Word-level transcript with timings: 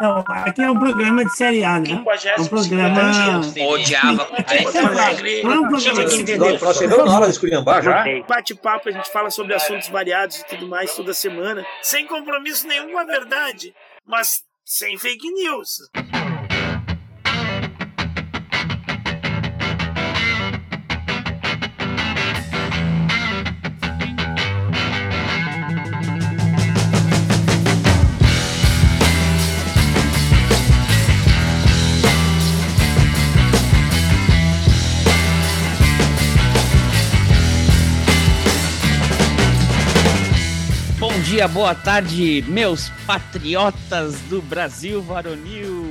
Não, 0.00 0.24
aqui 0.28 0.62
é 0.62 0.70
um 0.70 0.78
programa 0.78 1.24
de 1.24 1.36
série 1.36 1.64
A, 1.64 1.80
né? 1.80 1.90
É 1.90 2.40
um 2.40 2.46
programa. 2.46 3.40
Odiava. 3.68 4.28
Não 5.42 5.52
é 5.52 5.60
um 5.60 5.68
programa 5.68 6.96
não 6.96 7.04
na 7.04 7.16
hora 7.16 7.26
de 7.26 7.32
esculhambar 7.32 7.82
já. 7.82 8.04
Bate-papo, 8.28 8.88
a 8.88 8.92
gente 8.92 9.10
fala 9.10 9.30
sobre 9.30 9.54
assuntos 9.54 9.88
variados 9.88 10.40
e 10.40 10.46
tudo 10.46 10.68
mais 10.68 10.94
toda 10.94 11.14
semana, 11.14 11.64
sem 11.82 12.06
compromisso 12.06 12.66
nenhum 12.66 12.92
com 12.92 12.98
a 12.98 13.04
verdade, 13.04 13.74
mas 14.06 14.42
sem 14.64 14.98
fake 14.98 15.30
news. 15.32 15.78
Dia, 41.40 41.48
boa 41.48 41.74
tarde, 41.74 42.44
meus 42.48 42.90
patriotas 43.06 44.20
do 44.28 44.42
Brasil 44.42 45.00
varonil. 45.00 45.88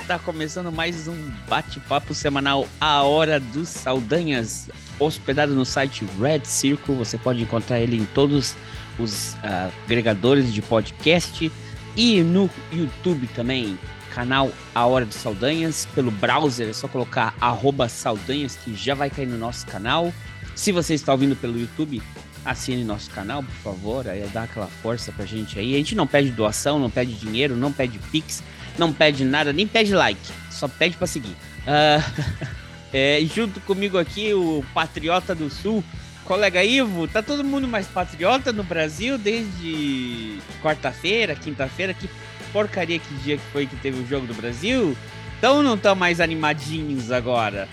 Está 0.00 0.16
começando 0.16 0.70
mais 0.70 1.08
um 1.08 1.16
bate-papo 1.48 2.14
semanal 2.14 2.68
A 2.80 3.02
Hora 3.02 3.40
dos 3.40 3.68
Saldanhas, 3.68 4.70
hospedado 5.00 5.56
no 5.56 5.64
site 5.64 6.06
Red 6.20 6.42
Circle. 6.44 6.94
Você 6.94 7.18
pode 7.18 7.42
encontrar 7.42 7.80
ele 7.80 7.96
em 7.96 8.04
todos 8.04 8.54
os 8.96 9.34
ah, 9.42 9.70
agregadores 9.86 10.54
de 10.54 10.62
podcast 10.62 11.50
e 11.96 12.22
no 12.22 12.48
YouTube 12.70 13.26
também, 13.34 13.76
canal 14.14 14.52
A 14.72 14.86
Hora 14.86 15.04
dos 15.04 15.16
Saldanhas. 15.16 15.88
Pelo 15.96 16.12
browser 16.12 16.68
é 16.68 16.72
só 16.72 16.86
colocar 16.86 17.34
arroba 17.40 17.88
Saldanhas 17.88 18.54
que 18.54 18.72
já 18.72 18.94
vai 18.94 19.10
cair 19.10 19.26
no 19.26 19.36
nosso 19.36 19.66
canal. 19.66 20.14
Se 20.54 20.70
você 20.70 20.94
está 20.94 21.10
ouvindo 21.10 21.34
pelo 21.34 21.58
YouTube, 21.58 22.00
assine 22.44 22.84
nosso 22.84 23.10
canal, 23.10 23.42
por 23.42 23.54
favor, 23.54 24.08
aí 24.08 24.26
dá 24.32 24.44
aquela 24.44 24.66
força 24.66 25.12
pra 25.12 25.24
gente 25.24 25.58
aí. 25.58 25.74
A 25.74 25.78
gente 25.78 25.94
não 25.94 26.06
pede 26.06 26.30
doação, 26.30 26.78
não 26.78 26.90
pede 26.90 27.14
dinheiro, 27.14 27.56
não 27.56 27.72
pede 27.72 27.98
pix, 28.10 28.42
não 28.78 28.92
pede 28.92 29.24
nada, 29.24 29.52
nem 29.52 29.66
pede 29.66 29.94
like, 29.94 30.20
só 30.50 30.68
pede 30.68 30.96
pra 30.96 31.06
seguir. 31.06 31.36
Ah, 31.66 32.02
é, 32.92 33.20
junto 33.34 33.60
comigo 33.60 33.98
aqui, 33.98 34.34
o 34.34 34.64
Patriota 34.74 35.34
do 35.34 35.48
Sul, 35.48 35.84
colega 36.24 36.64
Ivo, 36.64 37.06
tá 37.06 37.22
todo 37.22 37.44
mundo 37.44 37.68
mais 37.68 37.86
patriota 37.86 38.52
no 38.52 38.62
Brasil 38.62 39.18
desde 39.18 40.38
quarta-feira, 40.62 41.34
quinta-feira, 41.34 41.94
que 41.94 42.08
porcaria 42.52 42.98
que 42.98 43.14
dia 43.16 43.36
que 43.36 43.44
foi 43.52 43.66
que 43.66 43.76
teve 43.76 44.00
o 44.00 44.06
jogo 44.06 44.26
do 44.26 44.34
Brasil? 44.34 44.96
Então 45.38 45.62
não 45.62 45.74
estão 45.74 45.94
mais 45.94 46.20
animadinhos 46.20 47.10
agora. 47.10 47.68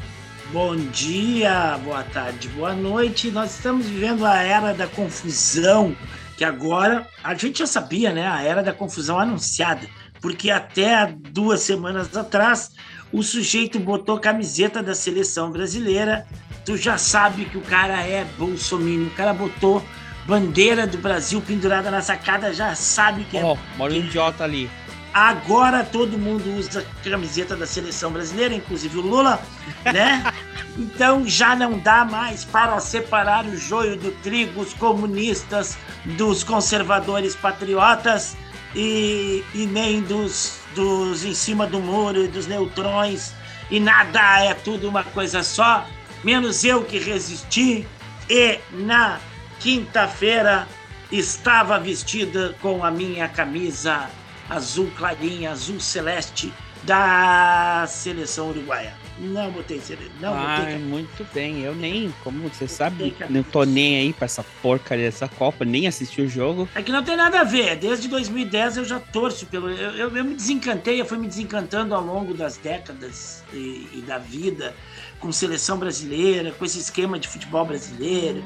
Bom 0.52 0.76
dia, 0.76 1.80
boa 1.84 2.02
tarde, 2.02 2.48
boa 2.50 2.74
noite. 2.74 3.30
Nós 3.30 3.56
estamos 3.56 3.86
vivendo 3.86 4.26
a 4.26 4.42
era 4.42 4.74
da 4.74 4.88
confusão, 4.88 5.96
que 6.40 6.44
agora 6.44 7.08
a 7.24 7.36
gente 7.36 7.60
já 7.60 7.68
sabia, 7.68 8.12
né? 8.12 8.28
A 8.28 8.42
era 8.42 8.64
da 8.64 8.74
confusão 8.74 9.20
anunciada, 9.20 9.88
porque 10.20 10.50
até 10.50 11.06
duas 11.06 11.62
semanas 11.62 12.18
atrás 12.18 12.72
o 13.14 13.22
sujeito 13.22 13.80
botou 13.80 14.20
camiseta 14.20 14.82
da 14.82 14.96
seleção 14.96 15.52
brasileira. 15.52 16.26
Tu 16.66 16.78
já 16.78 16.98
sabe 16.98 17.46
que 17.46 17.58
o 17.58 17.62
cara 17.62 18.02
é 18.02 18.26
bolsominion. 18.36 19.06
O 19.06 19.12
cara 19.12 19.34
botou 19.34 19.84
bandeira 20.26 20.88
do 20.88 20.98
Brasil 20.98 21.42
pendurada 21.42 21.92
na 21.92 22.02
sacada, 22.02 22.52
já 22.56 22.74
sabe 22.74 23.24
que 23.26 23.38
é 23.38 23.44
Ó, 23.44 23.56
mora 23.78 23.94
um 23.94 23.98
idiota 23.98 24.46
ali. 24.46 24.68
Agora 25.14 25.84
todo 25.84 26.18
mundo 26.18 26.56
usa 26.56 26.86
camiseta 27.04 27.56
da 27.56 27.66
seleção 27.66 28.12
brasileira, 28.12 28.54
inclusive 28.54 28.98
o 28.98 29.02
Lula, 29.02 29.42
né? 29.86 30.24
Então 30.78 31.28
já 31.28 31.58
não 31.58 31.78
dá 31.78 32.06
mais 32.06 32.46
para 32.46 32.80
separar 32.80 33.44
o 33.46 33.58
joio 33.58 33.98
do 33.98 34.12
trigo, 34.22 34.62
os 34.62 34.74
comunistas 34.74 35.78
dos 36.06 36.42
conservadores 36.42 37.36
patriotas 37.36 38.38
e, 38.74 39.44
e 39.54 39.66
nem 39.66 40.00
dos, 40.02 40.60
dos 40.74 41.26
em 41.26 41.34
cima 41.34 41.68
do 41.68 41.82
muro 41.82 42.24
e 42.24 42.28
dos 42.30 42.48
neutrões. 42.48 43.34
E 43.70 43.78
nada 43.78 44.42
é 44.42 44.54
tudo 44.54 44.88
uma 44.88 45.04
coisa 45.04 45.44
só, 45.44 45.86
menos 46.24 46.64
eu 46.64 46.86
que 46.86 46.98
resisti. 46.98 47.86
E 48.30 48.60
na 48.72 49.20
quinta-feira 49.60 50.66
estava 51.12 51.78
vestida 51.80 52.56
com 52.62 52.86
a 52.86 52.92
minha 52.92 53.28
camisa 53.28 54.10
azul 54.50 54.90
clarinha, 54.96 55.52
azul 55.52 55.80
celeste 55.80 56.52
da 56.84 57.86
seleção 57.88 58.50
uruguaia. 58.50 58.94
Não 59.20 59.52
botei 59.52 59.82
cele- 59.82 60.10
não 60.22 60.34
Ah, 60.34 60.60
botei 60.62 60.78
muito 60.78 61.28
bem. 61.34 61.60
Eu 61.62 61.76
nem, 61.76 62.10
como 62.24 62.48
você 62.48 62.70
sabe, 62.70 63.14
não 63.30 63.44
tô 63.44 63.64
nem 63.66 63.98
aí 63.98 64.14
pra 64.14 64.24
essa 64.26 64.46
porcaria 64.62 65.06
dessa 65.06 65.28
Copa, 65.28 65.66
nem 65.66 65.88
assisti 65.88 66.22
o 66.22 66.28
jogo. 66.30 66.70
É 66.74 66.82
que 66.82 66.90
não 66.92 67.04
tem 67.04 67.18
nada 67.18 67.42
a 67.42 67.44
ver. 67.44 67.76
Desde 67.76 68.08
2010 68.08 68.78
eu 68.78 68.86
já 68.86 68.98
torço 68.98 69.46
pelo. 69.48 69.70
Eu, 69.70 69.92
eu, 69.92 70.16
eu 70.16 70.24
me 70.24 70.34
desencantei, 70.36 71.02
eu 71.02 71.06
fui 71.06 71.18
me 71.18 71.28
desencantando 71.28 71.94
ao 71.94 72.02
longo 72.02 72.34
das 72.34 72.56
décadas 72.56 73.44
e, 73.54 73.90
e 73.96 74.04
da 74.08 74.18
vida 74.18 74.74
com 75.20 75.32
seleção 75.32 75.78
brasileira, 75.78 76.52
com 76.52 76.66
esse 76.66 76.80
esquema 76.80 77.20
de 77.20 77.28
futebol 77.28 77.66
brasileiro. 77.66 78.44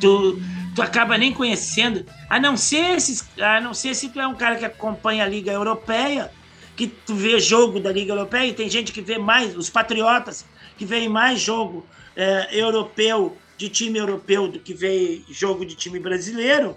Tu, 0.00 0.40
tu 0.74 0.82
acaba 0.82 1.18
nem 1.18 1.32
conhecendo, 1.32 2.04
a 2.28 2.40
não 2.40 2.56
ser 2.56 2.96
esses, 2.96 3.28
a 3.38 3.60
não 3.60 3.74
ser 3.74 3.94
se 3.94 4.08
tu 4.08 4.20
é 4.20 4.26
um 4.26 4.34
cara 4.34 4.56
que 4.56 4.64
acompanha 4.64 5.24
a 5.24 5.28
Liga 5.28 5.52
Europeia, 5.52 6.30
que 6.76 6.86
tu 6.86 7.14
vê 7.14 7.38
jogo 7.38 7.78
da 7.78 7.92
Liga 7.92 8.12
Europeia, 8.12 8.46
e 8.48 8.54
tem 8.54 8.68
gente 8.68 8.92
que 8.92 9.00
vê 9.00 9.18
mais, 9.18 9.56
os 9.56 9.70
patriotas, 9.70 10.44
que 10.76 10.84
veem 10.84 11.08
mais 11.08 11.40
jogo 11.40 11.86
é, 12.16 12.48
europeu, 12.52 13.36
de 13.56 13.68
time 13.68 13.98
europeu, 13.98 14.48
do 14.48 14.58
que 14.58 14.74
vê 14.74 15.22
jogo 15.30 15.64
de 15.64 15.76
time 15.76 16.00
brasileiro 16.00 16.76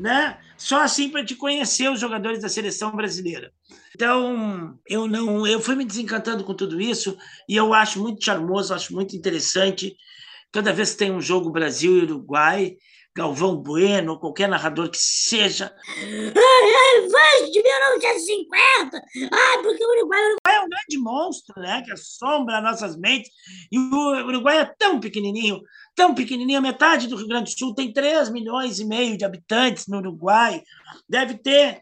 né? 0.00 0.38
Só 0.56 0.82
assim 0.82 1.10
para 1.10 1.24
te 1.24 1.34
conhecer 1.34 1.90
os 1.90 2.00
jogadores 2.00 2.40
da 2.40 2.48
seleção 2.48 2.96
brasileira. 2.96 3.52
Então, 3.94 4.78
eu 4.86 5.06
não, 5.08 5.46
eu 5.46 5.60
fui 5.60 5.74
me 5.74 5.84
desencantando 5.84 6.44
com 6.44 6.54
tudo 6.54 6.80
isso 6.80 7.16
e 7.48 7.56
eu 7.56 7.74
acho 7.74 8.00
muito 8.00 8.24
charmoso, 8.24 8.72
acho 8.72 8.94
muito 8.94 9.16
interessante. 9.16 9.96
Toda 10.52 10.72
vez 10.72 10.92
que 10.92 10.98
tem 10.98 11.12
um 11.12 11.20
jogo 11.20 11.50
Brasil 11.50 11.96
e 11.96 12.02
Uruguai, 12.02 12.76
Galvão 13.16 13.56
Bueno, 13.56 14.20
qualquer 14.20 14.48
narrador 14.48 14.88
que 14.88 14.98
seja, 14.98 15.74
ai, 15.86 16.32
ai, 16.32 17.10
faz 17.10 17.50
de 17.50 17.60
1950, 17.60 19.02
ai, 19.32 19.62
porque 19.62 19.84
o 19.84 19.90
Uruguai, 19.90 20.20
o 20.20 20.26
Uruguai 20.26 20.54
é 20.54 20.60
um 20.60 20.68
grande 20.68 20.98
monstro, 20.98 21.60
né? 21.60 21.82
Que 21.84 21.92
assombra 21.92 22.60
nossas 22.60 22.96
mentes. 22.96 23.30
E 23.70 23.78
o 23.78 24.26
Uruguai 24.28 24.58
é 24.60 24.74
tão 24.78 25.00
pequenininho, 25.00 25.60
tão 25.96 26.14
pequenininho, 26.14 26.62
metade 26.62 27.08
do 27.08 27.16
Rio 27.16 27.26
Grande 27.26 27.52
do 27.52 27.58
Sul 27.58 27.74
tem 27.74 27.92
3 27.92 28.30
milhões 28.30 28.78
e 28.78 28.84
meio 28.84 29.18
de 29.18 29.24
habitantes 29.24 29.88
no 29.88 29.98
Uruguai, 29.98 30.62
deve 31.08 31.34
ter 31.34 31.80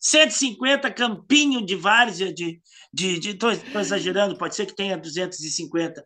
150 0.00 0.90
campinho 0.90 1.64
de 1.64 1.76
várzea 1.76 2.32
de, 2.32 2.60
de, 2.92 3.18
de 3.18 3.34
tô, 3.34 3.54
tô 3.56 3.78
exagerando, 3.78 4.36
pode 4.36 4.56
ser 4.56 4.66
que 4.66 4.74
tenha 4.74 4.96
250. 4.96 6.02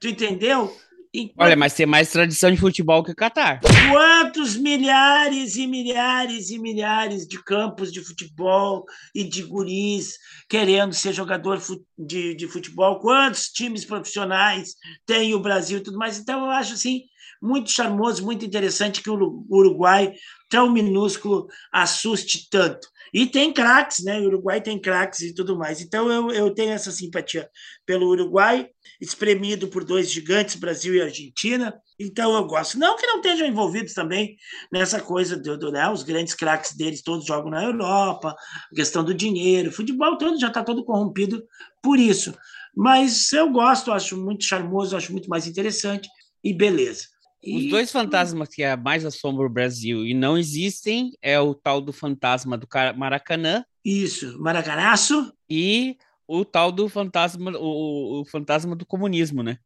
Tu 0.00 0.08
entendeu? 0.08 0.74
Enquanto- 1.16 1.46
Olha, 1.46 1.56
mas 1.56 1.74
tem 1.74 1.86
mais 1.86 2.10
tradição 2.10 2.50
de 2.50 2.56
futebol 2.56 3.04
que 3.04 3.12
o 3.12 3.14
Catar. 3.14 3.60
Quantos 3.88 4.56
milhares 4.56 5.54
e 5.54 5.64
milhares 5.64 6.50
e 6.50 6.58
milhares 6.58 7.24
de 7.28 7.40
campos 7.40 7.92
de 7.92 8.04
futebol 8.04 8.84
e 9.14 9.22
de 9.22 9.42
guris 9.44 10.14
querendo 10.48 10.92
ser 10.92 11.12
jogador 11.12 11.62
de, 11.96 12.34
de 12.34 12.48
futebol? 12.48 12.98
Quantos 12.98 13.48
times 13.48 13.84
profissionais 13.84 14.74
tem 15.06 15.34
o 15.34 15.40
Brasil 15.40 15.78
e 15.78 15.82
tudo 15.82 15.98
mais? 15.98 16.18
Então, 16.18 16.46
eu 16.46 16.50
acho 16.50 16.72
assim 16.74 17.02
muito 17.40 17.70
charmoso, 17.70 18.24
muito 18.24 18.44
interessante 18.44 19.02
que 19.02 19.10
o 19.10 19.44
Uruguai, 19.50 20.14
tão 20.48 20.68
minúsculo, 20.72 21.46
assuste 21.72 22.48
tanto. 22.50 22.88
E 23.14 23.26
tem 23.26 23.52
craques, 23.52 24.04
né? 24.04 24.18
O 24.18 24.24
Uruguai 24.24 24.60
tem 24.60 24.76
craques 24.76 25.20
e 25.20 25.32
tudo 25.32 25.56
mais. 25.56 25.80
Então, 25.80 26.10
eu, 26.10 26.32
eu 26.32 26.52
tenho 26.52 26.72
essa 26.72 26.90
simpatia 26.90 27.48
pelo 27.86 28.08
Uruguai, 28.08 28.68
espremido 29.00 29.68
por 29.68 29.84
dois 29.84 30.10
gigantes, 30.10 30.56
Brasil 30.56 30.96
e 30.96 31.00
Argentina. 31.00 31.72
Então, 31.96 32.34
eu 32.34 32.44
gosto. 32.44 32.76
Não 32.76 32.96
que 32.96 33.06
não 33.06 33.18
estejam 33.18 33.46
envolvidos 33.46 33.94
também 33.94 34.36
nessa 34.72 35.00
coisa 35.00 35.36
do, 35.36 35.56
do 35.56 35.70
né? 35.70 35.88
os 35.88 36.02
grandes 36.02 36.34
craques 36.34 36.76
deles 36.76 37.02
todos 37.02 37.24
jogam 37.24 37.52
na 37.52 37.62
Europa, 37.62 38.34
questão 38.74 39.04
do 39.04 39.14
dinheiro, 39.14 39.70
futebol 39.70 40.18
todo 40.18 40.36
já 40.40 40.48
está 40.48 40.64
todo 40.64 40.84
corrompido 40.84 41.46
por 41.80 42.00
isso. 42.00 42.34
Mas 42.76 43.32
eu 43.32 43.48
gosto, 43.52 43.92
acho 43.92 44.16
muito 44.16 44.44
charmoso, 44.44 44.96
acho 44.96 45.12
muito 45.12 45.30
mais 45.30 45.46
interessante 45.46 46.08
e 46.42 46.52
beleza. 46.52 47.13
Os 47.46 47.68
dois 47.70 47.90
fantasmas 47.92 48.48
que 48.48 48.62
é 48.62 48.76
mais 48.76 49.04
assombram 49.04 49.46
o 49.46 49.52
Brasil 49.52 50.04
e 50.06 50.14
não 50.14 50.38
existem 50.38 51.12
é 51.20 51.38
o 51.38 51.54
tal 51.54 51.80
do 51.80 51.92
fantasma 51.92 52.56
do 52.56 52.66
Ca- 52.66 52.92
Maracanã. 52.92 53.64
Isso, 53.84 54.38
Maracanaço, 54.40 55.32
e 55.48 55.96
o 56.26 56.44
tal 56.44 56.72
do 56.72 56.88
fantasma, 56.88 57.52
o, 57.58 58.20
o 58.20 58.24
fantasma 58.24 58.74
do 58.74 58.86
comunismo, 58.86 59.42
né? 59.42 59.58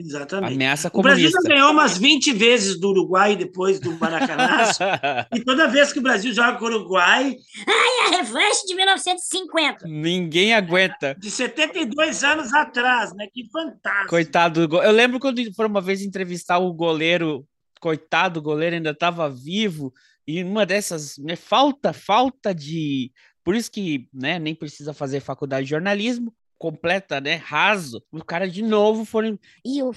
Exatamente. 0.00 0.54
Ameaça 0.54 0.88
comunista. 0.88 1.18
O 1.18 1.20
Brasil 1.20 1.42
já 1.42 1.48
ganhou 1.48 1.72
umas 1.72 1.98
20 1.98 2.32
vezes 2.32 2.80
do 2.80 2.88
Uruguai 2.88 3.36
depois 3.36 3.78
do 3.78 3.92
Maracanã. 3.98 4.48
e 5.34 5.40
toda 5.44 5.68
vez 5.68 5.92
que 5.92 5.98
o 5.98 6.02
Brasil 6.02 6.32
joga 6.32 6.58
com 6.58 6.64
o 6.64 6.68
Uruguai. 6.68 7.36
Ai, 7.66 8.06
a 8.06 8.16
revanche 8.16 8.66
de 8.66 8.74
1950. 8.74 9.86
Ninguém 9.86 10.54
aguenta. 10.54 11.14
De 11.18 11.30
72 11.30 12.24
anos 12.24 12.52
atrás, 12.54 13.14
né? 13.14 13.26
Que 13.32 13.46
fantástico. 13.50 14.08
Coitado. 14.08 14.60
Eu 14.82 14.92
lembro 14.92 15.20
quando 15.20 15.42
foram 15.54 15.68
uma 15.68 15.82
vez 15.82 16.02
entrevistar 16.02 16.58
o 16.58 16.72
goleiro. 16.72 17.46
Coitado, 17.78 18.40
o 18.40 18.42
goleiro 18.42 18.76
ainda 18.76 18.90
estava 18.90 19.28
vivo. 19.28 19.92
E 20.26 20.42
uma 20.42 20.64
dessas. 20.64 21.18
Né, 21.18 21.36
falta, 21.36 21.92
falta 21.92 22.54
de. 22.54 23.12
Por 23.44 23.54
isso 23.54 23.70
que 23.70 24.08
né, 24.12 24.38
nem 24.38 24.54
precisa 24.54 24.94
fazer 24.94 25.20
faculdade 25.20 25.64
de 25.64 25.70
jornalismo 25.70 26.32
completa, 26.60 27.22
né? 27.22 27.36
Raso. 27.36 28.04
O 28.12 28.22
cara 28.22 28.46
de 28.46 28.62
novo 28.62 29.06
foram. 29.06 29.38
E 29.64 29.82
o, 29.82 29.94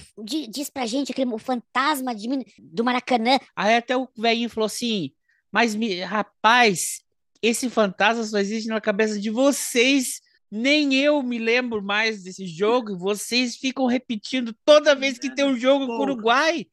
diz 0.48 0.70
pra 0.70 0.86
gente 0.86 1.12
aquele 1.12 1.30
o 1.30 1.38
fantasma 1.38 2.14
de, 2.14 2.26
do 2.58 2.82
Maracanã. 2.82 3.38
Aí 3.54 3.76
até 3.76 3.94
o 3.94 4.08
velhinho 4.16 4.48
falou 4.48 4.66
assim: 4.66 5.12
Mas, 5.52 5.76
rapaz, 6.02 7.02
esse 7.42 7.68
fantasma 7.68 8.24
só 8.24 8.38
existe 8.38 8.68
na 8.68 8.80
cabeça 8.80 9.20
de 9.20 9.28
vocês. 9.28 10.22
Nem 10.50 10.94
eu 10.94 11.22
me 11.22 11.38
lembro 11.38 11.82
mais 11.82 12.22
desse 12.22 12.46
jogo. 12.46 12.96
Vocês 12.96 13.56
ficam 13.56 13.86
repetindo 13.86 14.54
toda 14.64 14.94
vez 14.94 15.18
que 15.18 15.34
tem 15.34 15.44
um 15.44 15.58
jogo 15.58 15.86
com 15.86 15.98
o 15.98 16.02
Uruguai. 16.02 16.66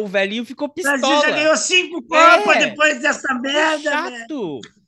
O 0.00 0.06
velhinho 0.06 0.44
ficou 0.44 0.68
pistola. 0.68 0.96
O 0.96 1.00
Brasil 1.00 1.20
já 1.22 1.30
ganhou 1.30 1.56
cinco 1.56 2.02
Copas 2.02 2.56
é, 2.56 2.68
depois 2.70 3.00
dessa 3.00 3.34
merda. 3.34 3.90
Chato. 3.90 4.60
Né? 4.64 4.79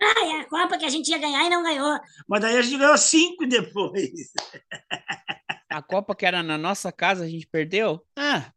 Ah, 0.00 0.26
é 0.26 0.40
a 0.40 0.44
Copa 0.44 0.78
que 0.78 0.84
a 0.84 0.88
gente 0.88 1.08
ia 1.10 1.18
ganhar 1.18 1.44
e 1.44 1.50
não 1.50 1.62
ganhou. 1.62 1.98
Mas 2.28 2.40
daí 2.40 2.56
a 2.56 2.62
gente 2.62 2.78
ganhou 2.78 2.96
cinco 2.96 3.46
depois. 3.46 4.32
A 5.70 5.82
Copa 5.82 6.14
que 6.14 6.24
era 6.24 6.42
na 6.42 6.56
nossa 6.56 6.90
casa, 6.90 7.24
a 7.24 7.28
gente 7.28 7.46
perdeu? 7.46 8.02
Ah, 8.16 8.50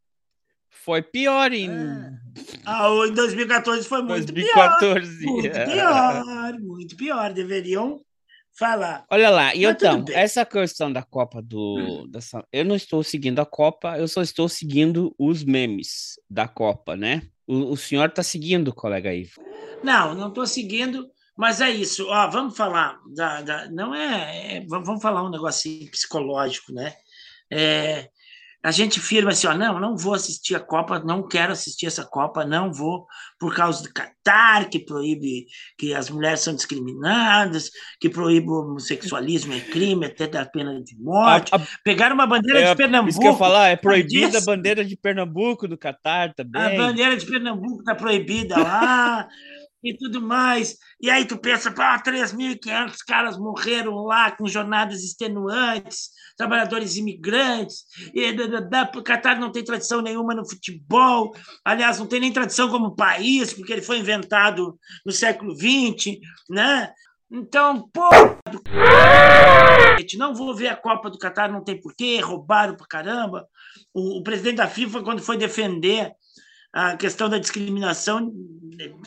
foi 0.70 1.02
pior 1.02 1.52
em. 1.52 1.68
Ah, 2.64 2.86
ah 2.86 3.06
em 3.06 3.12
2014 3.12 3.86
foi 3.86 4.02
muito 4.02 4.32
2014. 4.32 5.18
pior. 5.18 5.32
Muito 5.32 5.64
pior, 5.64 6.58
muito 6.58 6.96
pior. 6.96 7.32
Deveriam 7.32 8.00
falar. 8.52 9.04
Olha 9.10 9.30
lá, 9.30 9.54
e 9.54 9.64
então, 9.64 10.04
essa 10.10 10.44
questão 10.44 10.92
da 10.92 11.02
Copa 11.02 11.42
do. 11.42 11.76
Hum. 11.78 12.08
Dessa, 12.08 12.44
eu 12.50 12.64
não 12.64 12.74
estou 12.74 13.02
seguindo 13.02 13.40
a 13.40 13.46
Copa, 13.46 13.98
eu 13.98 14.08
só 14.08 14.22
estou 14.22 14.48
seguindo 14.48 15.14
os 15.18 15.44
memes 15.44 16.18
da 16.28 16.48
Copa, 16.48 16.96
né? 16.96 17.22
O, 17.46 17.72
o 17.72 17.76
senhor 17.76 18.08
está 18.08 18.22
seguindo, 18.22 18.74
colega 18.74 19.12
Ivo? 19.12 19.42
Não, 19.84 20.14
não 20.14 20.28
estou 20.28 20.46
seguindo. 20.46 21.10
Mas 21.36 21.60
é 21.60 21.70
isso, 21.70 22.06
ó, 22.08 22.28
vamos 22.28 22.56
falar 22.56 22.98
da, 23.14 23.40
da 23.40 23.70
não 23.70 23.94
é, 23.94 24.56
é, 24.56 24.66
vamos 24.66 25.00
falar 25.00 25.22
um 25.22 25.30
negócio 25.30 25.90
psicológico, 25.90 26.72
né? 26.72 26.92
É, 27.50 28.08
a 28.64 28.70
gente 28.70 29.00
firma 29.00 29.32
assim, 29.32 29.48
ó, 29.48 29.54
não, 29.54 29.80
não 29.80 29.96
vou 29.96 30.14
assistir 30.14 30.54
a 30.54 30.60
Copa, 30.60 31.00
não 31.00 31.26
quero 31.26 31.52
assistir 31.52 31.86
essa 31.86 32.04
Copa, 32.04 32.44
não 32.44 32.72
vou 32.72 33.06
por 33.38 33.52
causa 33.56 33.82
do 33.82 33.92
Catar, 33.92 34.68
que 34.68 34.78
proíbe 34.78 35.46
que 35.76 35.92
as 35.92 36.08
mulheres 36.08 36.40
são 36.40 36.54
discriminadas, 36.54 37.70
que 37.98 38.08
proíbe 38.08 38.48
o 38.48 38.60
homossexualismo 38.60 39.52
é 39.52 39.60
crime, 39.60 40.06
até 40.06 40.28
da 40.28 40.46
pena 40.46 40.80
de 40.80 40.96
morte. 40.96 41.52
A, 41.52 41.56
a, 41.56 41.66
Pegaram 41.82 42.14
uma 42.14 42.26
bandeira 42.26 42.60
é, 42.60 42.70
de 42.70 42.76
Pernambuco. 42.76 43.10
Isso 43.10 43.18
que 43.18 43.26
eu 43.26 43.32
ia 43.32 43.38
falar, 43.38 43.68
é 43.68 43.76
proibida 43.76 44.38
a 44.38 44.42
bandeira 44.42 44.84
de 44.84 44.96
Pernambuco 44.96 45.66
do 45.66 45.76
Catar 45.76 46.32
também. 46.32 46.62
A 46.62 46.76
bandeira 46.76 47.16
de 47.16 47.26
Pernambuco 47.26 47.80
está 47.80 47.96
proibida 47.96 48.56
lá 48.56 49.26
e 49.82 49.96
tudo 49.96 50.20
mais. 50.20 50.76
E 51.00 51.10
aí 51.10 51.24
tu 51.24 51.36
pensa, 51.36 51.70
pá, 51.70 52.00
3.500 52.00 52.96
caras 53.06 53.36
morreram 53.36 54.04
lá 54.04 54.30
com 54.30 54.46
jornadas 54.46 55.02
extenuantes, 55.02 56.10
trabalhadores 56.36 56.96
imigrantes, 56.96 57.84
e 58.14 58.30
o 58.96 59.02
Catar 59.02 59.38
não 59.38 59.50
tem 59.50 59.64
tradição 59.64 60.00
nenhuma 60.00 60.34
no 60.34 60.48
futebol, 60.48 61.34
aliás, 61.64 61.98
não 61.98 62.06
tem 62.06 62.20
nem 62.20 62.32
tradição 62.32 62.68
como 62.68 62.94
país, 62.94 63.52
porque 63.52 63.72
ele 63.72 63.82
foi 63.82 63.98
inventado 63.98 64.78
no 65.04 65.12
século 65.12 65.54
XX, 65.54 66.18
né? 66.48 66.92
Então, 67.34 67.88
pô, 67.90 68.10
não 70.18 70.34
vou 70.34 70.54
ver 70.54 70.68
a 70.68 70.76
Copa 70.76 71.08
do 71.08 71.18
Catar, 71.18 71.50
não 71.50 71.64
tem 71.64 71.80
porquê, 71.80 72.20
roubaram 72.20 72.76
pra 72.76 72.86
caramba. 72.86 73.48
O, 73.94 74.18
o 74.18 74.22
presidente 74.22 74.56
da 74.56 74.68
FIFA, 74.68 75.02
quando 75.02 75.22
foi 75.22 75.38
defender 75.38 76.12
a 76.72 76.96
questão 76.96 77.28
da 77.28 77.38
discriminação 77.38 78.32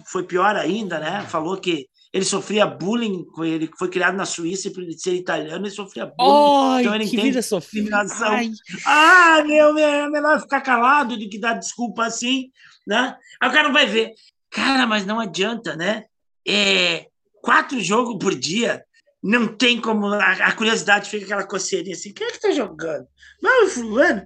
foi 0.05 0.23
pior 0.23 0.55
ainda, 0.55 0.99
né? 0.99 1.25
Falou 1.27 1.57
que 1.57 1.87
ele 2.13 2.23
sofria 2.23 2.65
bullying, 2.65 3.25
ele 3.39 3.69
foi 3.77 3.89
criado 3.89 4.15
na 4.15 4.25
Suíça 4.25 4.67
e 4.67 4.71
por 4.71 4.81
ele 4.81 4.97
ser 4.97 5.15
italiano, 5.15 5.65
ele 5.65 5.73
sofria 5.73 6.05
bullying. 6.05 6.75
Ai, 6.75 6.81
então 6.81 6.95
ele 6.95 7.09
que 7.09 7.17
vida 7.17 7.41
discriminação. 7.41 8.39
Ah, 8.85 9.43
meu, 9.45 9.77
é 9.77 10.09
melhor 10.09 10.39
ficar 10.39 10.61
calado 10.61 11.17
do 11.17 11.29
que 11.29 11.39
dar 11.39 11.55
desculpa 11.55 12.05
assim, 12.05 12.51
né? 12.87 13.17
Aí 13.41 13.49
o 13.49 13.51
cara 13.51 13.67
não 13.67 13.73
vai 13.73 13.85
ver. 13.85 14.13
Cara, 14.49 14.87
mas 14.87 15.05
não 15.05 15.19
adianta, 15.19 15.75
né? 15.75 16.05
É, 16.47 17.07
quatro 17.41 17.81
jogos 17.81 18.17
por 18.17 18.33
dia, 18.33 18.85
não 19.21 19.47
tem 19.47 19.81
como. 19.81 20.05
A, 20.05 20.31
a 20.31 20.51
curiosidade 20.53 21.09
fica 21.09 21.25
aquela 21.25 21.47
coceirinha 21.47 21.95
assim: 21.95 22.13
quem 22.13 22.27
é 22.27 22.31
que 22.31 22.39
tá 22.39 22.51
jogando? 22.51 23.07
Não, 23.41 23.67
fulano. 23.67 24.21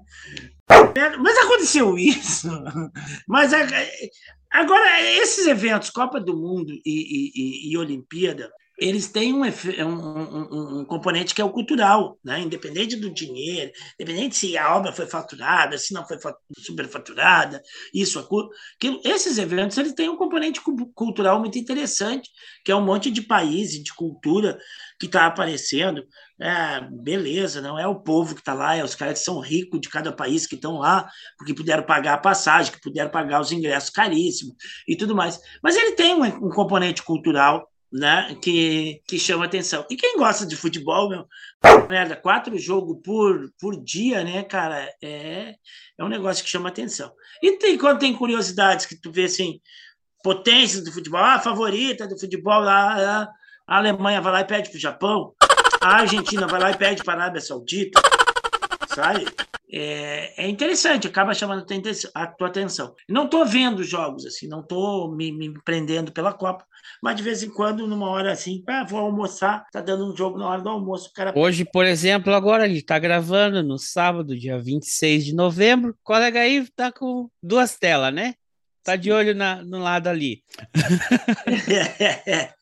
Mas 1.19 1.37
aconteceu 1.37 1.97
isso. 1.97 2.47
Mas 3.27 3.51
agora, 4.51 5.01
esses 5.21 5.47
eventos, 5.47 5.89
Copa 5.89 6.19
do 6.19 6.35
Mundo 6.35 6.73
e, 6.73 6.81
e, 6.85 7.71
e 7.71 7.77
Olimpíada, 7.77 8.51
eles 8.79 9.07
têm 9.07 9.33
um, 9.33 9.43
um, 9.43 10.79
um, 10.79 10.85
componente 10.85 11.35
que 11.35 11.41
é 11.41 11.43
o 11.43 11.51
cultural, 11.51 12.17
né? 12.23 12.39
independente 12.39 12.95
do 12.95 13.09
dinheiro, 13.09 13.71
independente 13.99 14.35
se 14.35 14.57
a 14.57 14.75
obra 14.75 14.93
foi 14.93 15.05
faturada, 15.05 15.77
se 15.77 15.93
não 15.93 16.07
foi 16.07 16.17
superfaturada, 16.57 17.61
isso, 17.93 18.19
aquilo. 18.19 18.49
Esses 19.03 19.37
eventos 19.37 19.77
eles 19.77 19.93
têm 19.93 20.09
um 20.09 20.17
componente 20.17 20.61
cultural 20.95 21.39
muito 21.39 21.57
interessante, 21.57 22.29
que 22.63 22.71
é 22.71 22.75
um 22.75 22.83
monte 22.83 23.11
de 23.11 23.21
países, 23.21 23.83
de 23.83 23.93
cultura 23.93 24.57
que 24.99 25.05
está 25.05 25.25
aparecendo. 25.25 26.03
É, 26.41 26.79
beleza, 26.89 27.61
não 27.61 27.77
é 27.77 27.85
o 27.85 27.99
povo 27.99 28.33
que 28.33 28.39
está 28.39 28.53
lá, 28.53 28.73
é 28.75 28.83
os 28.83 28.95
caras 28.95 29.19
que 29.19 29.25
são 29.25 29.41
ricos 29.41 29.81
de 29.81 29.89
cada 29.89 30.13
país 30.13 30.47
que 30.47 30.55
estão 30.55 30.77
lá, 30.77 31.09
porque 31.37 31.53
puderam 31.53 31.83
pagar 31.83 32.13
a 32.13 32.17
passagem, 32.17 32.71
que 32.71 32.79
puderam 32.79 33.11
pagar 33.11 33.41
os 33.41 33.51
ingressos 33.51 33.89
caríssimos 33.89 34.55
e 34.87 34.95
tudo 34.95 35.13
mais. 35.13 35.37
Mas 35.61 35.75
ele 35.75 35.95
tem 35.95 36.15
um, 36.15 36.23
um 36.23 36.49
componente 36.49 37.03
cultural 37.03 37.68
né, 37.91 38.35
que, 38.41 39.01
que 39.07 39.17
chama 39.17 39.45
atenção. 39.45 39.85
E 39.89 39.95
quem 39.95 40.17
gosta 40.17 40.45
de 40.45 40.55
futebol, 40.55 41.09
meu, 41.09 41.27
merda, 41.89 42.15
quatro 42.15 42.57
jogos 42.57 42.99
por, 43.03 43.51
por 43.59 43.83
dia, 43.83 44.23
né, 44.23 44.43
cara, 44.43 44.87
é, 45.01 45.55
é 45.97 46.03
um 46.03 46.07
negócio 46.07 46.43
que 46.43 46.49
chama 46.49 46.69
atenção. 46.69 47.11
E 47.41 47.53
tem, 47.53 47.77
quando 47.77 47.99
tem 47.99 48.15
curiosidades 48.15 48.85
que 48.85 48.95
tu 48.95 49.11
vê 49.11 49.25
assim, 49.25 49.59
potências 50.23 50.83
do 50.83 50.91
futebol, 50.91 51.19
a 51.19 51.39
favorita 51.39 52.07
do 52.07 52.19
futebol 52.19 52.61
lá, 52.61 53.27
a 53.67 53.77
Alemanha 53.77 54.21
vai 54.21 54.33
lá 54.33 54.41
e 54.41 54.45
pede 54.45 54.69
pro 54.69 54.79
Japão, 54.79 55.33
a 55.81 55.95
Argentina 55.95 56.45
vai 56.45 56.59
lá 56.59 56.71
e 56.71 56.77
pede 56.77 57.03
para 57.03 57.13
a 57.13 57.23
Arábia 57.23 57.41
Saudita, 57.41 58.01
sabe? 58.87 59.25
É, 59.71 60.45
é, 60.45 60.49
interessante, 60.49 61.07
acaba 61.07 61.33
chamando 61.33 61.63
a 62.15 62.27
tua 62.27 62.47
atenção. 62.47 62.95
Não 63.07 63.25
estou 63.25 63.45
vendo 63.45 63.83
jogos 63.83 64.25
assim, 64.25 64.47
não 64.47 64.61
estou 64.61 65.11
me, 65.15 65.31
me, 65.31 65.53
prendendo 65.63 66.11
pela 66.11 66.33
Copa, 66.33 66.65
mas 67.03 67.15
de 67.15 67.21
vez 67.21 67.43
em 67.43 67.49
quando, 67.49 67.85
numa 67.85 68.09
hora 68.09 68.31
assim, 68.31 68.63
ah, 68.67 68.83
vou 68.83 68.99
almoçar, 68.99 69.65
tá 69.71 69.79
dando 69.79 70.11
um 70.11 70.15
jogo 70.17 70.39
na 70.39 70.47
hora 70.47 70.61
do 70.61 70.69
almoço. 70.69 71.11
Cara... 71.13 71.33
Hoje, 71.35 71.63
por 71.65 71.85
exemplo, 71.85 72.33
agora 72.33 72.63
a 72.63 72.67
gente 72.67 72.79
está 72.79 72.97
gravando 72.97 73.61
no 73.61 73.77
sábado, 73.77 74.37
dia 74.37 74.59
26 74.59 75.25
de 75.25 75.35
novembro. 75.35 75.91
O 75.91 75.95
colega 76.03 76.39
aí 76.39 76.67
tá 76.75 76.91
com 76.91 77.29
duas 77.41 77.77
telas, 77.77 78.13
né? 78.13 78.33
Tá 78.83 78.95
de 78.95 79.11
olho 79.11 79.35
na, 79.35 79.63
no 79.63 79.77
lado 79.77 80.07
ali. 80.07 80.41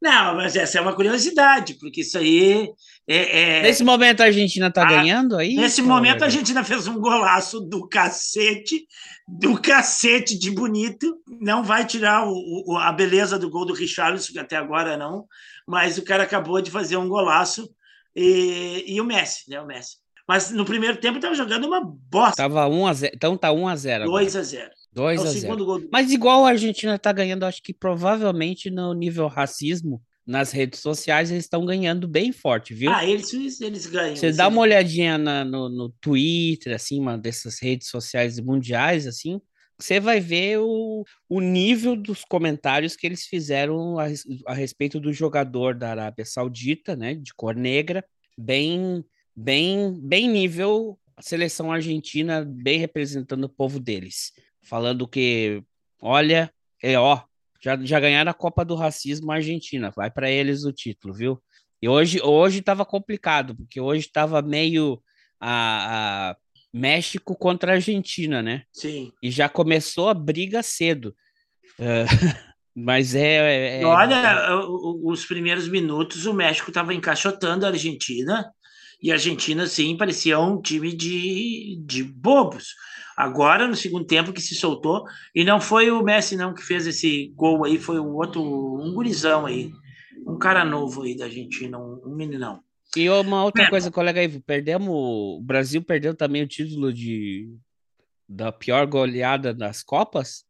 Não, 0.00 0.36
mas 0.36 0.54
essa 0.54 0.78
é 0.78 0.80
uma 0.80 0.94
curiosidade, 0.94 1.74
porque 1.74 2.02
isso 2.02 2.16
aí 2.16 2.70
é. 3.08 3.58
é... 3.58 3.62
Nesse 3.62 3.82
momento 3.82 4.20
a 4.20 4.26
Argentina 4.26 4.68
está 4.68 4.84
ganhando 4.84 5.36
aí? 5.36 5.54
Nesse 5.54 5.82
momento 5.82 6.22
a 6.22 6.26
Argentina 6.26 6.62
fez 6.62 6.86
um 6.86 7.00
golaço 7.00 7.60
do 7.60 7.88
cacete, 7.88 8.86
do 9.26 9.60
cacete 9.60 10.38
de 10.38 10.50
bonito. 10.50 11.16
Não 11.40 11.64
vai 11.64 11.84
tirar 11.84 12.28
o, 12.28 12.32
o, 12.66 12.76
a 12.76 12.92
beleza 12.92 13.38
do 13.38 13.50
gol 13.50 13.64
do 13.64 13.72
Richarlison, 13.72 14.32
que 14.32 14.38
até 14.38 14.56
agora 14.56 14.96
não, 14.96 15.26
mas 15.66 15.98
o 15.98 16.04
cara 16.04 16.22
acabou 16.22 16.60
de 16.60 16.70
fazer 16.70 16.96
um 16.96 17.08
golaço 17.08 17.68
e, 18.14 18.84
e 18.86 19.00
o 19.00 19.04
Messi, 19.04 19.48
né? 19.48 19.60
O 19.60 19.66
Messi. 19.66 19.96
Mas 20.28 20.50
no 20.50 20.64
primeiro 20.66 20.98
tempo 20.98 21.16
estava 21.16 21.34
jogando 21.34 21.66
uma 21.66 21.80
bosta. 21.82 22.36
Tava 22.36 22.68
1 22.68 22.86
a 22.86 22.92
0. 22.92 23.12
Então 23.16 23.36
tá 23.36 23.50
1 23.50 23.68
a 23.68 23.76
0. 23.76 24.04
2 24.04 24.36
a 24.36 24.42
0. 24.42 24.70
2 24.98 25.24
é 25.24 25.28
a 25.28 25.30
0. 25.30 25.64
Gol 25.64 25.78
do... 25.78 25.88
Mas 25.92 26.10
igual 26.10 26.44
a 26.44 26.50
Argentina 26.50 26.96
está 26.96 27.12
ganhando, 27.12 27.44
acho 27.44 27.62
que 27.62 27.72
provavelmente 27.72 28.68
no 28.68 28.92
nível 28.92 29.28
racismo, 29.28 30.02
nas 30.26 30.50
redes 30.50 30.80
sociais, 30.80 31.30
eles 31.30 31.44
estão 31.44 31.64
ganhando 31.64 32.06
bem 32.06 32.32
forte, 32.32 32.74
viu? 32.74 32.92
Ah, 32.92 33.06
eles, 33.06 33.32
eles 33.60 33.86
ganham. 33.86 34.14
Você 34.14 34.30
dá 34.32 34.48
uma 34.48 34.60
olhadinha 34.60 35.16
na, 35.16 35.44
no, 35.44 35.68
no 35.70 35.88
Twitter, 36.00 36.74
assim, 36.74 37.00
uma 37.00 37.16
dessas 37.16 37.58
redes 37.62 37.88
sociais 37.88 38.38
mundiais, 38.38 39.06
assim, 39.06 39.40
você 39.80 40.00
vai 40.00 40.20
ver 40.20 40.58
o, 40.58 41.04
o 41.28 41.40
nível 41.40 41.96
dos 41.96 42.24
comentários 42.24 42.96
que 42.96 43.06
eles 43.06 43.24
fizeram 43.24 43.98
a, 43.98 44.06
a 44.46 44.52
respeito 44.52 44.98
do 44.98 45.12
jogador 45.12 45.74
da 45.74 45.90
Arábia 45.90 46.24
Saudita, 46.24 46.96
né, 46.96 47.14
de 47.14 47.32
cor 47.32 47.54
negra, 47.54 48.04
bem, 48.36 49.02
bem, 49.34 49.98
bem 50.02 50.28
nível 50.28 50.98
a 51.16 51.22
seleção 51.22 51.72
argentina 51.72 52.44
bem 52.46 52.78
representando 52.78 53.44
o 53.44 53.48
povo 53.48 53.80
deles, 53.80 54.32
falando 54.62 55.08
que, 55.08 55.62
olha, 56.00 56.52
é 56.82 56.98
ó, 56.98 57.22
já, 57.60 57.76
já 57.82 57.98
ganharam 57.98 58.30
a 58.30 58.34
Copa 58.34 58.64
do 58.64 58.74
Racismo 58.74 59.32
Argentina, 59.32 59.90
vai 59.90 60.10
para 60.10 60.30
eles 60.30 60.64
o 60.64 60.72
título, 60.72 61.14
viu? 61.14 61.42
E 61.80 61.88
hoje 61.88 62.20
hoje 62.22 62.58
estava 62.58 62.84
complicado, 62.84 63.54
porque 63.54 63.80
hoje 63.80 64.06
estava 64.06 64.42
meio 64.42 65.00
a, 65.40 66.30
a, 66.30 66.36
México 66.72 67.36
contra 67.36 67.72
a 67.72 67.74
Argentina, 67.76 68.42
né? 68.42 68.64
Sim. 68.72 69.12
E 69.22 69.30
já 69.30 69.48
começou 69.48 70.08
a 70.08 70.14
briga 70.14 70.62
cedo. 70.62 71.14
Uh, 71.78 72.04
mas 72.74 73.14
é, 73.14 73.80
é, 73.80 73.84
Olha, 73.84 74.56
os 75.02 75.24
primeiros 75.24 75.68
minutos 75.68 76.26
o 76.26 76.34
México 76.34 76.70
estava 76.70 76.92
encaixotando 76.94 77.64
a 77.64 77.70
Argentina 77.70 78.52
e 79.00 79.10
a 79.10 79.14
Argentina, 79.14 79.66
sim, 79.66 79.96
parecia 79.96 80.38
um 80.40 80.60
time 80.60 80.94
de, 80.94 81.80
de 81.84 82.02
bobos. 82.02 82.74
Agora, 83.16 83.66
no 83.66 83.74
segundo 83.76 84.04
tempo, 84.04 84.32
que 84.32 84.40
se 84.40 84.54
soltou, 84.54 85.04
e 85.34 85.44
não 85.44 85.60
foi 85.60 85.90
o 85.90 86.02
Messi, 86.02 86.36
não, 86.36 86.54
que 86.54 86.62
fez 86.62 86.86
esse 86.86 87.32
gol 87.34 87.64
aí, 87.64 87.78
foi 87.78 88.00
um 88.00 88.14
outro, 88.14 88.42
um 88.42 88.92
gurizão 88.92 89.46
aí, 89.46 89.72
um 90.26 90.38
cara 90.38 90.64
novo 90.64 91.02
aí 91.02 91.16
da 91.16 91.24
Argentina, 91.24 91.78
um, 91.78 92.00
um 92.04 92.14
meninão. 92.14 92.62
E 92.96 93.08
uma 93.08 93.44
outra 93.44 93.64
é. 93.64 93.70
coisa, 93.70 93.90
colega 93.90 94.20
aí, 94.20 94.40
perdemos, 94.40 94.88
o 94.88 95.40
Brasil 95.42 95.82
perdeu 95.82 96.14
também 96.14 96.42
o 96.42 96.48
título 96.48 96.92
de 96.92 97.48
da 98.28 98.52
pior 98.52 98.86
goleada 98.86 99.54
das 99.54 99.82
Copas, 99.82 100.44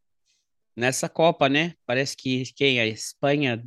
nessa 0.75 1.09
Copa, 1.09 1.49
né? 1.49 1.75
Parece 1.87 2.17
que 2.17 2.43
quem? 2.55 2.81
A 2.81 2.87
Espanha 2.87 3.65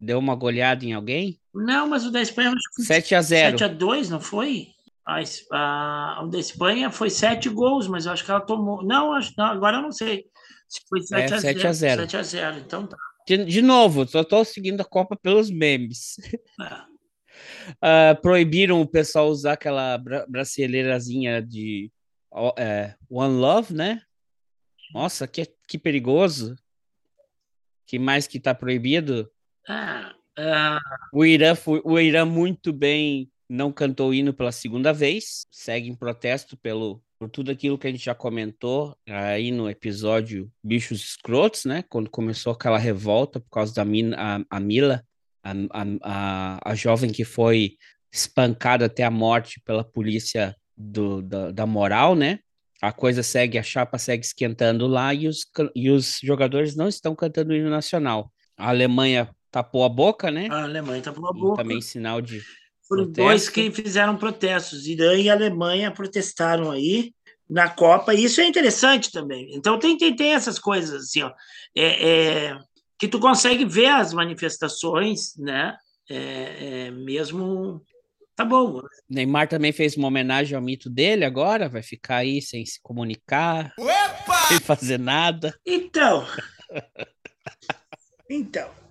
deu 0.00 0.18
uma 0.18 0.34
goleada 0.34 0.84
em 0.84 0.92
alguém? 0.92 1.40
Não, 1.54 1.88
mas 1.88 2.04
o 2.04 2.10
da 2.10 2.20
Espanha 2.20 2.52
7 2.78 3.14
a 3.14 3.22
0. 3.22 3.58
7 3.58 3.64
a 3.64 3.68
2, 3.68 4.10
não 4.10 4.20
foi? 4.20 4.68
A, 5.06 5.20
a, 5.52 6.22
o 6.24 6.28
da 6.28 6.38
Espanha 6.38 6.90
foi 6.90 7.10
7 7.10 7.48
gols, 7.48 7.86
mas 7.86 8.06
eu 8.06 8.12
acho 8.12 8.24
que 8.24 8.30
ela 8.30 8.40
tomou. 8.40 8.82
Não, 8.84 9.12
acho, 9.12 9.32
não 9.36 9.46
agora 9.46 9.78
eu 9.78 9.82
não 9.82 9.92
sei. 9.92 10.26
Se 10.68 10.80
foi 10.88 11.00
7 11.00 11.32
é, 11.32 11.36
a 11.36 11.40
7 11.40 11.58
0. 11.58 11.68
A 11.68 11.72
0. 11.72 12.02
7 12.02 12.16
a 12.16 12.22
0, 12.22 12.58
então 12.58 12.86
tá. 12.86 12.96
De, 13.26 13.44
de 13.44 13.62
novo, 13.62 14.06
só 14.06 14.22
tô 14.22 14.44
seguindo 14.44 14.80
a 14.80 14.84
Copa 14.84 15.16
pelos 15.16 15.50
memes. 15.50 16.16
É. 16.60 18.12
uh, 18.12 18.16
proibiram 18.22 18.80
o 18.80 18.86
pessoal 18.86 19.28
usar 19.28 19.54
aquela 19.54 19.98
bra 19.98 20.24
braceleirazinha 20.28 21.42
de 21.42 21.90
uh, 22.32 22.94
One 23.10 23.36
Love, 23.36 23.74
né? 23.74 24.00
Nossa, 24.92 25.26
que, 25.26 25.44
que 25.66 25.78
perigoso. 25.78 26.54
que 27.86 27.98
mais 27.98 28.26
que 28.26 28.38
tá 28.38 28.54
proibido? 28.54 29.28
Ah, 29.68 30.14
ah. 30.38 30.80
O 31.12 31.24
Irã 31.24 31.54
foi, 31.54 31.80
o 31.84 31.98
Irã 31.98 32.24
muito 32.24 32.72
bem 32.72 33.30
não 33.48 33.72
cantou 33.72 34.10
o 34.10 34.14
hino 34.14 34.32
pela 34.34 34.52
segunda 34.52 34.92
vez, 34.92 35.46
segue 35.50 35.88
em 35.88 35.94
protesto 35.94 36.56
pelo 36.56 37.02
por 37.18 37.30
tudo 37.30 37.50
aquilo 37.50 37.78
que 37.78 37.86
a 37.86 37.90
gente 37.90 38.04
já 38.04 38.14
comentou 38.14 38.94
aí 39.06 39.50
no 39.50 39.70
episódio 39.70 40.52
Bichos 40.62 41.00
Escrotos, 41.00 41.64
né? 41.64 41.82
Quando 41.88 42.10
começou 42.10 42.52
aquela 42.52 42.76
revolta 42.76 43.40
por 43.40 43.48
causa 43.48 43.74
da 43.74 43.86
mina, 43.86 44.16
a, 44.18 44.56
a 44.56 44.60
Mila, 44.60 45.02
a, 45.42 45.52
a, 46.02 46.72
a, 46.72 46.74
jovem 46.74 47.10
que 47.10 47.24
foi 47.24 47.76
espancada 48.12 48.84
até 48.84 49.02
a 49.02 49.10
morte 49.10 49.60
pela 49.64 49.82
polícia 49.82 50.54
do, 50.76 51.22
da, 51.22 51.52
da 51.52 51.66
moral, 51.66 52.14
né? 52.14 52.40
A 52.82 52.92
coisa 52.92 53.22
segue, 53.22 53.56
a 53.56 53.62
chapa 53.62 53.96
segue 53.96 54.24
esquentando 54.24 54.86
lá 54.86 55.14
e 55.14 55.26
os, 55.26 55.46
e 55.74 55.90
os 55.90 56.18
jogadores 56.22 56.76
não 56.76 56.88
estão 56.88 57.16
cantando 57.16 57.52
o 57.52 57.56
hino 57.56 57.70
nacional. 57.70 58.30
A 58.58 58.68
Alemanha 58.68 59.34
tapou 59.50 59.84
a 59.84 59.88
boca, 59.88 60.30
né? 60.30 60.48
A 60.50 60.64
Alemanha 60.64 61.02
tapou 61.02 61.28
a 61.28 61.32
boca. 61.32 61.62
também 61.62 61.80
sinal 61.80 62.20
de. 62.20 62.42
Foram 62.88 63.04
protesto. 63.04 63.28
dois 63.28 63.48
que 63.48 63.70
fizeram 63.70 64.16
protestos. 64.16 64.86
Irã 64.86 65.14
e 65.14 65.28
Alemanha 65.28 65.90
protestaram 65.90 66.70
aí 66.70 67.12
na 67.48 67.68
Copa, 67.68 68.12
e 68.12 68.24
isso 68.24 68.40
é 68.40 68.46
interessante 68.46 69.10
também. 69.10 69.54
Então 69.54 69.78
tem, 69.78 69.96
tem, 69.96 70.14
tem 70.14 70.34
essas 70.34 70.58
coisas 70.58 71.04
assim, 71.04 71.22
ó, 71.22 71.32
é, 71.76 72.08
é, 72.08 72.58
que 72.98 73.06
tu 73.06 73.20
consegue 73.20 73.64
ver 73.64 73.86
as 73.86 74.12
manifestações, 74.12 75.36
né? 75.36 75.76
É, 76.08 76.86
é 76.86 76.90
mesmo 76.90 77.82
tá 78.34 78.44
bom. 78.44 78.82
Neymar 79.08 79.48
também 79.48 79.72
fez 79.72 79.96
uma 79.96 80.08
homenagem 80.08 80.54
ao 80.54 80.62
mito 80.62 80.90
dele 80.90 81.24
agora, 81.24 81.68
vai 81.68 81.82
ficar 81.82 82.16
aí 82.16 82.42
sem 82.42 82.66
se 82.66 82.80
comunicar, 82.82 83.72
Opa! 83.78 84.48
sem 84.48 84.60
fazer 84.60 84.98
nada. 84.98 85.58
Então. 85.64 86.26
então. 88.28 88.85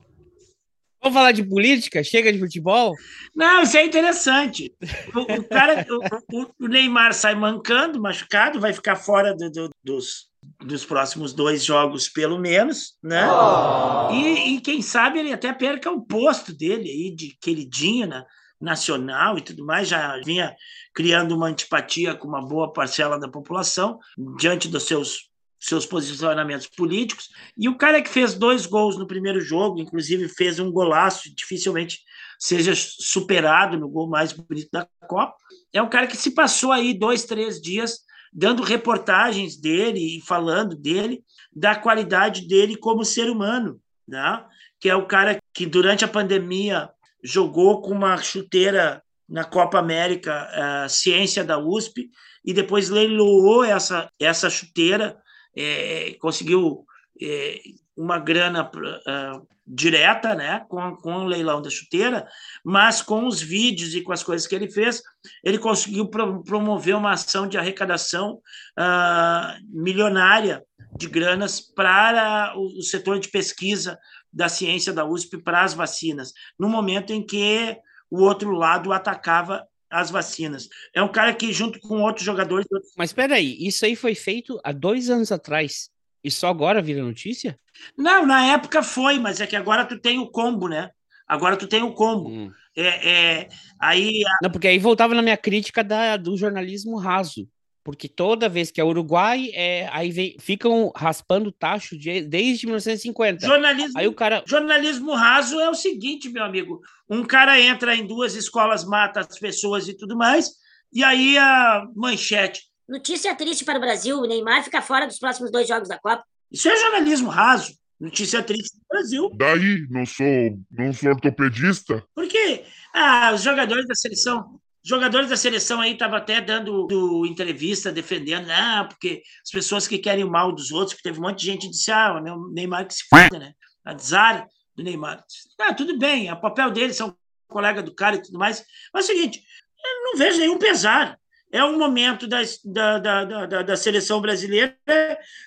Vamos 1.06 1.20
falar 1.20 1.34
de 1.34 1.44
política? 1.44 2.04
Chega 2.04 2.34
de 2.34 2.40
futebol? 2.40 2.96
Não, 3.36 3.62
isso 3.62 3.78
é 3.78 3.86
interessante. 3.86 4.74
O, 5.14 5.22
o 5.22 5.44
cara, 5.44 5.86
o, 6.34 6.66
o, 6.66 6.68
Neymar 6.68 7.14
sai 7.14 7.36
mancando, 7.36 8.02
machucado, 8.02 8.60
vai 8.60 8.74
ficar 8.74 8.96
fora 8.96 9.36
do, 9.36 9.52
do, 9.52 9.70
dos, 9.84 10.30
dos 10.66 10.84
próximos 10.84 11.32
dois 11.32 11.64
jogos, 11.64 12.10
pelo 12.10 12.40
menos, 12.40 12.96
né? 13.04 13.24
Oh. 13.30 14.12
E, 14.14 14.56
e, 14.56 14.62
quem 14.62 14.82
sabe 14.82 15.20
ele 15.20 15.32
até 15.32 15.54
perca 15.54 15.92
o 15.92 16.02
posto 16.02 16.52
dele 16.52 16.90
aí 16.90 17.16
de 17.16 17.38
queridinho 17.40 18.08
na, 18.08 18.26
nacional 18.60 19.38
e 19.38 19.42
tudo 19.42 19.64
mais, 19.64 19.88
já 19.88 20.20
vinha 20.26 20.56
criando 20.92 21.36
uma 21.36 21.46
antipatia 21.46 22.16
com 22.16 22.28
uma 22.28 22.42
boa 22.42 22.74
parcela 22.74 23.20
da 23.20 23.28
população 23.28 24.00
diante 24.40 24.68
dos 24.68 24.88
seus 24.88 25.30
seus 25.68 25.86
posicionamentos 25.86 26.68
políticos. 26.68 27.30
E 27.58 27.68
o 27.68 27.78
cara 27.78 28.02
que 28.02 28.10
fez 28.10 28.36
dois 28.36 28.66
gols 28.66 28.98
no 28.98 29.08
primeiro 29.08 29.42
jogo, 29.42 29.80
inclusive 29.80 30.30
fez 30.30 30.60
um 30.60 30.72
golaço, 30.72 31.34
dificilmente 31.36 32.00
seja 32.40 32.74
superado 32.76 33.78
no 33.80 33.90
gol 33.90 34.08
mais 34.08 34.32
bonito 34.34 34.70
da 34.72 34.88
Copa, 35.08 35.36
é 35.74 35.82
um 35.82 35.90
cara 35.90 36.08
que 36.08 36.18
se 36.18 36.32
passou 36.32 36.72
aí 36.72 36.94
dois, 36.94 37.24
três 37.24 37.60
dias 37.60 38.00
dando 38.32 38.62
reportagens 38.62 39.56
dele 39.56 40.18
e 40.18 40.22
falando 40.22 40.76
dele, 40.76 41.24
da 41.56 41.74
qualidade 41.74 42.46
dele 42.48 42.76
como 42.76 43.06
ser 43.06 43.30
humano, 43.30 43.80
né? 44.06 44.44
que 44.80 44.90
é 44.90 44.96
o 44.96 45.08
cara 45.08 45.40
que 45.54 45.66
durante 45.66 46.04
a 46.04 46.08
pandemia 46.08 46.90
jogou 47.24 47.82
com 47.82 47.92
uma 47.92 48.18
chuteira 48.18 49.02
na 49.28 49.44
Copa 49.46 49.80
América, 49.80 50.84
a 50.84 50.90
ciência 50.90 51.44
da 51.44 51.58
USP, 51.58 52.10
e 52.44 52.54
depois 52.54 52.90
leiloou 52.90 53.64
essa, 53.64 54.10
essa 54.20 54.50
chuteira 54.50 55.18
é, 55.58 56.16
conseguiu 56.20 56.86
é, 57.22 57.62
uma 57.96 58.20
grana 58.20 58.70
uh, 58.70 59.48
direta, 59.66 60.36
né, 60.36 60.64
com, 60.68 60.96
com 60.98 61.14
o 61.18 61.28
leilão 61.28 61.62
da 61.62 61.70
chuteira, 61.70 62.28
mas 62.64 63.02
com 63.02 63.26
os 63.26 63.42
vídeos 63.42 63.96
e 63.96 64.02
com 64.02 64.12
as 64.12 64.24
coisas 64.24 64.46
que 64.46 64.54
ele 64.54 64.70
fez, 64.70 65.02
ele 65.44 65.58
conseguiu 65.58 66.08
pro, 66.08 66.44
promover 66.44 66.96
uma 66.96 67.14
ação 67.14 67.48
de 67.48 67.58
arrecadação 67.58 68.42
uh, 68.78 69.66
milionária 69.70 70.64
de 70.98 71.08
granas 71.08 71.60
para 71.60 72.54
o, 72.56 72.80
o, 72.80 72.82
setor 72.84 73.20
de 73.20 73.30
pesquisa 73.30 73.98
da 74.32 74.48
ciência 74.50 74.94
da 74.94 75.06
USP 75.06 75.38
para 75.38 75.64
as 75.64 75.74
vacinas, 75.74 76.34
no 76.60 76.70
momento 76.70 77.12
em 77.12 77.26
que 77.26 77.78
o 78.10 78.22
outro 78.22 78.52
lado 78.52 78.94
atacava 78.94 79.66
as 79.96 80.12
vacinas. 80.12 80.68
É 80.94 81.02
um 81.02 81.08
cara 81.08 81.34
que, 81.34 81.54
junto 81.54 81.80
com 81.80 82.02
outros 82.02 82.26
jogadores. 82.26 82.68
Mas 82.98 83.12
espera 83.12 83.36
aí, 83.36 83.56
isso 83.60 83.86
aí 83.86 83.96
foi 83.96 84.14
feito 84.14 84.60
há 84.64 84.72
dois 84.72 85.10
anos 85.10 85.32
atrás. 85.32 85.90
E 86.24 86.30
só 86.30 86.50
agora 86.50 86.82
vira 86.82 87.02
notícia? 87.02 87.58
Não, 87.98 88.26
na 88.26 88.46
época 88.54 88.84
foi, 88.84 89.18
mas 89.20 89.40
é 89.40 89.48
que 89.48 89.56
agora 89.56 89.86
tu 89.86 89.98
tem 89.98 90.20
o 90.20 90.28
combo, 90.28 90.68
né? 90.68 90.90
Agora 91.28 91.56
tu 91.56 91.66
tem 91.66 91.82
o 91.82 91.94
combo. 91.94 92.30
Hum. 92.30 92.52
É, 92.76 93.10
é, 93.10 93.50
aí. 93.80 94.22
Não, 94.42 94.52
porque 94.52 94.68
aí 94.68 94.78
voltava 94.78 95.16
na 95.16 95.22
minha 95.22 95.38
crítica 95.38 95.84
da, 95.84 96.18
do 96.18 96.36
jornalismo 96.36 96.98
raso 96.98 97.48
porque 97.86 98.10
toda 98.10 98.50
vez 98.50 98.72
que 98.72 98.82
é 98.82 98.84
Uruguai, 98.84 99.52
é, 99.54 99.88
aí 99.92 100.10
vem, 100.10 100.36
ficam 100.40 100.92
raspando 100.96 101.52
tacho 101.52 101.96
de, 101.96 102.22
desde 102.24 102.66
1950. 102.66 103.46
Jornalismo, 103.46 103.94
aí 103.96 104.08
o 104.08 104.14
cara... 104.14 104.44
jornalismo 104.48 105.14
raso 105.14 105.60
é 105.60 105.70
o 105.70 105.76
seguinte, 105.76 106.28
meu 106.28 106.44
amigo: 106.44 106.82
um 107.08 107.24
cara 107.24 107.62
entra 107.62 107.96
em 107.96 108.08
duas 108.08 108.34
escolas, 108.34 108.84
mata 108.84 109.20
as 109.20 109.38
pessoas 109.38 109.88
e 109.88 109.94
tudo 109.94 110.18
mais, 110.18 110.50
e 110.92 111.04
aí 111.04 111.38
a 111.38 111.88
manchete. 111.96 112.64
Notícia 112.90 113.36
triste 113.36 113.64
para 113.64 113.78
o 113.78 113.82
Brasil: 113.82 114.18
o 114.18 114.26
Neymar 114.26 114.64
fica 114.64 114.82
fora 114.82 115.06
dos 115.06 115.20
próximos 115.20 115.52
dois 115.52 115.68
jogos 115.68 115.88
da 115.88 116.00
Copa. 116.00 116.24
Isso 116.52 116.68
é 116.68 116.76
jornalismo 116.76 117.30
raso. 117.30 117.72
Notícia 118.00 118.42
triste 118.42 118.78
do 118.78 118.84
Brasil. 118.90 119.32
Daí, 119.36 119.86
não 119.92 120.08
sou, 120.08 120.60
não 120.72 120.92
sou 120.92 121.10
ortopedista. 121.10 122.04
Por 122.16 122.28
quê? 122.28 122.66
Ah, 122.92 123.32
os 123.32 123.44
jogadores 123.44 123.88
da 123.88 123.94
seleção 123.94 124.60
jogadores 124.86 125.30
da 125.30 125.36
seleção 125.36 125.82
aí 125.82 125.94
estavam 125.94 126.18
até 126.18 126.40
dando 126.40 126.86
do, 126.86 127.26
entrevista 127.26 127.92
defendendo, 127.92 128.50
ah, 128.52 128.86
porque 128.88 129.24
as 129.44 129.50
pessoas 129.50 129.88
que 129.88 129.98
querem 129.98 130.24
o 130.24 130.30
mal 130.30 130.52
dos 130.52 130.72
outros, 130.72 130.94
porque 130.94 131.10
teve 131.10 131.20
um 131.20 131.24
monte 131.24 131.40
de 131.40 131.46
gente 131.48 131.66
que 131.66 131.72
disse, 131.72 131.92
ah, 131.92 132.14
o 132.14 132.52
Neymar 132.52 132.88
que 132.88 132.94
se 132.94 133.04
foda, 133.10 133.40
né? 133.40 133.54
A 133.84 133.98
Zara 133.98 134.48
do 134.76 134.84
Neymar. 134.84 135.24
Ah, 135.60 135.74
tudo 135.74 135.98
bem, 135.98 136.32
o 136.32 136.40
papel 136.40 136.70
dele, 136.70 136.94
são 136.94 137.18
colega 137.48 137.82
do 137.82 137.96
cara 137.96 138.18
e 138.18 138.22
tudo 138.22 138.38
mais. 138.38 138.64
Mas 138.94 139.10
é 139.10 139.14
o 139.14 139.16
seguinte, 139.16 139.44
eu 139.84 140.04
não 140.04 140.18
vejo 140.18 140.40
nenhum 140.40 140.60
pesar. 140.60 141.18
É 141.52 141.64
um 141.64 141.78
momento 141.78 142.28
da, 142.28 142.42
da, 142.66 143.00
da, 143.00 143.46
da, 143.46 143.62
da 143.62 143.78
seleção 143.78 144.20
brasileira 144.20 144.78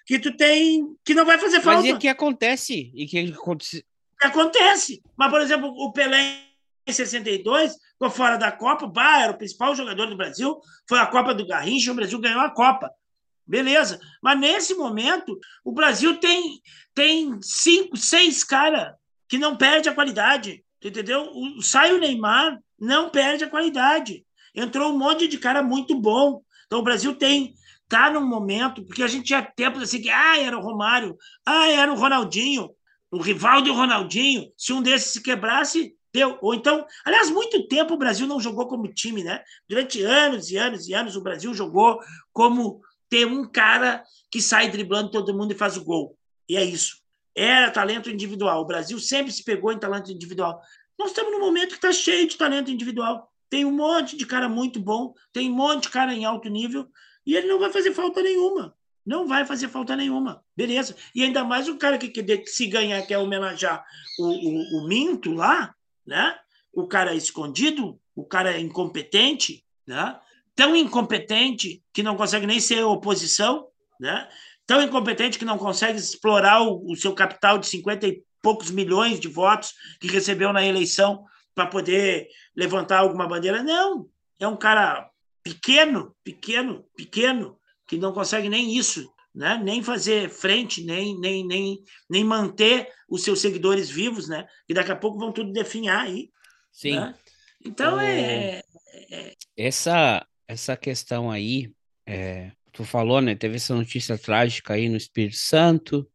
que 0.06 0.18
tu 0.18 0.34
tem 0.36 0.96
que 1.04 1.12
não 1.12 1.26
vai 1.26 1.38
fazer 1.38 1.60
falta. 1.60 1.82
Mas 1.82 1.96
e 1.96 1.98
que 1.98 2.08
acontece? 2.08 2.90
E 2.94 3.06
que 3.06 3.18
acontece? 3.18 3.84
Acontece. 4.22 5.02
Mas, 5.16 5.30
por 5.30 5.40
exemplo, 5.40 5.68
o 5.68 5.92
Pelé 5.92 6.47
em 6.88 6.92
62, 6.92 7.74
ficou 7.92 8.10
fora 8.10 8.36
da 8.36 8.50
Copa, 8.50 8.86
bah, 8.86 9.22
era 9.22 9.32
o 9.32 9.36
principal 9.38 9.74
jogador 9.74 10.06
do 10.06 10.16
Brasil, 10.16 10.58
foi 10.88 10.98
a 10.98 11.06
Copa 11.06 11.34
do 11.34 11.46
Garrincha, 11.46 11.92
o 11.92 11.94
Brasil 11.94 12.18
ganhou 12.18 12.40
a 12.40 12.50
Copa. 12.50 12.90
Beleza. 13.46 13.98
Mas 14.22 14.38
nesse 14.38 14.74
momento, 14.74 15.38
o 15.64 15.72
Brasil 15.72 16.18
tem, 16.18 16.60
tem 16.94 17.38
cinco, 17.40 17.96
seis 17.96 18.44
caras 18.44 18.92
que 19.28 19.38
não 19.38 19.56
perde 19.56 19.88
a 19.88 19.94
qualidade. 19.94 20.64
Entendeu? 20.82 21.30
O, 21.32 21.62
sai 21.62 21.92
o 21.92 21.98
Neymar, 21.98 22.58
não 22.78 23.10
perde 23.10 23.44
a 23.44 23.48
qualidade. 23.48 24.24
Entrou 24.54 24.92
um 24.92 24.98
monte 24.98 25.26
de 25.26 25.38
cara 25.38 25.62
muito 25.62 25.98
bom. 25.98 26.42
Então 26.66 26.80
o 26.80 26.84
Brasil 26.84 27.14
tem 27.14 27.54
tá 27.88 28.10
num 28.10 28.26
momento, 28.26 28.84
porque 28.84 29.02
a 29.02 29.06
gente 29.06 29.24
tinha 29.24 29.42
tempos 29.42 29.82
assim 29.82 30.02
que 30.02 30.10
ah, 30.10 30.38
era 30.38 30.58
o 30.58 30.60
Romário, 30.60 31.16
ah, 31.46 31.68
era 31.68 31.90
o 31.90 31.96
Ronaldinho, 31.96 32.68
o 33.10 33.16
rival 33.16 33.62
do 33.62 33.72
Ronaldinho, 33.72 34.52
se 34.58 34.74
um 34.74 34.82
desses 34.82 35.12
se 35.14 35.22
quebrasse, 35.22 35.94
Ou 36.26 36.54
então, 36.54 36.86
aliás, 37.04 37.30
muito 37.30 37.66
tempo 37.68 37.94
o 37.94 37.98
Brasil 37.98 38.26
não 38.26 38.40
jogou 38.40 38.66
como 38.66 38.92
time, 38.92 39.22
né? 39.22 39.42
Durante 39.68 40.02
anos 40.02 40.50
e 40.50 40.56
anos 40.56 40.88
e 40.88 40.94
anos 40.94 41.16
o 41.16 41.22
Brasil 41.22 41.52
jogou 41.54 42.00
como 42.32 42.80
ter 43.08 43.26
um 43.26 43.44
cara 43.44 44.02
que 44.30 44.40
sai 44.40 44.70
driblando 44.70 45.10
todo 45.10 45.36
mundo 45.36 45.52
e 45.52 45.56
faz 45.56 45.76
o 45.76 45.84
gol. 45.84 46.16
E 46.48 46.56
é 46.56 46.64
isso. 46.64 46.98
Era 47.34 47.70
talento 47.70 48.10
individual. 48.10 48.62
O 48.62 48.66
Brasil 48.66 48.98
sempre 48.98 49.32
se 49.32 49.44
pegou 49.44 49.72
em 49.72 49.78
talento 49.78 50.10
individual. 50.10 50.60
Nós 50.98 51.10
estamos 51.10 51.32
num 51.32 51.40
momento 51.40 51.70
que 51.70 51.76
está 51.76 51.92
cheio 51.92 52.26
de 52.26 52.36
talento 52.36 52.70
individual. 52.70 53.30
Tem 53.48 53.64
um 53.64 53.72
monte 53.72 54.16
de 54.16 54.26
cara 54.26 54.48
muito 54.48 54.80
bom, 54.80 55.14
tem 55.32 55.50
um 55.50 55.54
monte 55.54 55.84
de 55.84 55.90
cara 55.90 56.12
em 56.12 56.24
alto 56.24 56.48
nível, 56.48 56.86
e 57.24 57.34
ele 57.34 57.46
não 57.46 57.58
vai 57.58 57.72
fazer 57.72 57.94
falta 57.94 58.22
nenhuma. 58.22 58.74
Não 59.06 59.26
vai 59.26 59.46
fazer 59.46 59.68
falta 59.68 59.96
nenhuma. 59.96 60.44
Beleza. 60.54 60.94
E 61.14 61.22
ainda 61.22 61.42
mais 61.44 61.66
o 61.68 61.78
cara 61.78 61.96
que, 61.96 62.08
que 62.08 62.46
se 62.46 62.66
ganhar, 62.66 63.00
quer 63.06 63.16
homenagear 63.16 63.82
o, 64.18 64.24
o, 64.24 64.80
o 64.80 64.88
Minto 64.88 65.32
lá, 65.32 65.74
né? 66.08 66.34
O 66.72 66.86
cara 66.86 67.14
escondido, 67.14 68.00
o 68.16 68.24
cara 68.24 68.58
incompetente, 68.58 69.64
né? 69.86 70.18
tão 70.56 70.74
incompetente 70.74 71.84
que 71.92 72.02
não 72.02 72.16
consegue 72.16 72.46
nem 72.46 72.58
ser 72.58 72.82
oposição, 72.82 73.68
né? 74.00 74.26
tão 74.66 74.82
incompetente 74.82 75.38
que 75.38 75.44
não 75.44 75.58
consegue 75.58 75.98
explorar 75.98 76.62
o, 76.62 76.90
o 76.90 76.96
seu 76.96 77.14
capital 77.14 77.58
de 77.58 77.66
50 77.66 78.08
e 78.08 78.22
poucos 78.42 78.70
milhões 78.70 79.20
de 79.20 79.28
votos 79.28 79.74
que 80.00 80.08
recebeu 80.08 80.52
na 80.52 80.64
eleição 80.64 81.24
para 81.54 81.66
poder 81.66 82.28
levantar 82.56 83.00
alguma 83.00 83.28
bandeira. 83.28 83.62
Não, 83.62 84.08
é 84.40 84.48
um 84.48 84.56
cara 84.56 85.10
pequeno, 85.42 86.16
pequeno, 86.24 86.84
pequeno, 86.96 87.58
que 87.86 87.98
não 87.98 88.12
consegue 88.12 88.48
nem 88.48 88.76
isso, 88.76 89.12
né? 89.38 89.56
nem 89.62 89.84
fazer 89.84 90.28
frente, 90.28 90.82
nem, 90.84 91.16
nem, 91.20 91.46
nem, 91.46 91.78
nem 92.10 92.24
manter 92.24 92.88
os 93.08 93.22
seus 93.22 93.40
seguidores 93.40 93.88
vivos, 93.88 94.28
né? 94.28 94.44
e 94.68 94.74
daqui 94.74 94.90
a 94.90 94.96
pouco 94.96 95.16
vão 95.16 95.32
tudo 95.32 95.52
definhar 95.52 96.04
aí. 96.04 96.28
Sim. 96.72 96.96
Né? 96.96 97.14
Então, 97.64 98.00
é, 98.00 98.60
é, 99.10 99.34
Essa, 99.56 100.26
essa 100.48 100.76
questão 100.76 101.30
aí, 101.30 101.70
é, 102.04 102.50
tu 102.72 102.84
falou, 102.84 103.20
né? 103.20 103.34
Teve 103.36 103.56
essa 103.56 103.74
notícia 103.74 104.18
trágica 104.18 104.74
aí 104.74 104.88
no 104.88 104.96
Espírito 104.96 105.36
Santo. 105.36 106.08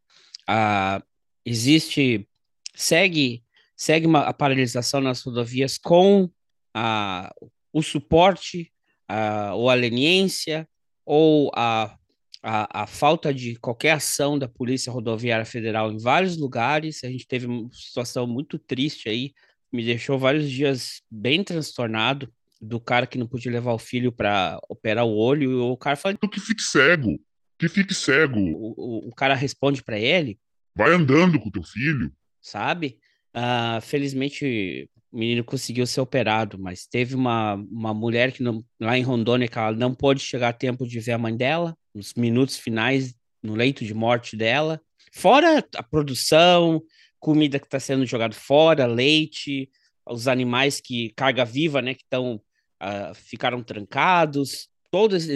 Ah, 0.48 1.02
existe, 1.46 2.28
segue, 2.76 3.44
segue 3.76 4.06
uma, 4.06 4.22
a 4.22 4.34
paralisação 4.34 5.00
nas 5.00 5.22
rodovias 5.22 5.78
com 5.78 6.30
a, 6.74 7.34
o 7.72 7.82
suporte, 7.82 8.72
a, 9.08 9.54
ou 9.56 9.70
a 9.70 9.74
leniência, 9.74 10.68
ou 11.06 11.52
a, 11.56 11.98
a, 12.44 12.84
a 12.84 12.86
falta 12.86 13.34
de 13.34 13.56
qualquer 13.56 13.92
ação 13.92 14.38
da 14.38 14.50
Polícia 14.50 14.92
Rodoviária 14.92 15.46
Federal 15.46 15.92
em 15.92 15.98
vários 15.98 16.38
lugares. 16.38 17.04
A 17.04 17.10
gente 17.10 17.26
teve 17.26 17.48
uma 17.48 17.70
situação 17.72 18.28
muito 18.28 18.60
triste 18.60 19.08
aí, 19.08 19.34
me 19.72 19.84
deixou 19.84 20.20
vários 20.20 20.52
dias 20.52 21.02
bem 21.10 21.44
transtornado 21.44 22.32
do 22.62 22.80
cara 22.80 23.08
que 23.08 23.18
não 23.18 23.28
podia 23.28 23.52
levar 23.52 23.74
o 23.74 23.80
filho 23.80 24.12
para 24.12 24.60
operar 24.70 25.06
o 25.06 25.16
olho, 25.16 25.52
e 25.52 25.56
o 25.56 25.78
cara 25.78 25.96
fala. 25.96 26.16
Que 26.16 26.40
fique 26.40 26.62
cego. 26.62 27.20
Que 27.58 27.70
fique 27.70 27.94
cego. 27.94 28.40
O, 28.40 28.74
o, 28.78 29.10
o 29.10 29.16
cara 29.16 29.36
responde 29.36 29.82
para 29.82 29.98
ele. 29.98 30.38
Vai 30.76 30.94
andando 30.94 31.40
com 31.40 31.52
teu 31.52 31.64
filho. 31.64 32.12
Sabe? 32.42 33.00
Uh, 33.36 33.82
felizmente 33.82 34.90
o 35.14 35.18
menino 35.20 35.44
conseguiu 35.44 35.86
ser 35.86 36.02
operado, 36.02 36.58
mas 36.60 36.88
teve 36.88 37.14
uma, 37.14 37.54
uma 37.54 37.94
mulher 37.94 38.32
que 38.32 38.42
não, 38.42 38.66
lá 38.80 38.98
em 38.98 39.04
Rondônia 39.04 39.48
que 39.48 39.60
ela 39.60 39.72
não 39.72 39.94
pôde 39.94 40.20
chegar 40.20 40.50
a 40.50 40.54
tempo 40.54 40.88
de 40.88 41.00
ver 41.00 41.12
a 41.12 41.20
mãe 41.20 41.38
dela, 41.38 41.78
nos 41.94 42.16
minutos 42.16 42.58
finais, 42.58 43.14
no 43.42 43.54
leito 43.54 43.86
de 43.86 43.94
morte 43.94 44.36
dela. 44.36 44.82
Fora 45.14 45.64
a 45.76 45.84
produção, 45.84 46.82
comida 47.20 47.60
que 47.60 47.68
está 47.68 47.80
sendo 47.80 48.08
jogada 48.08 48.34
fora, 48.34 48.88
leite, 48.88 49.70
os 50.04 50.28
animais 50.28 50.82
que 50.82 51.14
carga 51.16 51.46
viva, 51.46 51.80
né, 51.80 51.94
que 51.94 52.02
estão 52.02 52.42
uh, 52.82 53.14
ficaram 53.14 53.62
trancados, 53.62 54.68
todos 54.90 55.28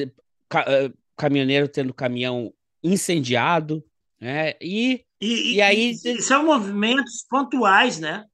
ca, 0.50 0.62
uh, 0.62 0.98
caminhoneiro 1.16 1.68
tendo 1.68 1.94
caminhão 1.94 2.52
incendiado, 2.84 3.86
né? 4.20 4.54
E, 4.60 5.06
e, 5.22 5.56
e 5.56 5.62
aí 5.62 5.92
e 5.92 6.22
são 6.24 6.46
movimentos 6.46 7.24
pontuais, 7.30 8.00
né? 8.00 8.26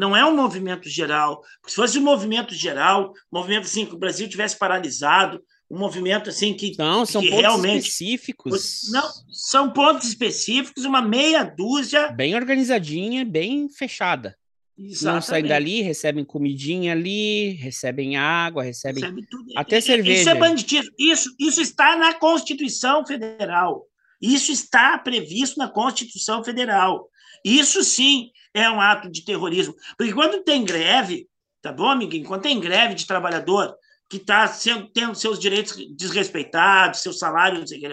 Não 0.00 0.16
é 0.16 0.24
um 0.24 0.34
movimento 0.34 0.88
geral. 0.88 1.42
se 1.66 1.74
fosse 1.74 1.98
um 1.98 2.02
movimento 2.02 2.54
geral, 2.54 3.12
um 3.30 3.38
movimento 3.38 3.64
assim 3.64 3.84
que 3.84 3.94
o 3.94 3.98
Brasil 3.98 4.26
tivesse 4.26 4.58
paralisado, 4.58 5.42
um 5.70 5.78
movimento 5.78 6.30
assim 6.30 6.54
que 6.54 6.72
não 6.78 7.04
são 7.04 7.20
que 7.20 7.28
pontos 7.28 7.42
realmente 7.42 7.82
específicos. 7.82 8.88
Não, 8.90 9.06
são 9.30 9.70
pontos 9.70 10.08
específicos, 10.08 10.86
uma 10.86 11.02
meia 11.02 11.44
dúzia 11.44 12.08
bem 12.12 12.34
organizadinha, 12.34 13.26
bem 13.26 13.68
fechada. 13.68 14.34
Exatamente. 14.78 15.04
Não 15.04 15.20
saem 15.20 15.44
dali, 15.44 15.82
recebem 15.82 16.24
comidinha 16.24 16.92
ali, 16.92 17.50
recebem 17.56 18.16
água, 18.16 18.62
recebem 18.62 19.04
Recebe 19.04 19.26
até 19.54 19.82
cerveja. 19.82 20.20
Isso 20.22 20.30
é 20.30 20.34
banditismo. 20.34 20.90
Isso, 20.98 21.34
isso 21.38 21.60
está 21.60 21.94
na 21.98 22.14
Constituição 22.14 23.04
Federal. 23.04 23.84
Isso 24.18 24.50
está 24.50 24.96
previsto 24.96 25.58
na 25.58 25.68
Constituição 25.68 26.42
Federal. 26.42 27.06
Isso 27.44 27.82
sim 27.82 28.30
é 28.54 28.70
um 28.70 28.80
ato 28.80 29.10
de 29.10 29.24
terrorismo. 29.24 29.74
Porque 29.96 30.12
quando 30.12 30.42
tem 30.42 30.64
greve, 30.64 31.28
tá 31.62 31.72
bom, 31.72 31.88
amiguinho? 31.88 32.26
Quando 32.26 32.42
tem 32.42 32.60
greve 32.60 32.94
de 32.94 33.06
trabalhador 33.06 33.74
que 34.08 34.16
está 34.16 34.52
tendo 34.92 35.14
seus 35.14 35.38
direitos 35.38 35.76
desrespeitados, 35.96 37.00
seu 37.00 37.12
salário, 37.12 37.60
não 37.60 37.66
sei 37.66 37.78
o 37.78 37.80
que, 37.80 37.88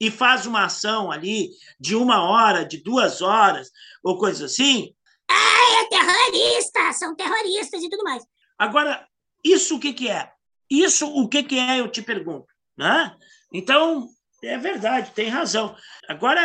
e 0.00 0.10
faz 0.10 0.44
uma 0.44 0.64
ação 0.64 1.12
ali 1.12 1.50
de 1.78 1.94
uma 1.94 2.24
hora, 2.24 2.64
de 2.64 2.82
duas 2.82 3.22
horas, 3.22 3.70
ou 4.02 4.18
coisa 4.18 4.46
assim, 4.46 4.92
ah, 5.30 5.82
é 5.82 5.88
terrorista, 5.88 6.92
são 6.94 7.14
terroristas 7.14 7.80
e 7.82 7.88
tudo 7.88 8.02
mais. 8.02 8.24
Agora, 8.58 9.06
isso 9.44 9.76
o 9.76 9.80
que, 9.80 9.92
que 9.92 10.08
é? 10.08 10.32
Isso 10.68 11.06
o 11.06 11.28
que, 11.28 11.42
que 11.44 11.58
é, 11.58 11.80
eu 11.80 11.88
te 11.88 12.02
pergunto. 12.02 12.46
Né? 12.76 13.14
Então, 13.52 14.08
é 14.42 14.58
verdade, 14.58 15.12
tem 15.12 15.28
razão. 15.28 15.74
Agora, 16.08 16.40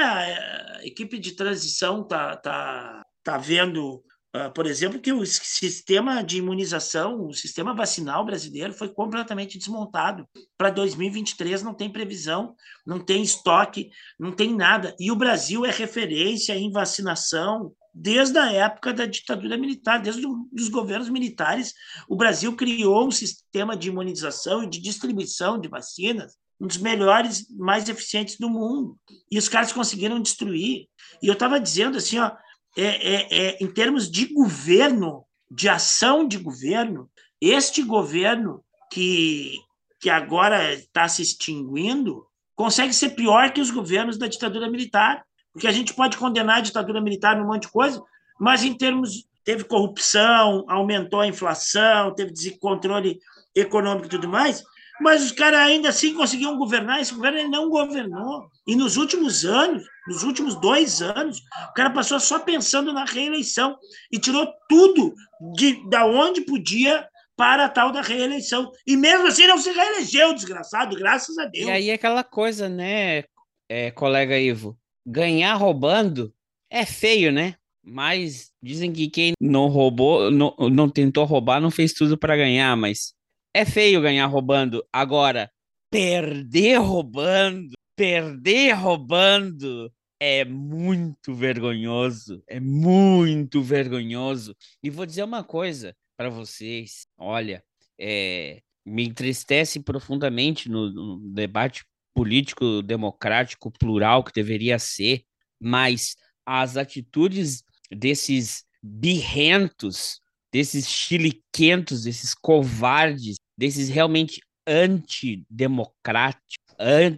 a 0.78 0.86
equipe 0.86 1.18
de 1.20 1.34
transição 1.34 2.02
está 2.02 2.36
tá, 2.38 3.06
tá 3.24 3.38
vendo, 3.38 4.04
uh, 4.36 4.52
por 4.54 4.66
exemplo, 4.66 5.00
que 5.00 5.14
o 5.14 5.26
sistema 5.26 6.24
de 6.24 6.38
imunização, 6.38 7.28
o 7.28 7.34
sistema 7.34 7.74
vacinal 7.74 8.26
brasileiro 8.26 8.74
foi 8.74 8.90
completamente 8.90 9.58
desmontado. 9.58 10.28
Para 10.58 10.70
2023 10.70 11.64
não 11.64 11.74
tem 11.74 11.92
previsão, 11.92 12.56
não 12.86 13.00
tem 13.00 13.22
estoque, 13.22 13.90
não 14.20 14.32
tem 14.32 14.56
nada. 14.56 14.96
E 15.00 15.12
o 15.12 15.16
Brasil 15.16 15.66
é 15.66 15.72
referência 15.72 16.56
em 16.56 16.72
vacinação 16.72 17.74
desde 17.98 18.38
a 18.38 18.52
época 18.52 18.94
da 18.94 19.06
ditadura 19.06 19.58
militar, 19.58 20.02
desde 20.02 20.28
os 20.28 20.68
governos 20.68 21.08
militares, 21.08 21.74
o 22.10 22.16
Brasil 22.18 22.54
criou 22.54 23.08
um 23.08 23.12
sistema 23.12 23.78
de 23.78 23.88
imunização 23.88 24.64
e 24.64 24.70
de 24.70 24.82
distribuição 24.82 25.58
de 25.58 25.70
vacinas, 25.70 26.36
um 26.60 26.68
dos 26.68 26.78
melhores, 26.78 27.50
mais 27.52 27.90
eficientes 27.90 28.38
do 28.38 28.50
mundo. 28.50 28.98
E 29.30 29.38
os 29.38 29.50
caras 29.50 29.74
conseguiram 29.74 30.22
destruir. 30.22 30.88
E 31.22 31.28
eu 31.28 31.34
estava 31.34 31.60
dizendo 31.60 31.98
assim, 31.98 32.20
ó, 32.20 32.32
é, 32.78 32.84
é, 32.84 33.28
é, 33.32 33.58
em 33.62 33.68
termos 33.68 34.10
de 34.10 34.28
governo, 34.34 35.26
de 35.50 35.70
ação 35.70 36.28
de 36.28 36.38
governo, 36.38 37.10
este 37.40 37.82
governo 37.84 38.64
que, 38.92 39.54
que 40.00 40.10
agora 40.10 40.74
está 40.74 41.08
se 41.08 41.22
extinguindo 41.22 42.26
consegue 42.56 42.94
ser 42.94 43.10
pior 43.10 43.52
que 43.52 43.60
os 43.60 43.70
governos 43.70 44.18
da 44.18 44.28
ditadura 44.28 44.70
militar 44.70 45.26
porque 45.56 45.68
a 45.68 45.72
gente 45.72 45.94
pode 45.94 46.18
condenar 46.18 46.58
a 46.58 46.62
ditadura 46.62 47.00
militar 47.00 47.38
num 47.38 47.48
monte 47.48 47.62
de 47.62 47.70
coisa, 47.70 48.04
mas 48.38 48.62
em 48.62 48.74
termos 48.74 49.26
teve 49.46 49.64
corrupção, 49.64 50.66
aumentou 50.68 51.22
a 51.22 51.28
inflação, 51.28 52.14
teve 52.14 52.34
descontrole 52.34 53.20
econômico 53.56 54.08
e 54.08 54.10
tudo 54.10 54.28
mais, 54.28 54.66
mas 55.02 55.24
os 55.24 55.32
caras 55.32 55.60
ainda 55.60 55.90
assim 55.90 56.14
conseguiam 56.14 56.58
governar, 56.58 57.02
esse 57.02 57.14
governo 57.14 57.50
não 57.50 57.70
governou. 57.70 58.50
E 58.68 58.76
nos 58.76 58.98
últimos 58.98 59.46
anos, 59.46 59.84
nos 60.08 60.24
últimos 60.24 60.56
dois 60.60 61.02
anos, 61.02 61.40
o 61.70 61.74
cara 61.74 61.90
passou 61.90 62.20
só 62.20 62.40
pensando 62.40 62.94
na 62.94 63.06
reeleição 63.06 63.78
e 64.12 64.20
tirou 64.20 64.48
tudo 64.70 65.14
de 65.56 65.88
da 65.90 66.06
onde 66.06 66.42
podia 66.42 67.08
para 67.36 67.66
a 67.66 67.70
tal 67.70 67.92
da 67.92 68.02
reeleição. 68.02 68.72
E 68.88 68.96
mesmo 68.96 69.28
assim 69.28 69.46
não 69.48 69.58
se 69.58 69.72
reelegeu, 69.72 70.34
desgraçado, 70.34 70.96
graças 70.96 71.38
a 71.38 71.46
Deus. 71.46 71.68
E 71.68 71.72
aí 71.72 71.92
aquela 71.92 72.24
coisa, 72.24 72.70
né, 72.70 73.24
é, 73.70 73.92
colega 73.92 74.40
Ivo? 74.40 74.78
ganhar 75.06 75.54
roubando 75.56 76.34
é 76.70 76.86
feio, 76.86 77.32
né? 77.32 77.56
Mas 77.84 78.52
dizem 78.62 78.92
que 78.92 79.08
quem 79.08 79.34
não 79.40 79.68
roubou, 79.68 80.32
não, 80.32 80.56
não 80.72 80.90
tentou 80.90 81.24
roubar, 81.24 81.62
não 81.62 81.70
fez 81.70 81.94
tudo 81.94 82.18
para 82.18 82.36
ganhar, 82.36 82.76
mas 82.76 83.14
é 83.56 83.64
feio 83.64 84.02
ganhar 84.02 84.26
roubando. 84.26 84.86
Agora, 84.92 85.50
perder 85.90 86.76
roubando, 86.78 87.72
perder 87.96 88.74
roubando 88.74 89.90
é 90.20 90.44
muito 90.44 91.34
vergonhoso, 91.34 92.44
é 92.50 92.60
muito 92.60 93.62
vergonhoso. 93.62 94.54
E 94.84 94.90
vou 94.90 95.06
dizer 95.06 95.24
uma 95.24 95.42
coisa 95.42 95.96
para 96.18 96.30
vocês, 96.30 97.08
olha, 97.18 97.64
é, 97.98 98.62
me 98.86 99.08
entristece 99.08 99.80
profundamente 99.80 100.68
no, 100.68 100.92
no 100.92 101.34
debate 101.34 101.86
político 102.14 102.82
democrático 102.82 103.72
plural 103.72 104.22
que 104.22 104.34
deveria 104.34 104.78
ser, 104.78 105.24
mas 105.58 106.18
as 106.46 106.76
atitudes 106.76 107.64
desses 107.90 108.66
birrentos, 108.84 110.20
desses 110.52 110.90
chiliquentos, 110.90 112.04
desses 112.04 112.34
covardes, 112.34 113.38
desses 113.58 113.90
realmente 113.90 114.42
antidemocráticos, 114.68 116.58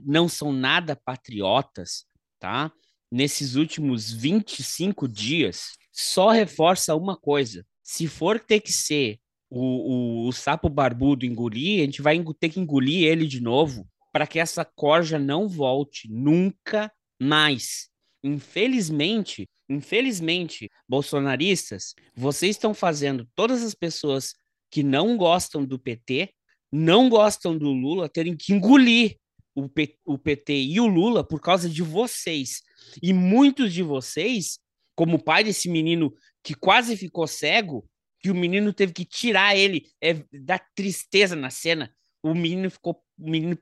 não 0.06 0.28
são 0.28 0.52
nada 0.52 0.96
patriotas, 0.96 2.06
tá? 2.40 2.72
Nesses 3.12 3.56
últimos 3.56 4.12
25 4.12 5.08
dias, 5.08 5.72
só 5.92 6.30
reforça 6.30 6.96
uma 6.96 7.16
coisa: 7.16 7.66
se 7.82 8.08
for 8.08 8.40
ter 8.40 8.60
que 8.60 8.72
ser 8.72 9.20
o, 9.50 10.26
o, 10.26 10.28
o 10.28 10.32
sapo 10.34 10.70
barbudo 10.70 11.26
engolir, 11.26 11.82
a 11.82 11.86
gente 11.86 12.02
vai 12.02 12.22
ter 12.40 12.50
que 12.50 12.60
engolir 12.60 13.06
ele 13.06 13.26
de 13.26 13.42
novo 13.42 13.88
para 14.12 14.28
que 14.28 14.40
essa 14.40 14.66
corja 14.66 15.18
não 15.18 15.48
volte 15.48 16.12
nunca 16.12 16.92
mais. 17.22 17.90
Infelizmente, 18.24 19.48
infelizmente, 19.70 20.70
bolsonaristas, 20.88 21.94
vocês 22.16 22.56
estão 22.56 22.74
fazendo 22.74 23.28
todas 23.36 23.64
as 23.64 23.74
pessoas 23.74 24.34
que 24.70 24.84
não 24.84 25.18
gostam 25.18 25.66
do 25.66 25.80
PT, 25.80 26.34
não 26.72 27.10
gostam 27.10 27.58
do 27.58 27.72
Lula, 27.72 28.10
terem 28.10 28.36
que 28.36 28.54
engolir 28.54 29.18
o, 29.56 29.68
P, 29.68 29.98
o 30.06 30.18
PT 30.18 30.54
e 30.54 30.80
o 30.80 30.86
Lula 30.86 31.24
por 31.24 31.42
causa 31.42 31.70
de 31.70 31.82
vocês. 31.82 32.62
E 33.02 33.14
muitos 33.14 33.74
de 33.74 33.82
vocês, 33.82 34.60
como 34.96 35.18
o 35.18 35.24
pai 35.24 35.44
desse 35.44 35.70
menino 35.70 36.14
que 36.44 36.54
quase 36.54 36.96
ficou 36.96 37.28
cego, 37.28 37.90
que 38.20 38.32
o 38.32 38.36
menino 38.36 38.74
teve 38.74 38.94
que 38.94 39.06
tirar 39.06 39.56
ele, 39.56 39.90
é 40.02 40.16
da 40.32 40.60
tristeza 40.60 41.36
na 41.36 41.50
cena. 41.50 41.94
O 42.22 42.34
menino 42.34 42.70
ficou, 42.70 43.02
o 43.18 43.30
menino 43.30 43.58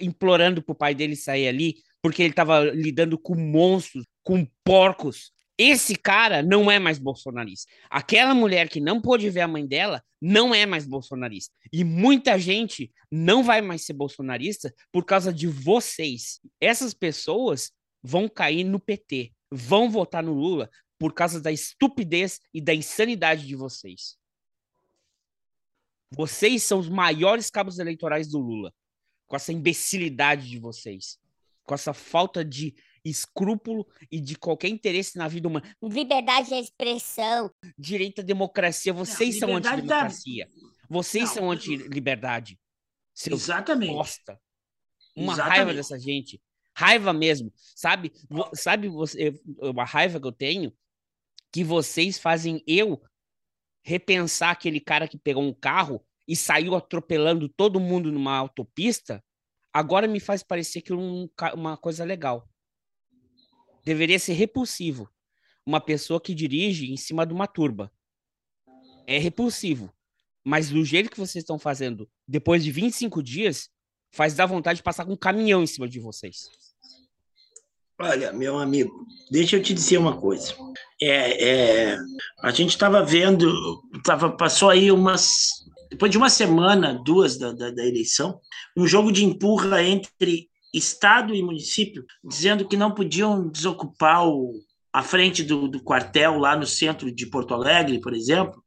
implorando 0.00 0.62
pro 0.62 0.74
pai 0.74 0.94
dele 0.94 1.16
sair 1.16 1.48
ali, 1.48 1.76
porque 2.02 2.22
ele 2.22 2.30
estava 2.30 2.60
lidando 2.64 3.18
com 3.18 3.34
monstros, 3.34 4.04
com 4.22 4.46
porcos. 4.64 5.32
Esse 5.62 5.94
cara 5.94 6.42
não 6.42 6.70
é 6.70 6.78
mais 6.78 6.98
bolsonarista. 6.98 7.70
Aquela 7.90 8.34
mulher 8.34 8.66
que 8.70 8.80
não 8.80 8.98
pôde 8.98 9.28
ver 9.28 9.42
a 9.42 9.46
mãe 9.46 9.66
dela 9.66 10.02
não 10.18 10.54
é 10.54 10.64
mais 10.64 10.86
bolsonarista. 10.86 11.54
E 11.70 11.84
muita 11.84 12.38
gente 12.38 12.90
não 13.10 13.42
vai 13.42 13.60
mais 13.60 13.84
ser 13.84 13.92
bolsonarista 13.92 14.74
por 14.90 15.04
causa 15.04 15.30
de 15.30 15.46
vocês. 15.46 16.40
Essas 16.58 16.94
pessoas 16.94 17.72
vão 18.02 18.26
cair 18.26 18.64
no 18.64 18.80
PT, 18.80 19.34
vão 19.50 19.90
votar 19.90 20.22
no 20.22 20.32
Lula 20.32 20.70
por 20.98 21.12
causa 21.12 21.38
da 21.38 21.52
estupidez 21.52 22.40
e 22.54 22.60
da 22.62 22.74
insanidade 22.74 23.46
de 23.46 23.54
vocês. 23.54 24.16
Vocês 26.10 26.62
são 26.62 26.78
os 26.78 26.88
maiores 26.88 27.50
cabos 27.50 27.78
eleitorais 27.78 28.28
do 28.28 28.38
Lula 28.38 28.72
com 29.26 29.36
essa 29.36 29.52
imbecilidade 29.52 30.48
de 30.48 30.58
vocês, 30.58 31.18
com 31.64 31.74
essa 31.74 31.92
falta 31.92 32.42
de 32.42 32.74
escrúpulo 33.04 33.86
e 34.10 34.20
de 34.20 34.36
qualquer 34.36 34.68
interesse 34.68 35.16
na 35.16 35.28
vida 35.28 35.48
humana. 35.48 35.76
Liberdade 35.82 36.48
de 36.48 36.54
expressão. 36.54 37.50
Direito 37.78 38.20
à 38.20 38.24
democracia. 38.24 38.92
Vocês 38.92 39.40
não, 39.40 39.48
são 39.48 39.56
anti-democracia. 39.56 40.46
Da... 40.46 40.68
Vocês 40.88 41.24
não. 41.24 41.34
são 41.34 41.50
anti-liberdade. 41.50 42.58
Exatamente. 43.26 43.92
Bosta. 43.92 44.40
Uma 45.16 45.32
Exatamente. 45.32 45.56
raiva 45.56 45.74
dessa 45.74 45.98
gente. 45.98 46.40
Raiva 46.76 47.12
mesmo. 47.12 47.52
Sabe? 47.56 48.12
Sabe 48.54 48.88
você, 48.88 49.38
uma 49.58 49.84
raiva 49.84 50.20
que 50.20 50.26
eu 50.26 50.32
tenho? 50.32 50.72
Que 51.52 51.64
vocês 51.64 52.18
fazem 52.18 52.62
eu 52.66 53.02
repensar 53.82 54.50
aquele 54.50 54.80
cara 54.80 55.08
que 55.08 55.18
pegou 55.18 55.42
um 55.42 55.54
carro 55.54 56.04
e 56.26 56.36
saiu 56.36 56.74
atropelando 56.74 57.48
todo 57.48 57.80
mundo 57.80 58.12
numa 58.12 58.36
autopista, 58.36 59.22
agora 59.72 60.06
me 60.06 60.20
faz 60.20 60.42
parecer 60.42 60.80
que 60.82 60.92
um, 60.92 61.28
uma 61.54 61.76
coisa 61.76 62.04
legal. 62.04 62.48
Deveria 63.84 64.18
ser 64.18 64.34
repulsivo. 64.34 65.08
Uma 65.64 65.80
pessoa 65.80 66.20
que 66.20 66.34
dirige 66.34 66.90
em 66.90 66.96
cima 66.96 67.26
de 67.26 67.32
uma 67.32 67.46
turba. 67.46 67.92
É 69.06 69.18
repulsivo. 69.18 69.92
Mas 70.44 70.70
do 70.70 70.84
jeito 70.84 71.10
que 71.10 71.18
vocês 71.18 71.42
estão 71.42 71.58
fazendo, 71.58 72.08
depois 72.26 72.64
de 72.64 72.70
25 72.70 73.22
dias, 73.22 73.68
faz 74.10 74.34
dar 74.34 74.46
vontade 74.46 74.78
de 74.78 74.82
passar 74.82 75.04
com 75.04 75.12
um 75.12 75.16
caminhão 75.16 75.62
em 75.62 75.66
cima 75.66 75.88
de 75.88 76.00
vocês. 76.00 76.48
Olha, 78.00 78.32
meu 78.32 78.58
amigo, 78.58 79.06
deixa 79.30 79.56
eu 79.56 79.62
te 79.62 79.74
dizer 79.74 79.98
uma 79.98 80.18
coisa. 80.18 80.54
É, 81.00 81.50
é 81.50 81.98
a 82.42 82.50
gente 82.50 82.70
estava 82.70 83.04
vendo, 83.04 83.82
tava, 84.02 84.34
passou 84.34 84.70
aí 84.70 84.90
umas 84.90 85.60
depois 85.90 86.10
de 86.10 86.16
uma 86.16 86.30
semana, 86.30 86.94
duas 87.04 87.36
da, 87.36 87.52
da, 87.52 87.70
da 87.70 87.84
eleição, 87.84 88.40
um 88.76 88.86
jogo 88.86 89.10
de 89.10 89.24
empurra 89.24 89.82
entre 89.82 90.48
Estado 90.72 91.34
e 91.34 91.42
município, 91.42 92.04
dizendo 92.24 92.66
que 92.66 92.76
não 92.76 92.94
podiam 92.94 93.48
desocupar 93.48 94.26
o, 94.26 94.52
a 94.92 95.02
frente 95.02 95.42
do, 95.42 95.68
do 95.68 95.82
quartel 95.82 96.38
lá 96.38 96.56
no 96.56 96.66
centro 96.66 97.12
de 97.12 97.26
Porto 97.26 97.54
Alegre, 97.54 98.00
por 98.00 98.14
exemplo. 98.14 98.62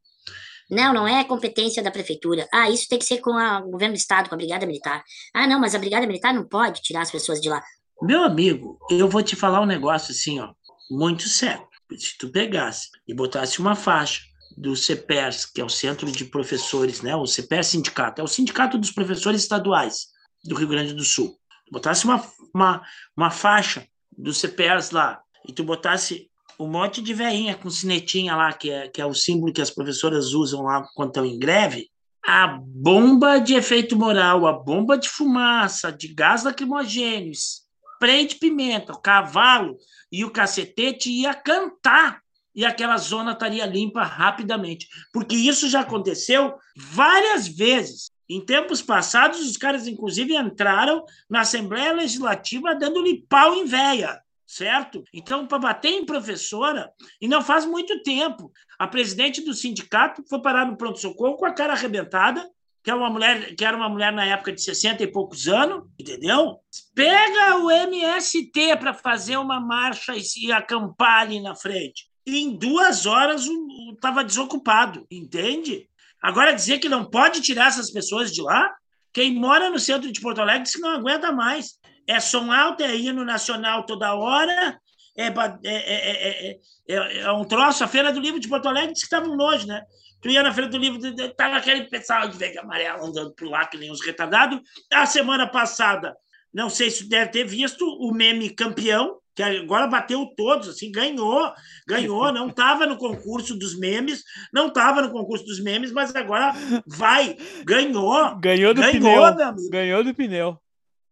Não, 0.70 0.94
não 0.94 1.08
é 1.08 1.24
competência 1.24 1.84
da 1.84 1.92
prefeitura. 1.92 2.48
Ah, 2.52 2.70
isso 2.70 2.88
tem 2.90 2.98
que 2.98 3.06
ser 3.06 3.20
com 3.20 3.32
o 3.32 3.72
governo 3.72 3.94
do 3.94 3.98
estado, 3.98 4.30
com 4.30 4.36
a 4.36 4.38
brigada 4.38 4.66
militar. 4.66 5.04
Ah, 5.34 5.46
não, 5.46 5.60
mas 5.60 5.76
a 5.76 5.80
brigada 5.80 6.08
militar 6.08 6.34
não 6.34 6.48
pode 6.48 6.82
tirar 6.82 7.02
as 7.02 7.12
pessoas 7.12 7.40
de 7.40 7.50
lá. 7.50 7.62
Meu 8.02 8.24
amigo, 8.24 8.80
eu 8.90 9.08
vou 9.08 9.22
te 9.22 9.36
falar 9.36 9.62
um 9.62 9.66
negócio 9.66 10.12
assim, 10.12 10.40
ó, 10.40 10.54
muito 10.90 11.28
sério. 11.30 11.68
Se 11.98 12.18
tu 12.18 12.30
pegasse 12.30 12.90
e 13.08 13.14
botasse 13.14 13.60
uma 13.60 13.76
faixa 13.76 14.22
do 14.58 14.76
CEPERS, 14.76 15.46
que 15.46 15.62
é 15.62 15.64
o 15.64 15.70
Centro 15.70 16.12
de 16.12 16.26
Professores, 16.26 17.02
né? 17.02 17.16
O 17.16 17.26
CEPERS 17.26 17.68
Sindicato, 17.68 18.22
é 18.22 18.24
o 18.24 18.28
Sindicato 18.28 18.78
dos 18.78 18.92
Professores 18.92 19.42
Estaduais 19.42 20.08
do 20.44 20.56
Rio 20.56 20.68
Grande 20.68 20.94
do 20.94 21.04
Sul. 21.04 21.38
Botasse 21.74 22.06
uma, 22.06 22.24
uma, 22.54 22.84
uma 23.18 23.32
faixa 23.32 23.88
do 24.16 24.32
CEPERS 24.32 24.92
lá 24.92 25.20
e 25.48 25.52
tu 25.52 25.64
botasse 25.64 26.30
um 26.60 26.68
monte 26.68 27.02
de 27.02 27.16
veinha 27.16 27.56
com 27.56 27.68
sinetinha 27.68 28.36
lá, 28.36 28.54
que 28.54 28.70
é, 28.70 28.88
que 28.88 29.02
é 29.02 29.06
o 29.06 29.14
símbolo 29.16 29.52
que 29.52 29.62
as 29.62 29.72
professoras 29.72 30.34
usam 30.34 30.62
lá 30.62 30.86
quando 30.94 31.10
estão 31.10 31.26
em 31.26 31.40
greve, 31.40 31.90
a 32.24 32.48
bomba 32.48 33.40
de 33.40 33.56
efeito 33.56 33.98
moral, 33.98 34.46
a 34.46 34.54
bomba 34.54 34.96
de 34.98 35.10
fumaça, 35.10 35.92
de 35.92 36.14
gás 36.14 36.44
lacrimogêneo, 36.44 37.32
spray 37.34 38.28
de 38.28 38.36
pimenta, 38.36 38.94
o 38.94 39.02
cavalo 39.02 39.76
e 40.12 40.24
o 40.24 40.30
cacetete 40.30 41.10
ia 41.10 41.34
cantar 41.34 42.22
e 42.56 42.64
aquela 42.64 42.98
zona 42.98 43.32
estaria 43.32 43.66
limpa 43.66 44.04
rapidamente. 44.04 44.88
Porque 45.12 45.36
isso 45.36 45.68
já 45.68 45.80
aconteceu 45.82 46.54
várias 46.78 47.48
vezes. 47.48 48.12
Em 48.34 48.44
tempos 48.44 48.82
passados, 48.82 49.40
os 49.42 49.58
caras, 49.58 49.88
inclusive, 49.88 50.36
entraram 50.36 51.06
na 51.30 51.42
Assembleia 51.42 51.94
Legislativa 51.94 52.74
dando-lhe 52.74 53.24
pau 53.30 53.54
em 53.54 53.64
véia, 53.64 54.20
certo? 54.44 55.04
Então, 55.14 55.46
para 55.46 55.60
bater 55.60 55.92
em 55.92 56.04
professora, 56.04 56.92
e 57.22 57.28
não 57.28 57.44
faz 57.44 57.64
muito 57.64 58.02
tempo, 58.02 58.52
a 58.80 58.88
presidente 58.88 59.40
do 59.42 59.54
sindicato 59.54 60.24
foi 60.28 60.42
parar 60.42 60.66
no 60.66 60.76
pronto-socorro 60.76 61.38
com 61.38 61.46
a 61.46 61.54
cara 61.54 61.74
arrebentada, 61.74 62.50
que 62.84 62.90
era 62.90 63.00
é 63.00 63.04
uma 63.04 63.10
mulher, 63.12 63.56
que 63.56 63.64
era 63.64 63.78
uma 63.78 63.88
mulher 63.88 64.12
na 64.12 64.26
época 64.26 64.52
de 64.52 64.64
60 64.64 65.04
e 65.04 65.12
poucos 65.12 65.48
anos, 65.48 65.84
entendeu? 66.00 66.58
Pega 66.96 67.58
o 67.58 67.70
MST 67.70 68.78
para 68.78 68.96
fazer 68.96 69.38
uma 69.38 69.60
marcha 69.60 70.16
e 70.18 70.52
acampar 70.52 71.22
ali 71.22 71.40
na 71.40 71.56
frente 71.56 72.12
em 72.26 72.56
duas 72.56 73.06
horas 73.06 73.48
estava 73.94 74.24
desocupado, 74.24 75.06
entende? 75.12 75.90
Agora 76.24 76.54
dizer 76.54 76.80
que 76.80 76.88
não 76.88 77.04
pode 77.04 77.42
tirar 77.42 77.68
essas 77.68 77.92
pessoas 77.92 78.32
de 78.32 78.42
lá, 78.42 78.74
quem 79.12 79.36
mora 79.36 79.70
no 79.70 79.78
centro 79.78 80.10
de 80.10 80.22
Porto 80.22 80.40
Alegre 80.40 80.64
diz 80.64 80.74
que 80.74 80.82
não 80.82 80.92
aguenta 80.92 81.34
mais. 81.34 81.74
É 82.08 82.18
som 82.22 82.50
alto, 82.50 82.82
é 82.82 82.96
hino 82.96 83.26
nacional 83.26 83.86
toda 83.86 84.16
hora, 84.16 84.80
é, 85.18 85.28
é, 85.28 86.52
é, 86.54 86.60
é, 86.88 87.32
um 87.32 87.44
troço. 87.44 87.84
A 87.84 87.88
Feira 87.88 88.14
do 88.14 88.22
Livro 88.22 88.40
de 88.40 88.48
Porto 88.48 88.70
Alegre 88.70 88.94
diz 88.94 89.02
que 89.02 89.08
estavam 89.08 89.36
longe, 89.36 89.68
né? 89.68 89.84
Tu 90.22 90.30
ia 90.30 90.42
na 90.42 90.54
Feira 90.54 90.70
do 90.70 90.78
Livro, 90.78 91.00
tava 91.36 91.58
aquele 91.58 91.84
pessoal 91.84 92.28
de 92.30 92.38
vega 92.38 92.62
amarela 92.62 93.06
andando 93.06 93.34
por 93.36 93.48
lá, 93.50 93.66
que 93.68 93.78
nem 93.78 93.92
os 93.92 94.02
retardados. 94.02 94.62
A 94.94 95.06
semana 95.06 95.46
passada, 95.46 96.16
não 96.54 96.70
sei 96.70 96.90
se 96.90 97.10
deve 97.10 97.32
ter 97.32 97.44
visto 97.44 97.86
o 97.86 98.14
meme 98.14 98.50
campeão, 98.50 99.18
que 99.36 99.42
agora 99.42 99.88
bateu 99.88 100.26
todos, 100.38 100.70
assim, 100.70 100.92
ganhou, 100.92 101.52
ganhou, 101.88 102.32
não 102.32 102.50
estava 102.50 102.86
no 102.86 102.98
concurso 102.98 103.56
dos 103.56 103.78
memes, 103.78 104.24
não 104.54 104.68
estava 104.68 105.02
no 105.02 105.12
concurso 105.12 105.44
dos 105.44 105.60
memes, 105.60 105.92
mas 105.92 106.16
agora 106.16 106.54
vai, 106.86 107.36
ganhou. 107.66 108.38
Ganhou 108.40 108.74
do 108.74 108.82
ganhou, 108.82 109.02
pneu. 109.02 109.70
Ganhou 109.72 110.04
do 110.04 110.14
pneu. 110.14 110.58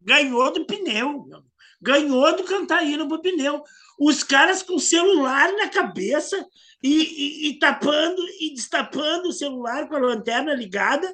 Ganhou 0.01 0.53
do 0.53 0.65
pneu. 0.65 1.25
Ganhou 1.81 2.35
do 2.35 2.43
cantar 2.43 2.85
hino 2.85 3.07
pro 3.07 3.21
pneu. 3.21 3.63
os 3.99 4.23
caras 4.23 4.61
com 4.61 4.77
celular 4.77 5.51
na 5.53 5.67
cabeça 5.67 6.45
e, 6.83 6.89
e, 6.89 7.49
e 7.49 7.59
tapando 7.59 8.21
e 8.39 8.53
destapando 8.53 9.29
o 9.29 9.33
celular 9.33 9.87
com 9.87 9.95
a 9.95 9.99
lanterna 9.99 10.53
ligada 10.53 11.11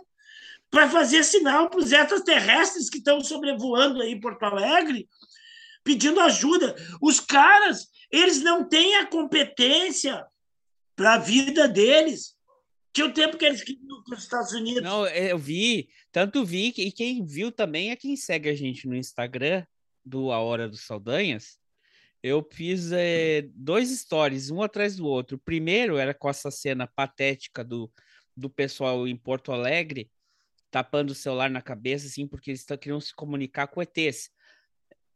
para 0.69 0.89
fazer 0.89 1.23
sinal 1.23 1.69
para 1.69 1.79
os 1.79 1.91
extraterrestres 1.91 2.89
que 2.89 2.97
estão 2.97 3.21
sobrevoando 3.21 4.01
aí 4.01 4.19
Porto 4.19 4.43
Alegre, 4.43 5.07
pedindo 5.87 6.19
ajuda. 6.19 6.75
Os 7.01 7.21
caras, 7.21 7.87
eles 8.11 8.41
não 8.43 8.67
têm 8.67 8.97
a 8.97 9.05
competência 9.05 10.25
para 10.97 11.13
a 11.13 11.17
vida 11.17 11.65
deles. 11.65 12.35
Tinha 12.91 13.07
o 13.07 13.13
tempo 13.13 13.37
que 13.37 13.45
eles 13.45 13.63
queriam 13.63 14.03
para 14.03 14.17
os 14.17 14.23
Estados 14.23 14.51
Unidos. 14.51 14.83
Não, 14.83 15.07
eu 15.07 15.37
vi, 15.37 15.87
tanto 16.11 16.43
vi, 16.43 16.73
e 16.77 16.91
quem 16.91 17.23
viu 17.25 17.53
também 17.53 17.91
é 17.91 17.95
quem 17.95 18.17
segue 18.17 18.49
a 18.49 18.55
gente 18.55 18.85
no 18.85 18.95
Instagram 18.97 19.65
do 20.03 20.31
A 20.33 20.39
Hora 20.39 20.67
dos 20.67 20.81
Saldanhas. 20.81 21.57
Eu 22.21 22.45
fiz 22.51 22.91
é, 22.91 23.43
dois 23.53 23.89
stories, 23.89 24.49
um 24.49 24.61
atrás 24.61 24.97
do 24.97 25.05
outro. 25.05 25.37
O 25.37 25.39
primeiro 25.39 25.97
era 25.97 26.13
com 26.13 26.29
essa 26.29 26.51
cena 26.51 26.85
patética 26.85 27.63
do, 27.63 27.89
do 28.35 28.49
pessoal 28.49 29.07
em 29.07 29.15
Porto 29.15 29.53
Alegre, 29.53 30.11
tapando 30.69 31.11
o 31.11 31.15
celular 31.15 31.49
na 31.49 31.61
cabeça, 31.61 32.07
assim, 32.07 32.27
porque 32.27 32.51
eles 32.51 32.65
queriam 32.65 32.99
se 32.99 33.15
comunicar 33.15 33.67
com 33.67 33.81
ETs 33.81 34.31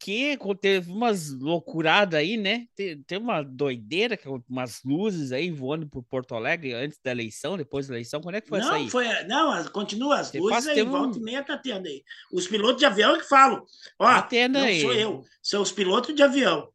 que 0.01 0.35
teve 0.59 0.91
umas 0.91 1.31
loucuradas 1.31 2.19
aí, 2.19 2.35
né? 2.35 2.65
Tem, 3.05 3.19
uma 3.19 3.43
doideira, 3.43 4.17
umas 4.49 4.81
luzes 4.83 5.31
aí 5.31 5.51
voando 5.51 5.87
por 5.87 6.01
Porto 6.01 6.33
Alegre 6.33 6.73
antes 6.73 6.97
da 7.03 7.11
eleição, 7.11 7.55
depois 7.55 7.87
da 7.87 7.93
eleição. 7.93 8.19
Quando 8.19 8.33
é 8.33 8.41
que 8.41 8.49
foi 8.49 8.59
não, 8.59 8.65
isso 8.65 8.75
aí? 8.75 8.89
Foi, 8.89 9.23
não, 9.25 9.63
continua 9.65 10.19
as 10.19 10.33
luzes 10.33 10.67
aí, 10.67 10.81
um... 10.81 10.89
volta 10.89 11.19
e 11.19 11.21
meia 11.21 11.43
tá 11.43 11.55
tendo 11.55 11.85
aí. 11.85 12.03
Os 12.33 12.47
pilotos 12.47 12.79
de 12.79 12.85
avião 12.85 13.15
é 13.15 13.19
que 13.19 13.29
falam. 13.29 13.63
Ó, 13.99 14.21
tá 14.23 14.47
não 14.49 14.61
aí. 14.61 14.81
sou 14.81 14.91
eu, 14.91 15.23
são 15.39 15.61
os 15.61 15.71
pilotos 15.71 16.15
de 16.15 16.23
avião. 16.23 16.67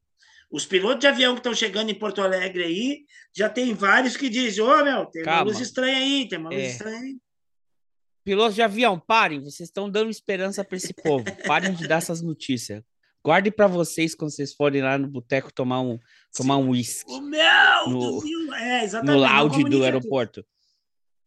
Os 0.49 0.65
pilotos 0.65 1.01
de 1.01 1.09
avião 1.09 1.35
que 1.35 1.41
estão 1.41 1.53
chegando 1.53 1.91
em 1.91 1.99
Porto 1.99 2.23
Alegre 2.23 2.63
aí, 2.63 3.05
já 3.35 3.49
tem 3.49 3.75
vários 3.75 4.17
que 4.17 4.29
dizem, 4.29 4.63
ô, 4.63 4.71
oh, 4.71 4.85
meu, 4.85 5.05
tem 5.07 5.25
Calma. 5.25 5.41
uma 5.41 5.47
luz 5.47 5.59
estranha 5.59 5.99
aí, 5.99 6.29
tem 6.29 6.39
uma 6.39 6.51
luz 6.51 6.63
é. 6.63 6.67
estranha 6.69 7.01
aí. 7.01 7.17
Pilotos 8.23 8.55
de 8.55 8.63
avião, 8.63 9.01
parem, 9.01 9.41
vocês 9.41 9.69
estão 9.69 9.91
dando 9.91 10.11
esperança 10.11 10.65
para 10.65 10.77
esse 10.77 10.95
povo. 10.95 11.25
Parem 11.45 11.75
de 11.75 11.89
dar 11.89 11.97
essas 11.97 12.23
notícias. 12.23 12.85
Guarde 13.27 13.51
para 13.51 13.67
vocês 13.67 14.15
quando 14.15 14.31
vocês 14.31 14.55
forem 14.55 14.83
lá 14.83 14.97
no 14.97 15.09
boteco 15.09 15.53
tomar 15.53 15.81
um 15.81 15.99
tomar 16.33 16.59
um 16.59 16.69
uísque. 16.69 17.11
O 17.11 17.21
meu! 17.21 17.89
No, 17.89 18.55
é, 18.55 19.03
no 19.03 19.17
lounge 19.19 19.65
do 19.65 19.83
aeroporto. 19.83 20.47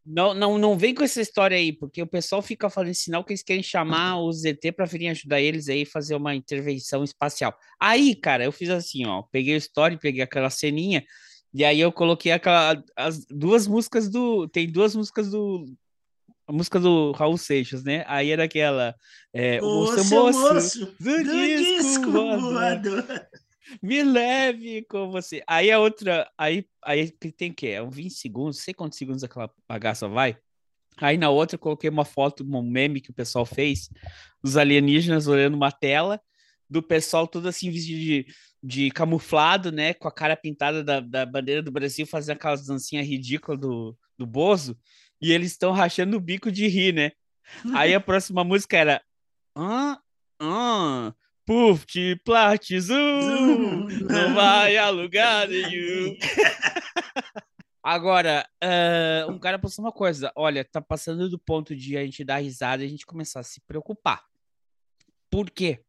Não, 0.05 0.33
não, 0.33 0.57
não 0.57 0.77
vem 0.77 0.95
com 0.95 1.03
essa 1.03 1.19
história 1.19 1.57
aí, 1.57 1.73
porque 1.73 2.01
o 2.01 2.07
pessoal 2.07 2.41
fica 2.41 2.69
falando 2.69 2.93
sinal 2.93 3.21
que 3.21 3.33
eles 3.33 3.43
querem 3.43 3.61
chamar 3.61 4.17
os 4.21 4.43
ZT 4.43 4.71
para 4.71 4.85
virem 4.85 5.09
ajudar 5.09 5.41
eles 5.41 5.67
aí 5.67 5.85
fazer 5.85 6.15
uma 6.15 6.33
intervenção 6.33 7.03
espacial. 7.03 7.53
Aí, 7.77 8.15
cara, 8.15 8.45
eu 8.45 8.51
fiz 8.53 8.69
assim, 8.69 9.05
ó, 9.05 9.23
peguei 9.23 9.55
o 9.55 9.57
story, 9.57 9.99
peguei 9.99 10.21
aquela 10.21 10.49
ceninha, 10.49 11.03
e 11.53 11.65
aí 11.65 11.81
eu 11.81 11.91
coloquei 11.91 12.31
aquela, 12.31 12.81
as 12.95 13.25
duas 13.25 13.67
músicas 13.67 14.09
do. 14.09 14.47
Tem 14.47 14.71
duas 14.71 14.95
músicas 14.95 15.29
do, 15.29 15.65
a 16.49 16.51
música 16.51 16.79
do 16.79 17.11
Raul 17.11 17.37
Seixas, 17.37 17.83
né? 17.83 18.03
Aí 18.07 18.31
era 18.31 18.45
aquela. 18.45 18.95
É, 19.31 19.61
o 19.61 19.85
seu 19.85 20.03
moço, 20.05 20.39
moço 20.39 20.85
do, 20.99 21.23
do 21.23 21.23
disco, 21.23 22.11
voador. 22.11 23.05
Me 23.83 24.01
leve 24.01 24.83
com 24.89 25.11
você. 25.11 25.43
Aí 25.45 25.69
a 25.71 25.77
outra. 25.77 26.27
Aí, 26.35 26.65
aí 26.83 27.11
tem 27.11 27.53
que 27.53 27.67
é? 27.67 27.83
Um 27.83 27.91
20 27.91 28.15
segundos, 28.15 28.57
não 28.57 28.63
sei 28.63 28.73
quantos 28.73 28.97
segundos 28.97 29.23
aquela 29.23 29.47
bagaça 29.67 30.07
vai. 30.07 30.37
Aí 30.97 31.19
na 31.19 31.29
outra 31.29 31.53
eu 31.53 31.59
coloquei 31.59 31.87
uma 31.87 32.03
foto, 32.03 32.43
um 32.43 32.63
meme 32.63 32.99
que 32.99 33.11
o 33.11 33.13
pessoal 33.13 33.45
fez, 33.45 33.87
dos 34.43 34.57
alienígenas 34.57 35.27
olhando 35.27 35.53
uma 35.53 35.71
tela, 35.71 36.19
do 36.67 36.81
pessoal 36.81 37.27
todo 37.27 37.47
assim 37.47 37.69
vestido 37.69 37.99
de, 37.99 38.25
de 38.63 38.89
camuflado, 38.89 39.71
né? 39.71 39.93
Com 39.93 40.07
a 40.07 40.11
cara 40.11 40.35
pintada 40.35 40.83
da, 40.83 40.99
da 40.99 41.27
bandeira 41.27 41.61
do 41.61 41.71
Brasil, 41.71 42.07
fazendo 42.07 42.37
aquelas 42.37 42.65
dancinhas 42.65 43.05
ridículas 43.05 43.59
do, 43.59 43.95
do 44.17 44.25
Bozo 44.25 44.75
e 45.21 45.31
eles 45.31 45.51
estão 45.51 45.71
rachando 45.71 46.17
o 46.17 46.21
bico 46.21 46.51
de 46.51 46.67
rir, 46.67 46.93
né? 46.93 47.11
Aí 47.73 47.93
a 47.93 47.99
próxima 47.99 48.43
música 48.43 48.77
era. 48.77 49.01
Ah, 49.55 49.99
ah, 50.39 51.13
Puf, 51.49 51.83
te 51.83 52.15
plate, 52.23 52.79
zoom, 52.79 53.87
não 54.07 54.35
vai 54.35 54.77
a 54.77 54.89
lugar 54.91 55.47
nenhum. 55.47 56.15
Agora, 57.81 58.47
uh, 58.63 59.31
um 59.31 59.39
cara 59.39 59.57
postou 59.57 59.83
uma 59.83 59.91
coisa: 59.91 60.31
olha, 60.35 60.63
tá 60.63 60.79
passando 60.79 61.27
do 61.27 61.39
ponto 61.39 61.75
de 61.75 61.97
a 61.97 62.05
gente 62.05 62.23
dar 62.23 62.37
risada 62.37 62.83
e 62.83 62.85
a 62.85 62.89
gente 62.89 63.03
começar 63.03 63.39
a 63.39 63.43
se 63.43 63.59
preocupar. 63.61 64.23
Por 65.27 65.49
quê? 65.49 65.83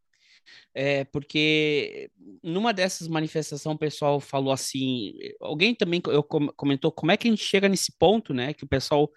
É 0.74 1.04
porque 1.04 2.10
numa 2.42 2.72
dessas 2.72 3.08
manifestações 3.08 3.74
o 3.74 3.78
pessoal 3.78 4.20
falou 4.20 4.52
assim, 4.52 5.14
alguém 5.40 5.74
também 5.74 6.00
eu 6.06 6.22
comentou 6.22 6.92
como 6.92 7.10
é 7.12 7.16
que 7.16 7.26
a 7.26 7.30
gente 7.30 7.42
chega 7.42 7.68
nesse 7.68 7.92
ponto, 7.98 8.32
né, 8.32 8.54
que 8.54 8.64
o 8.64 8.68
pessoal 8.68 9.10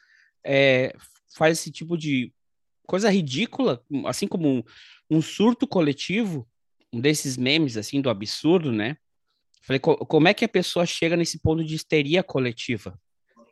é, 0.44 0.96
faz 1.36 1.60
esse 1.60 1.72
tipo 1.72 1.98
de 1.98 2.34
coisa 2.88 3.10
ridícula, 3.10 3.84
assim 4.06 4.28
como 4.28 4.48
um, 4.50 4.64
um 5.10 5.22
surto 5.22 5.68
coletivo, 5.68 6.48
um 6.92 7.00
desses 7.00 7.38
memes 7.38 7.78
assim 7.78 8.02
do 8.02 8.10
absurdo, 8.10 8.72
né? 8.72 8.98
Falei, 9.62 9.80
como 9.80 10.28
é 10.28 10.34
que 10.34 10.44
a 10.44 10.50
pessoa 10.50 10.86
chega 10.86 11.16
nesse 11.16 11.40
ponto 11.40 11.64
de 11.64 11.74
histeria 11.74 12.22
coletiva? 12.22 13.00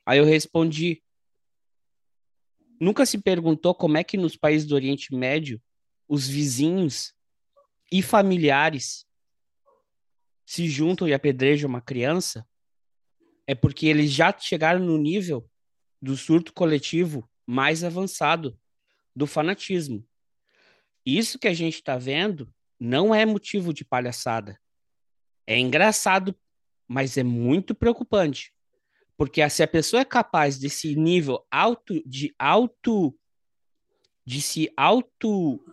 Aí 0.05 0.19
eu 0.19 0.25
respondi, 0.25 1.01
nunca 2.79 3.05
se 3.05 3.17
perguntou 3.17 3.73
como 3.73 3.97
é 3.97 4.03
que 4.03 4.17
nos 4.17 4.35
países 4.35 4.67
do 4.67 4.75
Oriente 4.75 5.15
Médio 5.15 5.61
os 6.07 6.27
vizinhos 6.27 7.13
e 7.91 8.01
familiares 8.01 9.05
se 10.45 10.67
juntam 10.67 11.07
e 11.07 11.13
apedrejam 11.13 11.69
uma 11.69 11.81
criança, 11.81 12.47
é 13.45 13.55
porque 13.55 13.85
eles 13.87 14.11
já 14.11 14.37
chegaram 14.37 14.79
no 14.79 14.97
nível 14.97 15.49
do 16.01 16.15
surto 16.15 16.53
coletivo 16.53 17.29
mais 17.45 17.83
avançado 17.83 18.57
do 19.15 19.27
fanatismo. 19.27 20.05
Isso 21.05 21.39
que 21.39 21.47
a 21.47 21.53
gente 21.53 21.75
está 21.75 21.97
vendo 21.97 22.53
não 22.79 23.13
é 23.13 23.25
motivo 23.25 23.73
de 23.73 23.83
palhaçada. 23.83 24.59
É 25.45 25.57
engraçado, 25.57 26.35
mas 26.87 27.17
é 27.17 27.23
muito 27.23 27.75
preocupante. 27.75 28.53
Porque 29.17 29.47
se 29.49 29.61
a 29.61 29.67
pessoa 29.67 30.01
é 30.01 30.05
capaz 30.05 30.57
desse 30.57 30.95
nível 30.95 31.45
alto 31.51 32.01
de 32.05 32.33
alto 32.39 33.17
de 34.25 34.41
se 34.41 34.71
auto 34.77 35.63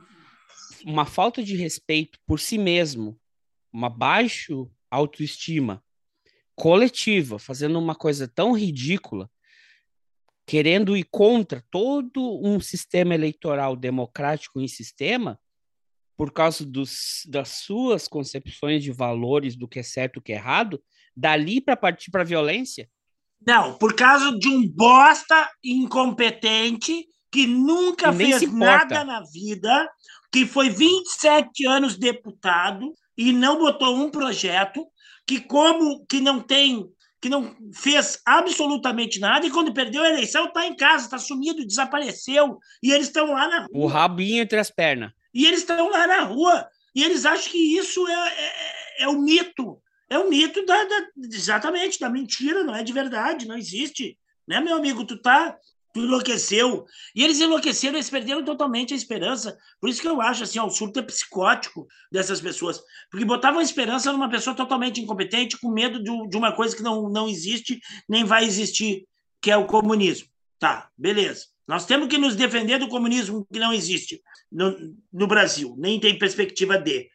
uma 0.84 1.04
falta 1.04 1.42
de 1.42 1.56
respeito 1.56 2.18
por 2.26 2.40
si 2.40 2.58
mesmo, 2.58 3.18
uma 3.72 3.88
baixa 3.88 4.54
autoestima 4.90 5.82
coletiva, 6.54 7.38
fazendo 7.38 7.78
uma 7.78 7.94
coisa 7.94 8.26
tão 8.26 8.52
ridícula, 8.52 9.30
querendo 10.44 10.96
ir 10.96 11.04
contra 11.04 11.64
todo 11.70 12.40
um 12.42 12.58
sistema 12.58 13.14
eleitoral 13.14 13.76
democrático 13.76 14.60
em 14.60 14.66
sistema, 14.66 15.38
por 16.16 16.32
causa 16.32 16.66
dos, 16.66 17.22
das 17.28 17.48
suas 17.48 18.08
concepções 18.08 18.82
de 18.82 18.90
valores 18.90 19.54
do 19.54 19.68
que 19.68 19.78
é 19.78 19.82
certo 19.84 20.16
e 20.16 20.18
o 20.18 20.22
que 20.22 20.32
é 20.32 20.36
errado, 20.36 20.82
dali 21.16 21.60
para 21.60 21.76
partir 21.76 22.10
para 22.10 22.22
a 22.22 22.24
violência? 22.24 22.90
Não, 23.46 23.78
por 23.78 23.94
causa 23.94 24.36
de 24.36 24.48
um 24.48 24.68
bosta 24.68 25.48
incompetente 25.62 27.06
que 27.30 27.46
nunca 27.46 28.12
fez 28.12 28.50
nada 28.52 29.04
na 29.04 29.22
vida, 29.22 29.88
que 30.32 30.46
foi 30.46 30.70
27 30.70 31.66
anos 31.66 31.96
deputado 31.96 32.92
e 33.16 33.32
não 33.32 33.58
botou 33.58 33.96
um 33.96 34.10
projeto, 34.10 34.86
que 35.26 35.40
como 35.40 36.04
que 36.06 36.20
não 36.20 36.40
tem, 36.40 36.86
que 37.20 37.28
não 37.28 37.54
fez 37.74 38.20
absolutamente 38.24 39.18
nada 39.20 39.46
e 39.46 39.50
quando 39.50 39.74
perdeu 39.74 40.02
a 40.02 40.08
eleição 40.08 40.46
está 40.46 40.66
em 40.66 40.74
casa, 40.74 41.04
está 41.04 41.18
sumido, 41.18 41.66
desapareceu 41.66 42.58
e 42.82 42.92
eles 42.92 43.08
estão 43.08 43.32
lá 43.32 43.48
na 43.48 43.58
rua. 43.60 43.68
O 43.72 43.86
rabinho 43.86 44.42
entre 44.42 44.58
as 44.58 44.70
pernas. 44.70 45.12
E 45.34 45.46
eles 45.46 45.60
estão 45.60 45.90
lá 45.90 46.06
na 46.06 46.22
rua 46.22 46.66
e 46.94 47.04
eles 47.04 47.26
acham 47.26 47.52
que 47.52 47.76
isso 47.76 48.06
é, 48.08 48.28
é, 48.28 49.02
é 49.04 49.08
o 49.08 49.20
mito, 49.20 49.80
é 50.08 50.18
o 50.18 50.28
mito 50.28 50.64
da, 50.64 50.84
da, 50.84 51.06
exatamente 51.32 52.00
da 52.00 52.08
mentira, 52.08 52.64
não 52.64 52.74
é 52.74 52.82
de 52.82 52.92
verdade, 52.92 53.46
não 53.46 53.56
existe, 53.56 54.18
né, 54.46 54.60
meu 54.60 54.76
amigo? 54.76 55.04
Tu 55.04 55.20
tá 55.20 55.56
Tu 55.92 56.00
enlouqueceu. 56.00 56.84
E 57.14 57.24
eles 57.24 57.40
enlouqueceram, 57.40 57.96
eles 57.96 58.10
perderam 58.10 58.44
totalmente 58.44 58.92
a 58.92 58.96
esperança. 58.96 59.56
Por 59.80 59.88
isso 59.88 60.00
que 60.00 60.08
eu 60.08 60.20
acho 60.20 60.44
assim, 60.44 60.58
ó, 60.58 60.66
o 60.66 60.70
surto 60.70 61.00
é 61.00 61.02
psicótico 61.02 61.86
dessas 62.12 62.40
pessoas. 62.40 62.80
Porque 63.10 63.24
botavam 63.24 63.60
esperança 63.60 64.12
numa 64.12 64.28
pessoa 64.28 64.54
totalmente 64.54 65.00
incompetente, 65.00 65.58
com 65.58 65.70
medo 65.70 66.02
de, 66.02 66.28
de 66.28 66.36
uma 66.36 66.52
coisa 66.52 66.76
que 66.76 66.82
não, 66.82 67.08
não 67.08 67.28
existe, 67.28 67.80
nem 68.08 68.24
vai 68.24 68.44
existir, 68.44 69.06
que 69.40 69.50
é 69.50 69.56
o 69.56 69.66
comunismo. 69.66 70.28
Tá, 70.58 70.90
beleza. 70.96 71.46
Nós 71.66 71.84
temos 71.84 72.08
que 72.08 72.16
nos 72.16 72.34
defender 72.34 72.78
do 72.78 72.88
comunismo 72.88 73.46
que 73.52 73.58
não 73.58 73.72
existe 73.72 74.22
no, 74.50 74.94
no 75.12 75.26
Brasil, 75.26 75.74
nem 75.78 76.00
tem 76.00 76.18
perspectiva 76.18 76.78
de. 76.78 77.08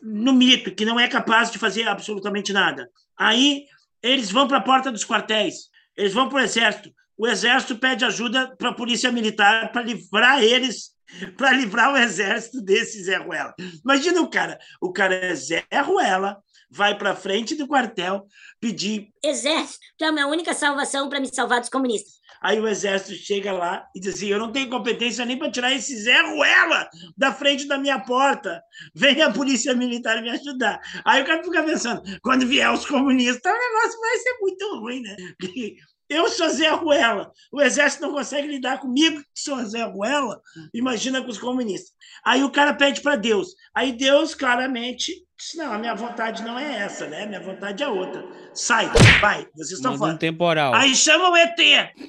No 0.00 0.32
mito, 0.32 0.74
que 0.74 0.84
não 0.84 0.98
é 0.98 1.06
capaz 1.08 1.50
de 1.50 1.58
fazer 1.58 1.86
absolutamente 1.86 2.54
nada. 2.54 2.88
Aí 3.18 3.66
eles 4.02 4.30
vão 4.30 4.48
para 4.48 4.58
a 4.58 4.62
porta 4.62 4.90
dos 4.90 5.04
quartéis, 5.04 5.68
eles 5.94 6.14
vão 6.14 6.28
para 6.28 6.38
o 6.38 6.40
exército, 6.40 6.90
o 7.18 7.26
exército 7.26 7.76
pede 7.76 8.04
ajuda 8.04 8.54
para 8.56 8.70
a 8.70 8.74
polícia 8.74 9.10
militar 9.10 9.72
para 9.72 9.82
livrar 9.82 10.42
eles, 10.42 10.92
para 11.36 11.52
livrar 11.52 11.92
o 11.92 11.96
exército 11.96 12.62
desse 12.62 13.02
Zé 13.02 13.16
Ruela. 13.16 13.52
Imagina 13.84 14.22
o 14.22 14.30
cara, 14.30 14.56
o 14.80 14.92
cara 14.92 15.14
é 15.14 15.34
Zé 15.34 15.66
Ruela, 15.84 16.38
vai 16.70 16.96
para 16.96 17.16
frente 17.16 17.56
do 17.56 17.66
quartel 17.66 18.26
pedir. 18.60 19.08
Exército, 19.24 19.80
tu 19.96 20.04
é 20.04 20.08
a 20.08 20.12
minha 20.12 20.28
única 20.28 20.54
salvação 20.54 21.08
para 21.08 21.18
me 21.18 21.26
salvar 21.26 21.60
dos 21.60 21.68
comunistas. 21.68 22.18
Aí 22.40 22.60
o 22.60 22.68
exército 22.68 23.14
chega 23.14 23.52
lá 23.52 23.84
e 23.94 24.00
diz 24.00 24.14
assim: 24.14 24.28
Eu 24.28 24.38
não 24.38 24.52
tenho 24.52 24.70
competência 24.70 25.24
nem 25.24 25.36
para 25.36 25.50
tirar 25.50 25.72
esse 25.72 25.96
Zé 25.96 26.20
Ruela 26.20 26.88
da 27.16 27.32
frente 27.32 27.66
da 27.66 27.78
minha 27.78 27.98
porta. 27.98 28.62
Vem 28.94 29.20
a 29.22 29.32
polícia 29.32 29.74
militar 29.74 30.22
me 30.22 30.30
ajudar. 30.30 30.80
Aí 31.04 31.22
o 31.22 31.26
cara 31.26 31.42
fica 31.42 31.64
pensando: 31.64 32.02
quando 32.22 32.46
vier 32.46 32.70
os 32.70 32.86
comunistas, 32.86 33.52
o 33.52 33.58
negócio 33.58 34.00
vai 34.00 34.18
ser 34.18 34.36
muito 34.40 34.78
ruim, 34.78 35.00
né? 35.00 35.16
Eu 36.08 36.28
sou 36.30 36.48
Zé 36.48 36.70
Ruela. 36.70 37.30
O 37.52 37.60
exército 37.60 38.02
não 38.02 38.12
consegue 38.12 38.48
lidar 38.48 38.78
comigo, 38.80 39.20
que 39.20 39.40
sou 39.40 39.62
Zé 39.66 39.82
Ruela. 39.84 40.40
Imagina 40.72 41.22
com 41.22 41.28
os 41.28 41.36
comunistas. 41.36 41.92
Aí 42.24 42.42
o 42.42 42.50
cara 42.50 42.72
pede 42.72 43.02
para 43.02 43.14
Deus. 43.16 43.48
Aí 43.74 43.92
Deus 43.92 44.34
claramente 44.34 45.12
disse: 45.36 45.58
Não, 45.58 45.70
a 45.70 45.78
minha 45.78 45.94
vontade 45.94 46.42
não 46.42 46.58
é 46.58 46.78
essa, 46.78 47.06
né? 47.06 47.26
Minha 47.26 47.42
vontade 47.42 47.82
é 47.82 47.88
outra. 47.88 48.24
Sai, 48.54 48.90
vai, 49.20 49.46
vocês 49.54 49.72
estão 49.72 49.98
fora. 49.98 50.14
Um 50.14 50.16
temporal. 50.16 50.74
Aí 50.74 50.94
chama 50.94 51.30
o 51.30 51.36
ET. 51.36 51.58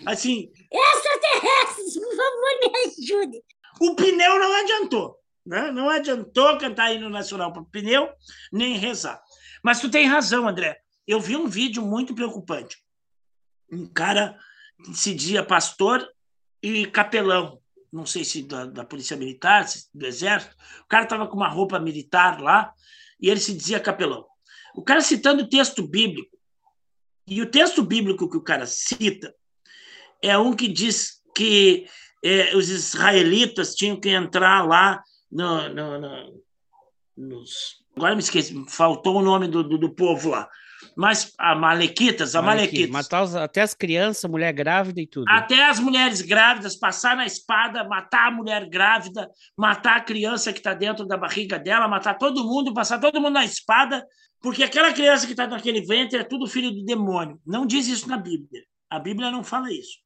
Assim. 0.05 0.49
Extraterrestres, 0.71 1.93
por 1.95 2.15
favor, 2.15 2.59
me 2.61 2.79
ajude. 2.87 3.43
O 3.81 3.95
pneu 3.95 4.39
não 4.39 4.61
adiantou. 4.61 5.19
Né? 5.45 5.71
Não 5.71 5.89
adiantou 5.89 6.57
cantar 6.57 6.93
hino 6.93 7.09
nacional 7.09 7.51
para 7.51 7.63
o 7.63 7.65
pneu, 7.65 8.09
nem 8.51 8.77
rezar. 8.77 9.19
Mas 9.63 9.81
tu 9.81 9.89
tem 9.89 10.05
razão, 10.05 10.47
André. 10.47 10.77
Eu 11.07 11.19
vi 11.19 11.35
um 11.35 11.47
vídeo 11.47 11.81
muito 11.81 12.13
preocupante 12.13 12.77
um 13.71 13.85
cara 13.85 14.37
que 14.83 14.93
se 14.93 15.13
dizia 15.13 15.43
pastor 15.43 16.07
e 16.61 16.85
capelão, 16.87 17.59
não 17.91 18.05
sei 18.05 18.23
se 18.23 18.43
da, 18.43 18.65
da 18.65 18.85
polícia 18.85 19.17
militar, 19.17 19.65
do 19.93 20.05
exército. 20.05 20.55
O 20.83 20.87
cara 20.87 21.03
estava 21.03 21.27
com 21.27 21.35
uma 21.35 21.49
roupa 21.49 21.79
militar 21.79 22.39
lá 22.41 22.73
e 23.19 23.29
ele 23.29 23.39
se 23.39 23.53
dizia 23.53 23.79
capelão. 23.79 24.25
O 24.75 24.83
cara 24.83 25.01
citando 25.01 25.43
o 25.43 25.49
texto 25.49 25.85
bíblico, 25.85 26.37
e 27.27 27.41
o 27.41 27.49
texto 27.49 27.83
bíblico 27.83 28.29
que 28.29 28.37
o 28.37 28.43
cara 28.43 28.65
cita 28.65 29.33
é 30.21 30.37
um 30.37 30.55
que 30.55 30.67
diz 30.67 31.21
que 31.35 31.85
é, 32.23 32.55
os 32.55 32.69
israelitas 32.69 33.75
tinham 33.75 33.99
que 33.99 34.09
entrar 34.09 34.67
lá 34.67 35.03
no, 35.31 35.69
no, 35.69 35.99
no, 35.99 36.43
nos. 37.15 37.79
Agora 37.95 38.15
me 38.15 38.21
esqueci, 38.21 38.65
faltou 38.67 39.17
o 39.17 39.21
nome 39.21 39.47
do, 39.47 39.63
do, 39.63 39.77
do 39.77 39.93
povo 39.93 40.29
lá 40.29 40.49
mas 40.95 41.33
a 41.37 41.55
Malequitas, 41.55 42.35
a 42.35 42.41
Malequitas. 42.41 42.89
Matar 42.89 43.23
os, 43.23 43.35
até 43.35 43.61
as 43.61 43.73
crianças, 43.73 44.29
mulher 44.29 44.51
grávida 44.53 45.01
e 45.01 45.07
tudo. 45.07 45.25
Até 45.29 45.69
as 45.69 45.79
mulheres 45.79 46.21
grávidas, 46.21 46.75
passar 46.75 47.15
na 47.15 47.25
espada, 47.25 47.83
matar 47.83 48.27
a 48.27 48.31
mulher 48.31 48.67
grávida, 48.69 49.29
matar 49.57 49.97
a 49.97 50.01
criança 50.01 50.51
que 50.53 50.59
está 50.59 50.73
dentro 50.73 51.05
da 51.05 51.17
barriga 51.17 51.57
dela, 51.57 51.87
matar 51.87 52.15
todo 52.15 52.43
mundo, 52.43 52.73
passar 52.73 52.99
todo 52.99 53.19
mundo 53.21 53.33
na 53.33 53.45
espada, 53.45 54.05
porque 54.41 54.63
aquela 54.63 54.93
criança 54.93 55.25
que 55.25 55.33
está 55.33 55.47
naquele 55.47 55.81
ventre 55.81 56.19
é 56.19 56.23
tudo 56.23 56.47
filho 56.47 56.71
do 56.71 56.83
demônio. 56.83 57.39
Não 57.45 57.65
diz 57.65 57.87
isso 57.87 58.07
na 58.07 58.17
Bíblia. 58.17 58.63
A 58.89 58.99
Bíblia 58.99 59.31
não 59.31 59.43
fala 59.43 59.71
isso. 59.71 59.97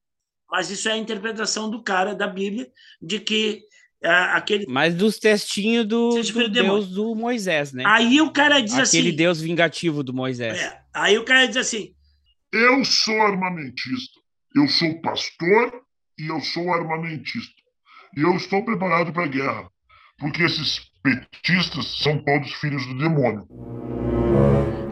Mas 0.49 0.69
isso 0.69 0.89
é 0.89 0.93
a 0.93 0.97
interpretação 0.97 1.69
do 1.69 1.81
cara 1.81 2.13
da 2.13 2.27
Bíblia, 2.27 2.69
de 3.01 3.19
que 3.19 3.63
aquele. 4.07 4.65
Mas 4.67 4.95
dos 4.95 5.17
textinhos 5.17 5.85
do, 5.85 6.09
do 6.09 6.49
Deus 6.49 6.87
do 6.89 7.15
Moisés, 7.15 7.71
né? 7.73 7.83
Aí 7.85 8.21
o 8.21 8.31
cara 8.31 8.59
diz 8.59 8.73
aquele 8.73 8.83
assim. 8.83 8.97
Aquele 8.99 9.11
Deus 9.15 9.41
vingativo 9.41 10.03
do 10.03 10.13
Moisés. 10.13 10.59
É, 10.59 10.81
aí 10.93 11.17
o 11.17 11.25
cara 11.25 11.47
diz 11.47 11.57
assim: 11.57 11.93
Eu 12.51 12.83
sou 12.83 13.21
armamentista, 13.21 14.19
eu 14.55 14.67
sou 14.67 15.01
pastor 15.01 15.81
e 16.19 16.27
eu 16.27 16.39
sou 16.41 16.73
armamentista. 16.73 17.53
E 18.15 18.21
eu 18.21 18.35
estou 18.35 18.63
preparado 18.63 19.11
para 19.11 19.23
a 19.23 19.27
guerra, 19.27 19.69
porque 20.19 20.43
esses 20.43 20.79
petistas 21.01 21.99
são 22.03 22.23
todos 22.23 22.53
filhos 22.53 22.85
do 22.87 22.97
demônio. 22.97 23.47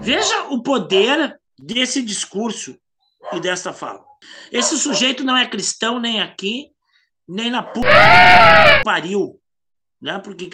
Veja 0.02 0.47
o 0.50 0.63
poder 0.63 1.39
desse 1.60 2.02
discurso 2.02 2.76
e 3.32 3.39
dessa 3.39 3.71
fala. 3.71 4.04
Esse 4.52 4.78
sujeito 4.78 5.24
não 5.24 5.38
é 5.38 5.47
cristão 5.47 6.00
nem 6.00 6.19
aqui, 6.19 6.67
nem 7.32 7.50
na 7.50 7.63
puta 7.63 7.88
pariu. 8.84 9.39
Né? 10.02 10.20
Porque 10.20 10.50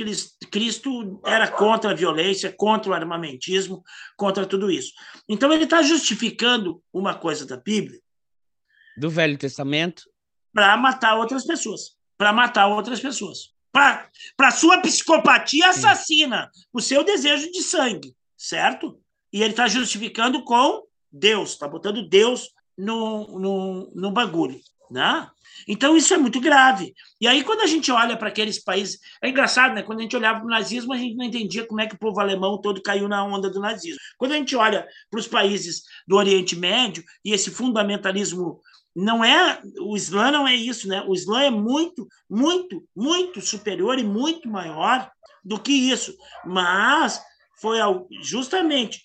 Cristo 0.51 1.21
era 1.25 1.47
contra 1.47 1.91
a 1.91 1.93
violência, 1.93 2.53
contra 2.55 2.91
o 2.91 2.93
armamentismo, 2.93 3.83
contra 4.15 4.45
tudo 4.45 4.69
isso. 4.69 4.93
Então 5.27 5.51
ele 5.51 5.63
está 5.63 5.81
justificando 5.81 6.83
uma 6.93 7.15
coisa 7.15 7.45
da 7.45 7.57
Bíblia. 7.57 7.99
Do 8.97 9.09
Velho 9.09 9.37
Testamento. 9.37 10.03
Para 10.53 10.75
matar 10.77 11.15
outras 11.15 11.45
pessoas. 11.45 11.97
Para 12.17 12.33
matar 12.33 12.67
outras 12.67 12.99
pessoas. 12.99 13.53
Para 13.71 14.51
sua 14.51 14.81
psicopatia 14.81 15.69
assassina, 15.69 16.49
Sim. 16.53 16.61
o 16.73 16.81
seu 16.81 17.03
desejo 17.03 17.51
de 17.51 17.61
sangue, 17.61 18.15
certo? 18.35 18.99
E 19.31 19.41
ele 19.41 19.51
está 19.51 19.67
justificando 19.67 20.43
com 20.43 20.83
Deus, 21.11 21.51
está 21.51 21.67
botando 21.67 22.07
Deus 22.09 22.49
no, 22.77 23.39
no, 23.39 23.91
no 23.93 24.11
bagulho. 24.11 24.59
Né? 24.89 25.29
Então, 25.67 25.95
isso 25.95 26.13
é 26.13 26.17
muito 26.17 26.39
grave. 26.41 26.93
E 27.21 27.27
aí, 27.27 27.43
quando 27.43 27.61
a 27.61 27.67
gente 27.67 27.91
olha 27.91 28.17
para 28.17 28.27
aqueles 28.27 28.61
países. 28.61 28.99
É 29.21 29.29
engraçado, 29.29 29.73
né? 29.73 29.83
Quando 29.83 29.99
a 29.99 30.01
gente 30.01 30.15
olhava 30.15 30.39
para 30.39 30.47
o 30.47 30.49
nazismo, 30.49 30.93
a 30.93 30.97
gente 30.97 31.15
não 31.15 31.25
entendia 31.25 31.65
como 31.65 31.79
é 31.79 31.87
que 31.87 31.95
o 31.95 31.99
povo 31.99 32.19
alemão 32.19 32.59
todo 32.59 32.81
caiu 32.81 33.07
na 33.07 33.23
onda 33.23 33.49
do 33.49 33.59
nazismo. 33.59 33.99
Quando 34.17 34.33
a 34.33 34.35
gente 34.35 34.55
olha 34.55 34.87
para 35.09 35.19
os 35.19 35.27
países 35.27 35.83
do 36.07 36.15
Oriente 36.15 36.55
Médio, 36.55 37.03
e 37.23 37.33
esse 37.33 37.49
fundamentalismo 37.51 38.59
não 38.95 39.23
é. 39.23 39.61
O 39.79 39.95
Islã 39.95 40.31
não 40.31 40.47
é 40.47 40.55
isso, 40.55 40.87
né? 40.87 41.03
O 41.07 41.13
Islã 41.13 41.43
é 41.43 41.51
muito, 41.51 42.07
muito, 42.27 42.83
muito 42.95 43.41
superior 43.41 43.99
e 43.99 44.03
muito 44.03 44.49
maior 44.49 45.09
do 45.43 45.59
que 45.59 45.71
isso. 45.71 46.15
Mas 46.43 47.21
foi 47.61 47.77
justamente. 48.23 49.03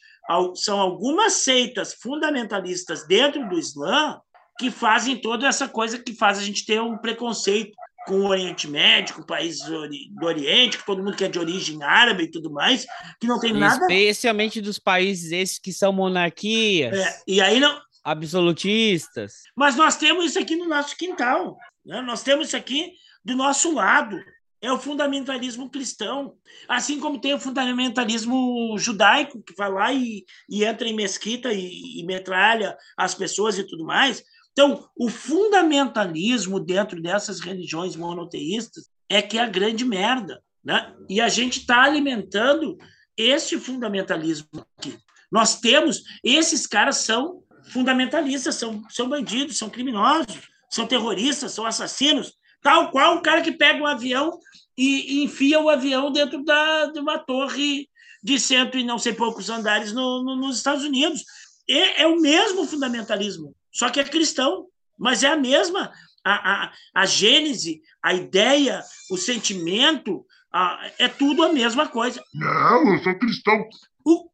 São 0.55 0.81
algumas 0.81 1.35
seitas 1.35 1.93
fundamentalistas 1.95 3.07
dentro 3.07 3.47
do 3.49 3.59
Islã 3.59 4.19
que 4.59 4.71
fazem 4.71 5.17
toda 5.17 5.47
essa 5.47 5.69
coisa 5.69 5.99
que 5.99 6.15
faz 6.15 6.39
a 6.39 6.43
gente 6.43 6.65
ter 6.65 6.81
um 6.81 6.99
preconceito 6.99 7.73
com 8.07 8.15
o 8.15 8.29
Oriente 8.29 8.69
Médio, 8.69 9.15
com 9.15 9.23
países 9.23 9.63
do 9.65 10.27
Oriente, 10.27 10.79
que 10.79 10.87
todo 10.87 11.03
mundo 11.03 11.17
que 11.17 11.25
é 11.25 11.29
de 11.29 11.39
origem 11.39 11.83
árabe 11.83 12.25
e 12.25 12.31
tudo 12.31 12.51
mais, 12.51 12.87
que 13.21 13.27
não 13.27 13.39
tem 13.39 13.53
nada. 13.53 13.85
Especialmente 13.85 14.61
dos 14.61 14.79
países 14.79 15.33
esses 15.33 15.59
que 15.59 15.73
são 15.73 15.93
monarquias. 15.93 16.97
É, 16.97 17.23
e 17.27 17.41
aí 17.41 17.61
não. 17.61 17.81
Absolutistas. 18.05 19.43
Mas 19.57 19.77
nós 19.77 19.97
temos 19.97 20.27
isso 20.27 20.39
aqui 20.39 20.57
no 20.57 20.69
nosso 20.69 20.97
quintal. 20.97 21.57
Né? 21.85 22.01
Nós 22.03 22.23
temos 22.23 22.49
isso 22.49 22.57
aqui 22.57 22.93
do 23.25 23.37
nosso 23.37 23.73
lado. 23.73 24.19
É 24.61 24.73
o 24.73 24.79
fundamentalismo 24.79 25.71
cristão. 25.71 26.35
Assim 26.69 26.99
como 26.99 27.21
tem 27.21 27.35
o 27.35 27.41
fundamentalismo 27.41 28.77
judaico, 28.79 29.43
que 29.43 29.55
vai 29.57 29.71
lá 29.71 29.93
e, 29.93 30.25
e 30.49 30.65
entra 30.65 30.89
em 30.89 30.95
mesquita 30.95 31.53
e, 31.53 32.01
e 32.01 32.05
metralha 32.05 32.77
as 32.97 33.15
pessoas 33.15 33.59
e 33.59 33.65
tudo 33.65 33.85
mais. 33.85 34.23
Então, 34.53 34.89
o 34.97 35.09
fundamentalismo 35.09 36.61
dentro 36.61 37.01
dessas 37.01 37.41
religiões 37.41 37.97
monoteístas 37.97 38.91
é 39.09 39.23
que 39.23 39.39
é 39.39 39.43
a 39.43 39.49
grande 39.49 39.85
merda. 39.85 40.43
Né? 40.63 40.95
E 41.09 41.21
a 41.21 41.29
gente 41.29 41.61
está 41.61 41.83
alimentando 41.83 42.77
esse 43.17 43.59
fundamentalismo 43.59 44.49
aqui. 44.79 44.97
Nós 45.31 45.59
temos, 45.59 46.03
esses 46.23 46.67
caras 46.67 46.99
são 46.99 47.43
fundamentalistas, 47.65 48.55
são, 48.57 48.83
são 48.91 49.09
bandidos, 49.09 49.57
são 49.57 49.71
criminosos, 49.71 50.41
são 50.71 50.87
terroristas, 50.87 51.53
são 51.53 51.65
assassinos, 51.65 52.35
tal 52.61 52.91
qual 52.91 53.17
o 53.17 53.23
cara 53.23 53.41
que 53.41 53.53
pega 53.53 53.83
um 53.83 53.87
avião 53.87 54.39
e, 54.77 55.17
e 55.21 55.25
enfia 55.25 55.61
o 55.61 55.71
avião 55.71 56.13
dentro 56.13 56.45
da, 56.45 56.87
de 56.87 57.01
uma 57.01 57.19
torre 57.19 57.89
de 58.23 58.39
cento 58.39 58.79
e 58.79 58.85
não 58.85 58.99
sei 58.99 59.15
poucos 59.15 59.49
andares 59.49 59.93
no, 59.93 60.23
no, 60.23 60.37
nos 60.37 60.59
Estados 60.59 60.85
Unidos. 60.85 61.25
E 61.67 61.79
é 62.03 62.07
o 62.07 62.21
mesmo 62.21 62.67
fundamentalismo 62.67 63.55
só 63.73 63.91
que 63.91 63.99
é 63.99 64.05
cristão, 64.05 64.67
mas 64.99 65.23
é 65.23 65.29
a 65.29 65.37
mesma. 65.37 65.93
A, 66.25 66.65
a, 66.65 66.73
a 66.95 67.07
gênese, 67.07 67.83
a 68.01 68.15
ideia, 68.15 68.81
o 69.11 69.17
sentimento, 69.17 70.25
a, 70.53 70.91
é 70.99 71.09
tudo 71.09 71.43
a 71.43 71.53
mesma 71.53 71.89
coisa. 71.89 72.23
Não, 72.33 72.95
eu 72.95 73.03
sou 73.03 73.19
cristão. 73.19 73.69
O... 74.05 74.31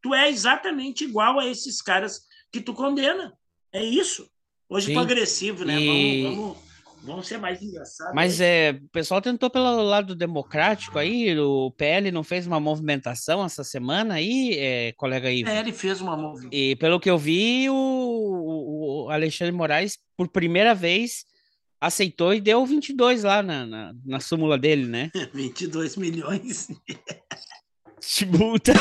Tu 0.00 0.14
é 0.14 0.30
exatamente 0.30 1.04
igual 1.04 1.38
a 1.38 1.46
esses 1.46 1.82
caras 1.82 2.22
que 2.50 2.60
tu 2.60 2.72
condena. 2.72 3.34
É 3.72 3.84
isso. 3.84 4.30
Hoje 4.68 4.86
Sim. 4.86 4.94
tô 4.94 5.00
agressivo, 5.00 5.64
né? 5.64 5.78
E... 5.78 6.22
Vamos, 6.22 6.38
vamos 6.38 6.67
Vão 7.02 7.22
ser 7.22 7.38
mais 7.38 7.62
engraçados. 7.62 8.14
Mas 8.14 8.40
é, 8.40 8.78
o 8.82 8.88
pessoal 8.88 9.20
tentou 9.22 9.48
pelo 9.48 9.82
lado 9.82 10.14
democrático 10.14 10.98
aí, 10.98 11.38
o 11.38 11.70
PL 11.70 12.10
não 12.10 12.24
fez 12.24 12.46
uma 12.46 12.58
movimentação 12.58 13.44
essa 13.44 13.62
semana 13.64 14.14
aí, 14.14 14.54
é, 14.58 14.92
colega 14.92 15.28
aí. 15.28 15.42
O 15.42 15.46
PL 15.46 15.72
fez 15.72 16.00
uma 16.00 16.16
movimentação. 16.16 16.50
E 16.52 16.76
pelo 16.76 17.00
que 17.00 17.10
eu 17.10 17.16
vi, 17.16 17.68
o, 17.70 19.06
o 19.06 19.10
Alexandre 19.10 19.52
Moraes, 19.52 19.98
por 20.16 20.28
primeira 20.28 20.74
vez, 20.74 21.24
aceitou 21.80 22.34
e 22.34 22.40
deu 22.40 22.64
22 22.66 23.22
lá 23.22 23.42
na, 23.42 23.64
na, 23.66 23.94
na 24.04 24.20
súmula 24.20 24.58
dele, 24.58 24.86
né? 24.86 25.10
22 25.32 25.96
milhões. 25.96 26.68
De 28.16 28.26
multa. 28.26 28.72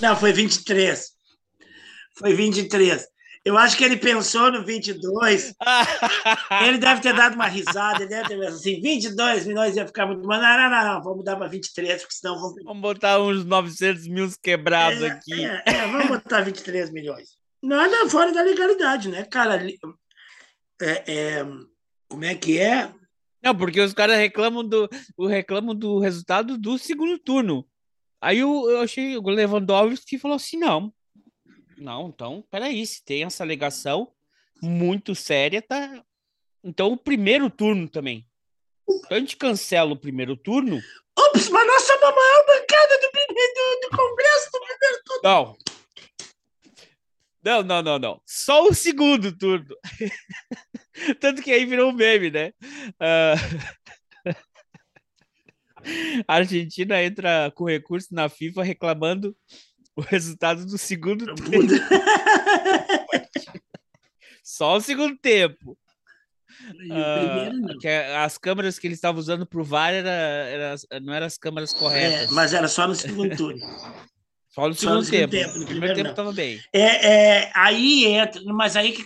Não, 0.00 0.16
foi 0.16 0.32
23. 0.32 1.12
Foi 2.16 2.34
23. 2.34 3.06
Eu 3.48 3.56
acho 3.56 3.78
que 3.78 3.84
ele 3.84 3.96
pensou 3.96 4.52
no 4.52 4.62
22. 4.62 5.54
ele 6.66 6.76
deve 6.76 7.00
ter 7.00 7.14
dado 7.14 7.34
uma 7.34 7.46
risada, 7.46 8.02
ele 8.02 8.10
deve 8.10 8.28
ter 8.28 8.36
pensado 8.36 8.56
assim: 8.56 8.78
22 8.78 9.46
milhões 9.46 9.74
ia 9.74 9.86
ficar 9.86 10.04
muito. 10.04 10.26
Mas 10.26 10.42
não, 10.42 10.58
não, 10.58 10.70
não, 10.70 10.94
não, 10.94 11.02
vamos 11.02 11.18
mudar 11.20 11.34
para 11.34 11.48
23, 11.48 12.02
porque 12.02 12.14
senão 12.14 12.38
vamos. 12.38 12.62
Vamos 12.62 12.82
botar 12.82 13.18
uns 13.18 13.46
900 13.46 14.06
mil 14.06 14.30
quebrados 14.42 15.00
é, 15.00 15.06
aqui. 15.06 15.46
É, 15.46 15.62
é, 15.64 15.86
vamos 15.86 16.08
botar 16.08 16.42
23 16.42 16.92
milhões. 16.92 17.38
Nada 17.62 18.06
fora 18.10 18.32
da 18.32 18.42
legalidade, 18.42 19.08
né, 19.08 19.24
cara? 19.24 19.66
É, 20.82 21.04
é, 21.06 21.46
como 22.06 22.24
é 22.26 22.34
que 22.34 22.58
é? 22.58 22.92
Não, 23.42 23.56
porque 23.56 23.80
os 23.80 23.94
caras 23.94 24.18
reclamam 24.18 24.62
do, 24.62 24.90
reclamam 25.26 25.74
do 25.74 25.98
resultado 25.98 26.58
do 26.58 26.76
segundo 26.76 27.18
turno. 27.18 27.66
Aí 28.20 28.40
eu, 28.40 28.68
eu 28.68 28.82
achei 28.82 29.16
o 29.16 29.22
Lewandowski 29.22 30.18
falou 30.18 30.36
assim: 30.36 30.58
não, 30.58 30.92
não, 31.80 32.08
então, 32.08 32.44
peraí, 32.50 32.84
se 32.86 33.04
tem 33.04 33.24
essa 33.24 33.42
alegação 33.42 34.12
muito 34.62 35.14
séria, 35.14 35.62
tá. 35.62 36.04
Então, 36.62 36.92
o 36.92 36.96
primeiro 36.96 37.48
turno 37.48 37.88
também. 37.88 38.26
Então, 38.88 39.16
a 39.16 39.20
gente 39.20 39.36
cancela 39.36 39.92
o 39.92 39.98
primeiro 39.98 40.36
turno. 40.36 40.80
Ops, 41.18 41.48
mas 41.48 41.66
nós 41.66 41.82
somos 41.82 42.02
a 42.02 42.12
maior 42.12 42.46
bancada 42.46 42.98
do, 42.98 43.10
do, 43.10 43.80
do 43.82 43.90
Congresso 43.96 44.50
do 44.52 44.60
primeiro 44.60 45.02
turno. 45.04 45.22
Não. 45.22 45.56
Não, 47.44 47.62
não, 47.62 47.82
não, 47.82 47.98
não. 47.98 48.22
Só 48.26 48.66
o 48.66 48.74
segundo 48.74 49.36
turno. 49.36 49.76
Tanto 51.20 51.42
que 51.42 51.52
aí 51.52 51.64
virou 51.64 51.90
um 51.90 51.94
meme, 51.94 52.30
né? 52.30 52.52
Uh... 53.00 53.36
A 56.26 56.34
Argentina 56.34 57.02
entra 57.02 57.50
com 57.54 57.64
recurso 57.64 58.12
na 58.12 58.28
FIFA 58.28 58.64
reclamando 58.64 59.34
o 59.98 60.00
resultado 60.00 60.64
do 60.64 60.78
segundo 60.78 61.34
tempo. 61.34 61.66
Só 64.44 64.76
o 64.76 64.80
segundo 64.80 65.18
tempo. 65.18 65.76
Uh, 66.84 67.78
que 67.80 67.88
é, 67.88 68.16
as 68.16 68.38
câmeras 68.38 68.78
que 68.78 68.86
eles 68.86 68.98
estavam 68.98 69.18
usando 69.18 69.44
para 69.44 69.60
o 69.60 69.64
VAR 69.64 69.92
era, 69.92 70.10
era, 70.10 70.76
não 71.00 71.12
eram 71.12 71.26
as 71.26 71.36
câmeras 71.36 71.72
corretas. 71.72 72.30
É, 72.30 72.34
mas 72.34 72.54
era 72.54 72.68
só 72.68 72.86
no 72.86 72.94
segundo 72.94 73.34
turno. 73.36 73.60
Só 74.48 74.68
no 74.68 74.74
segundo, 74.74 74.76
só 74.76 74.94
no 74.94 75.04
segundo 75.04 75.30
tempo. 75.30 75.32
tempo. 75.32 75.58
No 75.58 75.66
primeiro, 75.66 75.68
primeiro 75.68 75.94
tempo 75.96 76.10
estava 76.10 76.32
bem. 76.32 76.60
É, 76.72 77.40
é, 77.40 77.52
aí 77.54 78.06
entra, 78.06 78.40
mas 78.46 78.76
aí 78.76 78.92
que 78.92 79.04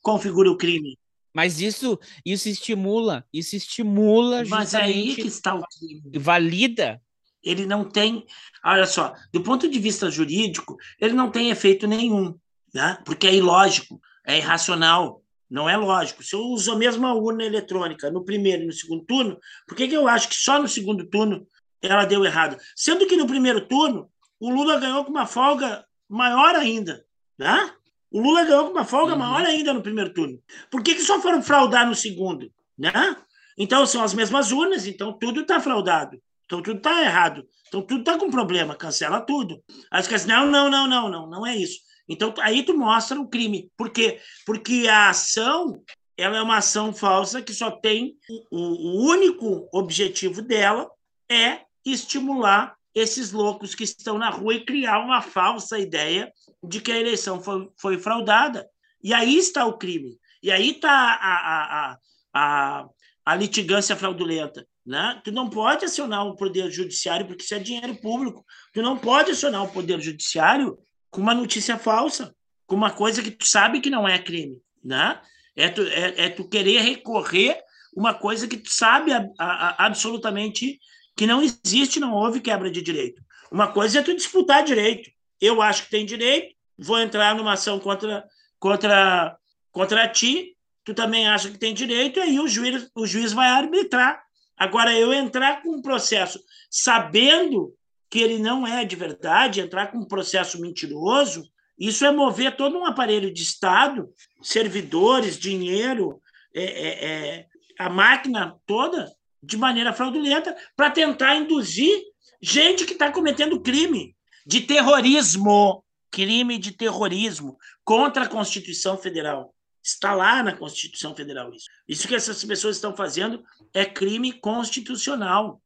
configura 0.00 0.50
o 0.50 0.56
crime. 0.56 0.98
Mas 1.32 1.60
isso, 1.60 1.98
isso 2.24 2.48
estimula, 2.48 3.24
isso 3.32 3.56
estimula 3.56 4.44
Mas 4.46 4.74
aí 4.74 5.14
que 5.14 5.22
está 5.22 5.54
o 5.54 5.62
crime. 5.62 6.02
Valida 6.18 7.00
ele 7.42 7.66
não 7.66 7.84
tem, 7.84 8.24
olha 8.64 8.86
só, 8.86 9.14
do 9.32 9.42
ponto 9.42 9.68
de 9.68 9.78
vista 9.78 10.10
jurídico, 10.10 10.76
ele 11.00 11.14
não 11.14 11.30
tem 11.30 11.50
efeito 11.50 11.86
nenhum, 11.86 12.34
né? 12.72 12.98
porque 13.04 13.26
é 13.26 13.34
ilógico, 13.34 14.00
é 14.24 14.38
irracional, 14.38 15.22
não 15.50 15.68
é 15.68 15.76
lógico. 15.76 16.22
Se 16.22 16.34
eu 16.34 16.40
uso 16.40 16.72
a 16.72 16.76
mesma 16.76 17.12
urna 17.12 17.44
eletrônica 17.44 18.10
no 18.10 18.24
primeiro 18.24 18.62
e 18.62 18.66
no 18.66 18.72
segundo 18.72 19.04
turno, 19.04 19.38
por 19.66 19.76
que, 19.76 19.86
que 19.86 19.94
eu 19.94 20.08
acho 20.08 20.28
que 20.28 20.34
só 20.34 20.58
no 20.58 20.66
segundo 20.66 21.06
turno 21.06 21.46
ela 21.82 22.06
deu 22.06 22.24
errado? 22.24 22.56
Sendo 22.74 23.06
que 23.06 23.16
no 23.16 23.26
primeiro 23.26 23.66
turno 23.66 24.10
o 24.40 24.48
Lula 24.48 24.78
ganhou 24.80 25.04
com 25.04 25.10
uma 25.10 25.26
folga 25.26 25.84
maior 26.08 26.54
ainda, 26.54 27.04
né? 27.38 27.70
O 28.10 28.20
Lula 28.20 28.44
ganhou 28.44 28.66
com 28.66 28.72
uma 28.72 28.84
folga 28.84 29.12
uhum. 29.12 29.18
maior 29.18 29.46
ainda 29.46 29.72
no 29.72 29.82
primeiro 29.82 30.12
turno. 30.12 30.38
Por 30.70 30.82
que, 30.82 30.94
que 30.94 31.02
só 31.02 31.20
foram 31.20 31.42
fraudar 31.42 31.86
no 31.86 31.94
segundo? 31.94 32.50
Né? 32.76 33.16
Então 33.56 33.86
são 33.86 34.02
as 34.02 34.14
mesmas 34.14 34.52
urnas, 34.52 34.86
então 34.86 35.12
tudo 35.12 35.40
está 35.42 35.60
fraudado. 35.60 36.20
Então 36.44 36.62
tudo 36.62 36.78
está 36.78 37.02
errado. 37.02 37.46
Então 37.68 37.82
tudo 37.82 38.00
está 38.00 38.18
com 38.18 38.30
problema, 38.30 38.74
cancela 38.74 39.20
tudo. 39.20 39.62
Aí 39.90 40.00
assim, 40.00 40.28
não, 40.28 40.46
não, 40.46 40.68
não, 40.70 40.86
não, 40.86 41.08
não, 41.08 41.26
não 41.30 41.46
é 41.46 41.56
isso. 41.56 41.80
Então 42.08 42.34
aí 42.40 42.62
tu 42.62 42.76
mostra 42.76 43.20
o 43.20 43.28
crime. 43.28 43.70
Por 43.76 43.90
quê? 43.90 44.20
Porque 44.44 44.86
a 44.88 45.10
ação 45.10 45.82
ela 46.16 46.36
é 46.36 46.42
uma 46.42 46.58
ação 46.58 46.92
falsa 46.92 47.40
que 47.40 47.54
só 47.54 47.70
tem 47.70 48.16
o, 48.50 48.58
o 48.58 49.10
único 49.10 49.68
objetivo 49.72 50.42
dela 50.42 50.90
é 51.28 51.60
estimular 51.84 52.76
esses 52.94 53.32
loucos 53.32 53.74
que 53.74 53.84
estão 53.84 54.18
na 54.18 54.28
rua 54.28 54.54
e 54.54 54.64
criar 54.64 54.98
uma 54.98 55.22
falsa 55.22 55.78
ideia 55.78 56.30
de 56.62 56.80
que 56.80 56.92
a 56.92 56.98
eleição 56.98 57.42
foi, 57.42 57.70
foi 57.76 57.98
fraudada. 57.98 58.68
E 59.02 59.14
aí 59.14 59.36
está 59.36 59.64
o 59.64 59.78
crime. 59.78 60.18
E 60.42 60.50
aí 60.50 60.70
está 60.70 60.90
a, 60.90 61.34
a, 61.34 61.92
a, 61.92 61.98
a, 62.34 62.88
a 63.24 63.34
litigância 63.34 63.96
fraudulenta. 63.96 64.66
Né? 64.84 65.20
Tu 65.24 65.30
não 65.30 65.48
pode 65.48 65.84
acionar 65.84 66.26
o 66.26 66.36
poder 66.36 66.70
judiciário 66.70 67.26
porque 67.26 67.44
isso 67.44 67.54
é 67.54 67.58
dinheiro 67.58 67.94
público. 67.96 68.44
Tu 68.72 68.82
não 68.82 68.98
pode 68.98 69.30
acionar 69.30 69.62
o 69.62 69.68
poder 69.70 70.00
judiciário 70.00 70.76
com 71.10 71.20
uma 71.20 71.34
notícia 71.34 71.78
falsa, 71.78 72.34
com 72.66 72.74
uma 72.74 72.90
coisa 72.90 73.22
que 73.22 73.30
tu 73.30 73.46
sabe 73.46 73.80
que 73.80 73.90
não 73.90 74.08
é 74.08 74.18
crime, 74.18 74.60
né? 74.82 75.20
É 75.54 75.68
tu, 75.68 75.82
é, 75.82 76.24
é 76.24 76.28
tu 76.30 76.48
querer 76.48 76.80
recorrer 76.80 77.58
uma 77.94 78.14
coisa 78.14 78.48
que 78.48 78.56
tu 78.56 78.70
sabe 78.70 79.12
a, 79.12 79.28
a, 79.38 79.68
a, 79.68 79.86
absolutamente 79.86 80.80
que 81.14 81.26
não 81.26 81.42
existe, 81.42 82.00
não 82.00 82.14
houve 82.14 82.40
quebra 82.40 82.70
de 82.70 82.80
direito. 82.80 83.22
Uma 83.50 83.70
coisa 83.70 83.98
é 83.98 84.02
tu 84.02 84.16
disputar 84.16 84.64
direito. 84.64 85.10
Eu 85.40 85.60
acho 85.60 85.84
que 85.84 85.90
tem 85.90 86.06
direito, 86.06 86.54
vou 86.78 86.98
entrar 86.98 87.34
numa 87.34 87.52
ação 87.52 87.78
contra 87.78 88.24
contra 88.58 89.36
contra 89.70 90.08
ti, 90.08 90.56
tu 90.84 90.94
também 90.94 91.28
acha 91.28 91.50
que 91.50 91.58
tem 91.58 91.74
direito, 91.74 92.18
e 92.18 92.22
aí 92.22 92.40
o 92.40 92.48
juiz, 92.48 92.90
o 92.94 93.06
juiz 93.06 93.32
vai 93.32 93.48
arbitrar 93.48 94.22
Agora, 94.62 94.96
eu 94.96 95.12
entrar 95.12 95.60
com 95.60 95.70
um 95.70 95.82
processo 95.82 96.40
sabendo 96.70 97.74
que 98.08 98.20
ele 98.20 98.38
não 98.38 98.64
é 98.64 98.84
de 98.84 98.94
verdade, 98.94 99.60
entrar 99.60 99.88
com 99.88 99.98
um 99.98 100.06
processo 100.06 100.60
mentiroso, 100.60 101.42
isso 101.76 102.06
é 102.06 102.12
mover 102.12 102.54
todo 102.54 102.78
um 102.78 102.86
aparelho 102.86 103.34
de 103.34 103.42
Estado, 103.42 104.08
servidores, 104.40 105.36
dinheiro, 105.36 106.22
é, 106.54 106.62
é, 106.62 107.04
é, 107.04 107.46
a 107.76 107.90
máquina 107.90 108.54
toda, 108.64 109.12
de 109.42 109.56
maneira 109.56 109.92
fraudulenta, 109.92 110.56
para 110.76 110.92
tentar 110.92 111.34
induzir 111.34 112.00
gente 112.40 112.84
que 112.84 112.92
está 112.92 113.10
cometendo 113.10 113.60
crime 113.60 114.14
de 114.46 114.60
terrorismo, 114.60 115.84
crime 116.08 116.56
de 116.56 116.70
terrorismo 116.70 117.58
contra 117.82 118.26
a 118.26 118.28
Constituição 118.28 118.96
Federal. 118.96 119.52
Está 119.82 120.14
lá 120.14 120.42
na 120.42 120.56
Constituição 120.56 121.14
Federal 121.14 121.52
isso. 121.52 121.66
Isso 121.88 122.06
que 122.06 122.14
essas 122.14 122.44
pessoas 122.44 122.76
estão 122.76 122.94
fazendo 122.94 123.42
é 123.74 123.84
crime 123.84 124.32
constitucional. 124.32 125.60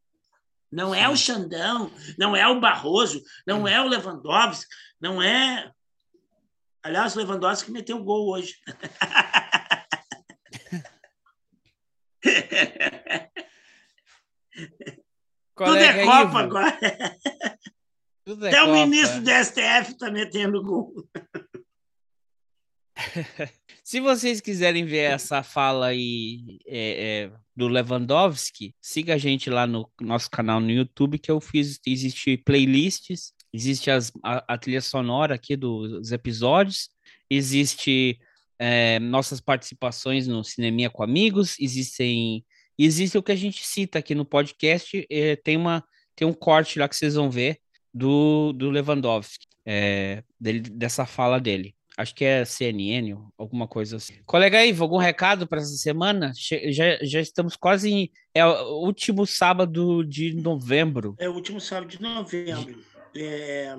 Não 0.73 0.95
é 0.95 1.09
o 1.09 1.17
Xandão, 1.17 1.93
não 2.19 2.35
é 2.35 2.47
o 2.49 2.61
Barroso, 2.61 3.23
não 3.47 3.69
é 3.69 3.81
o 3.81 3.87
Lewandowski, 3.87 4.67
não 5.01 5.23
é. 5.23 5.71
Aliás, 6.83 7.15
o 7.15 7.19
Lewandowski 7.19 7.71
meteu 7.71 7.99
o 7.99 8.05
gol 8.05 8.31
hoje. 8.31 8.57
Tudo 15.57 15.77
é 15.77 16.05
Copa 16.05 16.23
Ivo? 16.23 16.39
agora. 16.39 16.79
Tudo 18.25 18.47
é 18.47 18.49
Até 18.49 18.61
Copa. 18.61 18.73
o 18.73 18.75
ministro 18.75 19.21
do 19.23 19.31
STF 19.31 19.93
está 19.93 20.11
metendo 20.11 20.63
gol. 20.63 20.93
Se 23.85 24.01
vocês 24.01 24.41
quiserem 24.41 24.85
ver 24.85 25.13
essa 25.13 25.43
fala 25.43 25.89
aí 25.89 26.59
é, 26.67 27.27
é, 27.27 27.33
do 27.55 27.69
Lewandowski, 27.69 28.75
siga 28.81 29.15
a 29.15 29.19
gente 29.19 29.49
lá 29.51 29.67
no 29.67 29.89
nosso 30.01 30.31
canal 30.31 30.61
no 30.61 30.71
YouTube, 30.71 31.19
que 31.19 31.31
eu 31.31 31.41
fiz, 31.41 31.79
existe 31.87 32.37
playlists, 32.39 33.33
existe 33.53 33.91
as, 33.91 34.11
a, 34.25 34.55
a 34.55 34.59
trilha 34.59 34.81
sonora 34.81 35.35
aqui 35.35 35.57
dos 35.57 36.11
episódios, 36.11 36.89
existe 37.31 38.19
é, 38.59 38.99
nossas 38.99 39.41
participações 39.41 40.27
no 40.27 40.43
Cineminha 40.43 40.91
com 40.91 41.03
Amigos, 41.03 41.57
existem 41.61 42.45
existe 42.79 43.17
o 43.17 43.23
que 43.23 43.33
a 43.33 43.37
gente 43.37 43.65
cita 43.65 43.99
aqui 43.99 44.15
no 44.15 44.25
podcast, 44.25 45.07
é, 45.11 45.37
tem 45.37 45.57
uma 45.57 45.85
tem 46.15 46.27
um 46.27 46.33
corte 46.33 46.79
lá 46.79 46.89
que 46.89 46.97
vocês 46.97 47.15
vão 47.15 47.31
ver 47.31 47.59
do, 47.93 48.53
do 48.53 48.71
Lewandowski, 48.71 49.47
é, 49.67 50.25
dele, 50.41 50.61
dessa 50.61 51.05
fala 51.05 51.39
dele 51.39 51.76
acho 51.97 52.15
que 52.15 52.25
é 52.25 52.45
CNN, 52.45 53.17
alguma 53.39 53.67
coisa 53.67 53.97
assim. 53.97 54.15
Colega 54.25 54.65
Ivo, 54.65 54.85
algum 54.85 54.99
recado 54.99 55.47
para 55.47 55.61
essa 55.61 55.77
semana? 55.77 56.33
Já, 56.71 56.99
já 57.03 57.21
estamos 57.21 57.57
quase 57.57 57.91
em. 57.91 58.11
É 58.35 58.45
o 58.45 58.85
último 58.85 59.27
sábado 59.27 60.05
de 60.05 60.35
novembro. 60.35 61.15
É 61.19 61.29
o 61.29 61.33
último 61.33 61.61
sábado 61.61 61.89
de 61.89 62.03
novembro. 62.03 62.79
É... 63.17 63.75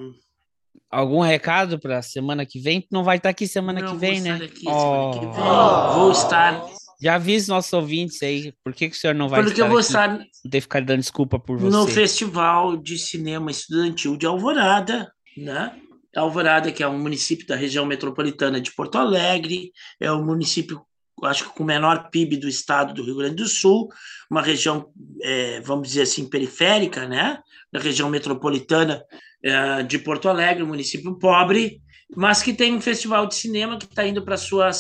Algum 0.90 1.20
recado 1.20 1.78
para 1.80 2.02
semana 2.02 2.46
que 2.46 2.60
vem? 2.60 2.88
Não 2.92 3.04
vai 3.04 3.18
estar 3.18 3.30
aqui 3.30 3.48
semana 3.48 3.82
Não, 3.82 3.92
que 3.92 3.98
vem, 3.98 4.22
né? 4.22 4.36
Aqui, 4.36 4.64
oh. 4.68 4.80
semana 4.80 5.14
que 5.14 5.20
vem. 5.20 5.46
Oh. 5.46 5.94
Vou 6.00 6.12
estar. 6.12 6.66
Já 7.00 7.16
avise 7.16 7.50
nossos 7.50 7.72
ouvintes 7.74 8.24
aí. 8.24 8.54
Por 8.64 8.74
que, 8.74 8.90
que 8.90 8.96
o 8.96 9.00
senhor 9.00 9.14
não 9.14 9.30
vai 9.30 9.44
Porque 9.44 9.62
eu 9.62 9.68
vou 9.68 9.80
estar. 9.80 10.20
Ficar 10.52 10.82
dando 10.82 11.02
desculpa 11.02 11.38
por 11.38 11.60
você. 11.60 11.76
No 11.76 11.88
Festival 11.88 12.78
de 12.78 12.98
Cinema 12.98 13.52
Estudantil 13.52 14.18
de 14.18 14.26
Alvorada, 14.26 15.12
né? 15.36 15.80
Alvorada, 16.22 16.72
que 16.72 16.84
é 16.84 16.88
um 16.88 16.98
município 17.00 17.46
da 17.48 17.56
região 17.56 17.86
metropolitana 17.86 18.60
de 18.60 18.74
Porto 18.74 18.98
Alegre, 18.98 19.72
é 20.00 20.12
o 20.12 20.24
município, 20.24 20.82
acho 21.24 21.46
que 21.46 21.56
com 21.56 21.64
o 21.64 21.68
menor 21.68 22.10
PIB 22.10 22.38
do 22.38 22.48
estado 22.48 22.94
do 22.94 23.04
Rio 23.04 23.18
Grande 23.18 23.36
do 23.36 23.48
Sul, 23.48 23.90
uma 24.30 24.42
região, 24.42 24.92
é, 25.22 25.62
vamos 25.62 25.90
dizer 25.90 26.04
assim, 26.04 26.30
periférica, 26.30 27.08
né? 27.08 27.40
Da 27.72 27.80
região 27.80 28.10
metropolitana 28.10 29.04
é, 29.44 29.84
de 29.84 30.00
Porto 30.00 30.30
Alegre, 30.30 30.64
um 30.64 30.68
município 30.68 31.18
pobre, 31.18 31.82
mas 32.16 32.42
que 32.42 32.54
tem 32.54 32.74
um 32.74 32.82
festival 32.82 33.28
de 33.28 33.36
cinema 33.36 33.78
que 33.78 33.86
está 33.86 34.06
indo 34.08 34.24
para 34.24 34.38
sua 34.38 34.72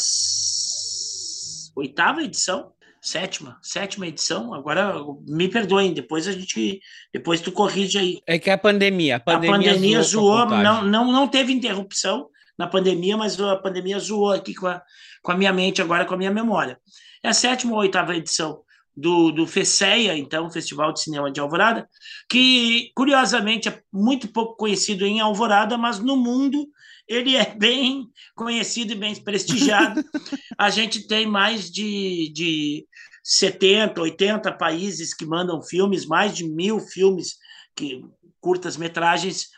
oitava 1.75 2.23
edição, 2.23 2.71
sétima, 3.07 3.57
sétima 3.61 4.07
edição. 4.07 4.53
Agora 4.53 4.95
me 5.27 5.47
perdoem, 5.47 5.93
depois 5.93 6.27
a 6.27 6.31
gente, 6.31 6.79
depois 7.13 7.39
tu 7.39 7.51
corrige 7.51 7.97
aí. 7.97 8.19
É 8.27 8.37
que 8.37 8.49
a 8.49 8.57
pandemia, 8.57 9.15
a 9.15 9.19
pandemia, 9.19 9.49
a 9.49 9.57
pandemia 9.57 10.01
zoou, 10.01 10.37
zoou 10.37 10.45
não, 10.45 10.83
não, 10.83 11.11
não 11.11 11.27
teve 11.27 11.53
interrupção 11.53 12.27
na 12.57 12.67
pandemia, 12.67 13.15
mas 13.15 13.39
a 13.39 13.55
pandemia 13.55 13.99
zoou 13.99 14.31
aqui 14.31 14.53
com 14.53 14.67
a, 14.67 14.81
com 15.21 15.31
a 15.31 15.37
minha 15.37 15.53
mente 15.53 15.81
agora, 15.81 16.05
com 16.05 16.13
a 16.13 16.17
minha 16.17 16.31
memória. 16.31 16.79
É 17.23 17.29
a 17.29 17.33
sétima 17.33 17.73
ou 17.73 17.79
oitava 17.79 18.15
edição 18.15 18.61
do, 18.95 19.31
do 19.31 19.47
FECEA, 19.47 20.17
então, 20.17 20.49
Festival 20.49 20.91
de 20.91 21.01
Cinema 21.01 21.31
de 21.31 21.39
Alvorada, 21.39 21.87
que, 22.27 22.91
curiosamente, 22.95 23.69
é 23.69 23.79
muito 23.93 24.27
pouco 24.27 24.57
conhecido 24.57 25.05
em 25.05 25.19
Alvorada, 25.19 25.77
mas 25.77 25.99
no 25.99 26.17
mundo 26.17 26.67
ele 27.07 27.35
é 27.35 27.55
bem 27.55 28.09
conhecido 28.35 28.91
e 28.91 28.95
bem 28.95 29.15
prestigiado. 29.15 30.03
A 30.57 30.69
gente 30.69 31.07
tem 31.07 31.25
mais 31.25 31.71
de, 31.71 32.31
de 32.33 32.87
70, 33.23 34.01
80 34.01 34.51
países 34.53 35.13
que 35.13 35.25
mandam 35.25 35.61
filmes, 35.61 36.05
mais 36.05 36.35
de 36.35 36.47
mil 36.47 36.79
filmes, 36.79 37.37
que 37.75 38.03
curtas-metragens. 38.39 39.49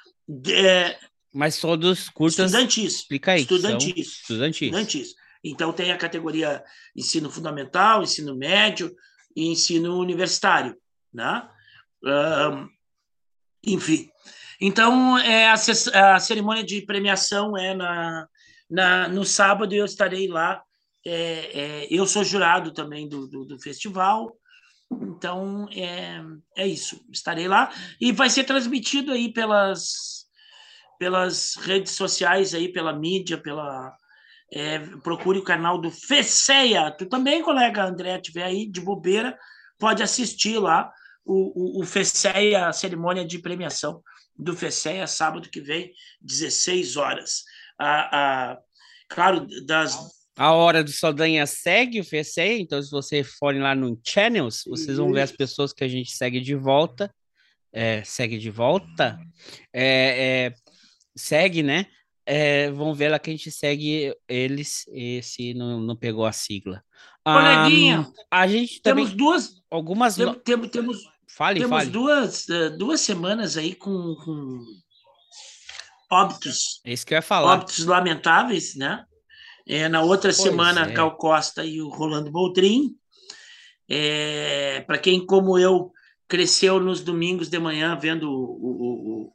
É, 0.48 0.98
mas 1.34 1.60
todos 1.60 2.10
curtas. 2.10 2.52
Estudantis. 2.52 2.94
Explica 2.96 3.32
aí. 3.34 3.42
Estudantis. 3.42 4.08
Estudantis. 4.08 4.62
Estudantis. 4.62 5.16
Então 5.44 5.72
tem 5.72 5.92
a 5.92 5.98
categoria 5.98 6.64
ensino 6.96 7.30
fundamental, 7.30 8.04
ensino 8.04 8.36
médio, 8.36 8.94
e 9.36 9.48
ensino 9.48 9.98
universitário, 9.98 10.76
né? 11.14 11.48
Um, 12.04 12.70
enfim. 13.64 14.10
Então, 14.60 15.18
é, 15.18 15.48
a, 15.48 15.54
a, 15.54 16.20
cerimônia 16.20 16.64
de 16.64 16.82
premiação 16.82 17.58
é 17.58 17.74
na, 17.74 18.28
na, 18.70 19.08
no 19.08 19.24
sábado 19.24 19.74
eu 19.74 19.86
estarei 19.86 20.28
lá. 20.28 20.62
É, 21.06 21.14
é, 21.14 21.88
eu 21.90 22.06
sou 22.06 22.26
jurado 22.26 22.74
também 22.74 23.08
do, 23.08 23.26
do, 23.26 23.46
do, 23.46 23.58
festival, 23.58 24.36
então 24.92 25.66
é, 25.72 26.22
é 26.58 26.68
isso. 26.68 27.00
Estarei 27.10 27.48
lá 27.48 27.72
e 28.02 28.12
vai 28.12 28.30
ser 28.30 28.44
transmitido 28.44 29.14
aí 29.14 29.32
pelas, 29.32 30.26
pelas 31.00 31.56
redes 31.56 31.94
sociais, 31.94 32.54
aí, 32.54 32.68
pela 32.68 32.92
mídia, 32.92 33.38
pela, 33.38 33.96
é, 34.52 34.80
procure 34.98 35.40
o 35.40 35.44
canal 35.44 35.80
do 35.80 35.90
Feceia. 35.90 36.92
Tu 36.92 37.06
também, 37.06 37.42
colega 37.42 37.86
André, 37.86 38.20
tiver 38.20 38.44
aí 38.44 38.70
de 38.70 38.82
bobeira, 38.82 39.40
pode 39.80 40.04
assistir 40.04 40.60
lá 40.60 40.92
o, 41.24 41.80
o, 41.80 41.82
o 41.82 41.86
Feceia, 41.86 42.68
a 42.68 42.74
cerimônia 42.74 43.26
de 43.26 43.40
premiação 43.40 44.04
do 44.40 44.56
Feceia, 44.56 45.06
sábado 45.06 45.50
que 45.50 45.60
vem, 45.60 45.94
16 46.22 46.96
horas. 46.96 47.44
A, 47.78 48.52
a, 48.52 48.58
claro, 49.08 49.46
das. 49.66 49.98
A 50.38 50.54
hora 50.54 50.84
do 50.84 50.92
Saldanha 50.92 51.46
segue 51.46 52.00
o 52.00 52.06
Feceia, 52.06 52.60
então 52.60 52.82
se 52.82 52.90
você 52.90 53.24
for 53.24 53.54
lá 53.56 53.76
no 53.76 54.00
Channels, 54.08 54.64
vocês 54.66 54.98
vão 54.98 55.12
ver 55.12 55.22
as 55.22 55.32
pessoas 55.32 55.74
que 55.74 55.84
a 55.84 55.88
gente 55.88 56.12
segue 56.12 56.40
de 56.40 56.56
volta. 56.56 57.14
É, 57.72 58.04
segue 58.04 58.38
de 58.38 58.50
volta. 58.50 59.20
É, 59.74 60.48
é, 60.48 60.56
segue, 61.16 61.62
né? 61.62 61.86
é, 62.30 62.70
vão 62.70 62.94
ver 62.94 63.10
lá 63.10 63.18
que 63.18 63.32
a 63.32 63.34
gente 63.34 63.50
segue 63.50 64.16
eles, 64.28 64.86
esse 64.94 65.56
não, 65.56 65.82
não 65.82 65.96
pegou 65.96 66.28
a 66.28 66.32
sigla. 66.32 66.84
Coleguinha, 67.26 68.02
um, 68.02 68.14
a 68.30 68.46
gente 68.46 68.80
também, 68.84 69.04
temos 69.04 69.18
duas. 69.18 69.62
Algumas. 69.68 70.16
Tem, 70.16 70.34
temos, 70.36 70.70
temos, 70.70 70.98
fale, 71.36 71.60
temos 71.60 71.78
fale. 71.78 71.90
Duas, 71.90 72.48
uh, 72.48 72.78
duas 72.78 73.02
semanas 73.02 73.58
aí 73.58 73.76
com, 73.76 74.16
com 74.24 74.60
óbitos. 76.12 76.82
É 76.86 76.94
isso 76.94 77.06
que 77.06 77.14
eu 77.14 77.18
ia 77.18 77.22
falar. 77.22 77.54
Óbitos 77.54 77.86
lamentáveis, 77.86 78.76
né? 78.76 79.06
É, 79.68 79.88
na 79.88 80.02
outra 80.02 80.32
pois 80.34 80.38
semana, 80.38 80.90
é. 80.90 80.94
Cal 80.94 81.16
Costa 81.16 81.64
e 81.64 81.82
o 81.82 81.90
Rolando 81.90 82.32
Boldrin. 82.32 82.96
É, 83.88 84.82
Para 84.82 84.98
quem, 84.98 85.26
como 85.26 85.58
eu, 85.58 85.92
cresceu 86.28 86.80
nos 86.80 87.02
domingos 87.02 87.50
de 87.50 87.60
manhã 87.60 87.98
vendo 88.00 88.30
o, 88.32 89.28
o, 89.28 89.34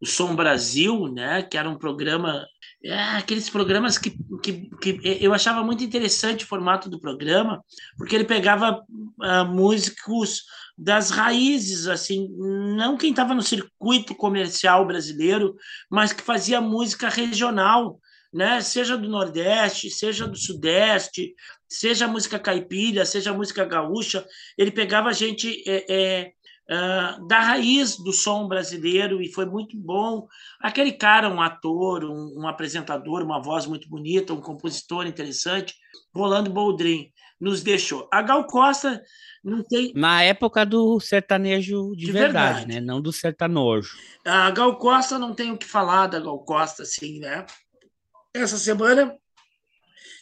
o 0.00 0.06
Som 0.06 0.34
Brasil, 0.34 1.06
né, 1.06 1.42
que 1.42 1.56
era 1.56 1.68
um 1.70 1.76
programa, 1.76 2.44
é, 2.84 2.94
aqueles 3.16 3.48
programas 3.48 3.98
que, 3.98 4.10
que, 4.42 4.68
que, 4.80 5.00
eu 5.20 5.32
achava 5.32 5.62
muito 5.62 5.84
interessante 5.84 6.44
o 6.44 6.48
formato 6.48 6.90
do 6.90 7.00
programa, 7.00 7.62
porque 7.96 8.16
ele 8.16 8.24
pegava 8.24 8.80
uh, 8.80 9.44
músicos 9.46 10.42
das 10.76 11.10
raízes, 11.10 11.86
assim, 11.86 12.28
não 12.76 12.96
quem 12.96 13.10
estava 13.10 13.34
no 13.34 13.42
circuito 13.42 14.14
comercial 14.14 14.86
brasileiro, 14.86 15.54
mas 15.90 16.12
que 16.12 16.22
fazia 16.22 16.60
música 16.60 17.08
regional, 17.08 18.00
né? 18.32 18.60
Seja 18.60 18.96
do 18.96 19.08
Nordeste, 19.08 19.90
seja 19.90 20.26
do 20.26 20.36
Sudeste, 20.36 21.34
seja 21.68 22.08
música 22.08 22.38
caipira, 22.38 23.04
seja 23.04 23.32
música 23.32 23.64
gaúcha, 23.64 24.26
ele 24.56 24.70
pegava 24.70 25.10
a 25.10 25.12
gente 25.12 25.62
é, 25.66 25.84
é, 25.88 26.32
uh, 26.70 27.26
da 27.26 27.40
raiz 27.40 27.96
do 27.96 28.12
som 28.12 28.48
brasileiro 28.48 29.20
e 29.20 29.30
foi 29.30 29.44
muito 29.44 29.76
bom. 29.76 30.26
Aquele 30.60 30.92
cara, 30.92 31.28
um 31.28 31.40
ator, 31.40 32.04
um, 32.04 32.40
um 32.40 32.48
apresentador, 32.48 33.22
uma 33.22 33.42
voz 33.42 33.66
muito 33.66 33.88
bonita, 33.88 34.32
um 34.32 34.40
compositor 34.40 35.06
interessante, 35.06 35.74
Rolando 36.14 36.50
Boldrin, 36.50 37.10
nos 37.40 37.62
deixou. 37.62 38.08
A 38.12 38.22
Gal 38.22 38.46
Costa 38.46 39.02
não 39.42 39.62
tem. 39.62 39.92
Na 39.94 40.22
época 40.22 40.64
do 40.64 41.00
sertanejo 41.00 41.94
de, 41.96 42.06
de 42.06 42.12
verdade, 42.12 42.60
verdade, 42.60 42.66
né? 42.66 42.80
Não 42.80 43.00
do 43.00 43.12
sertanojo. 43.12 43.96
A 44.24 44.50
Gal 44.50 44.76
Costa 44.76 45.18
não 45.18 45.34
tem 45.34 45.50
o 45.50 45.58
que 45.58 45.66
falar 45.66 46.06
da 46.06 46.20
Gal 46.20 46.38
Costa, 46.44 46.84
assim, 46.84 47.18
né? 47.18 47.44
Essa 48.32 48.56
semana. 48.56 49.16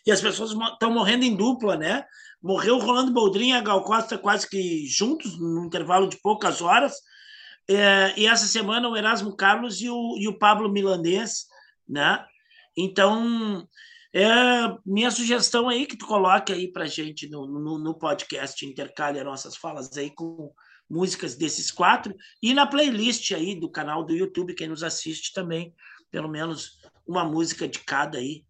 E 0.07 0.11
as 0.11 0.21
pessoas 0.21 0.53
estão 0.53 0.91
morrendo 0.91 1.25
em 1.25 1.37
dupla, 1.37 1.77
né? 1.77 2.05
Morreu 2.43 2.79
Rolando 2.79 3.13
Boldrin 3.13 3.51
e 3.51 3.53
a 3.53 3.61
Gal 3.61 3.85
Costa 3.85 4.17
quase 4.17 4.49
que 4.49 4.87
juntos, 4.87 5.39
num 5.39 5.67
intervalo 5.67 6.09
de 6.09 6.17
poucas 6.17 6.63
horas. 6.63 6.95
É, 7.69 8.15
e 8.17 8.27
essa 8.27 8.47
semana 8.47 8.89
o 8.89 8.97
Erasmo 8.97 9.37
Carlos 9.37 9.83
e 9.83 9.91
o, 9.91 10.17
e 10.19 10.27
o 10.27 10.39
Pablo 10.39 10.73
Milanês, 10.73 11.45
né? 11.87 12.25
Então, 12.75 13.69
é, 14.13 14.23
minha 14.85 15.11
sugestão 15.11 15.69
aí 15.69 15.87
que 15.87 15.97
tu 15.97 16.07
coloque 16.07 16.53
aí 16.53 16.71
pra 16.71 16.87
gente 16.87 17.29
no, 17.29 17.47
no, 17.47 17.79
no 17.79 17.95
podcast, 17.95 18.65
intercale 18.67 19.23
nossas 19.23 19.57
falas 19.57 19.97
aí 19.97 20.11
com 20.11 20.53
músicas 20.89 21.37
desses 21.37 21.71
quatro 21.71 22.15
e 22.43 22.53
na 22.53 22.67
playlist 22.67 23.31
aí 23.31 23.55
do 23.55 23.71
canal 23.71 24.05
do 24.05 24.13
YouTube, 24.13 24.55
quem 24.55 24.67
nos 24.67 24.83
assiste 24.83 25.33
também, 25.33 25.73
pelo 26.11 26.29
menos 26.29 26.81
uma 27.07 27.25
música 27.25 27.69
de 27.69 27.79
cada 27.79 28.19
aí 28.19 28.45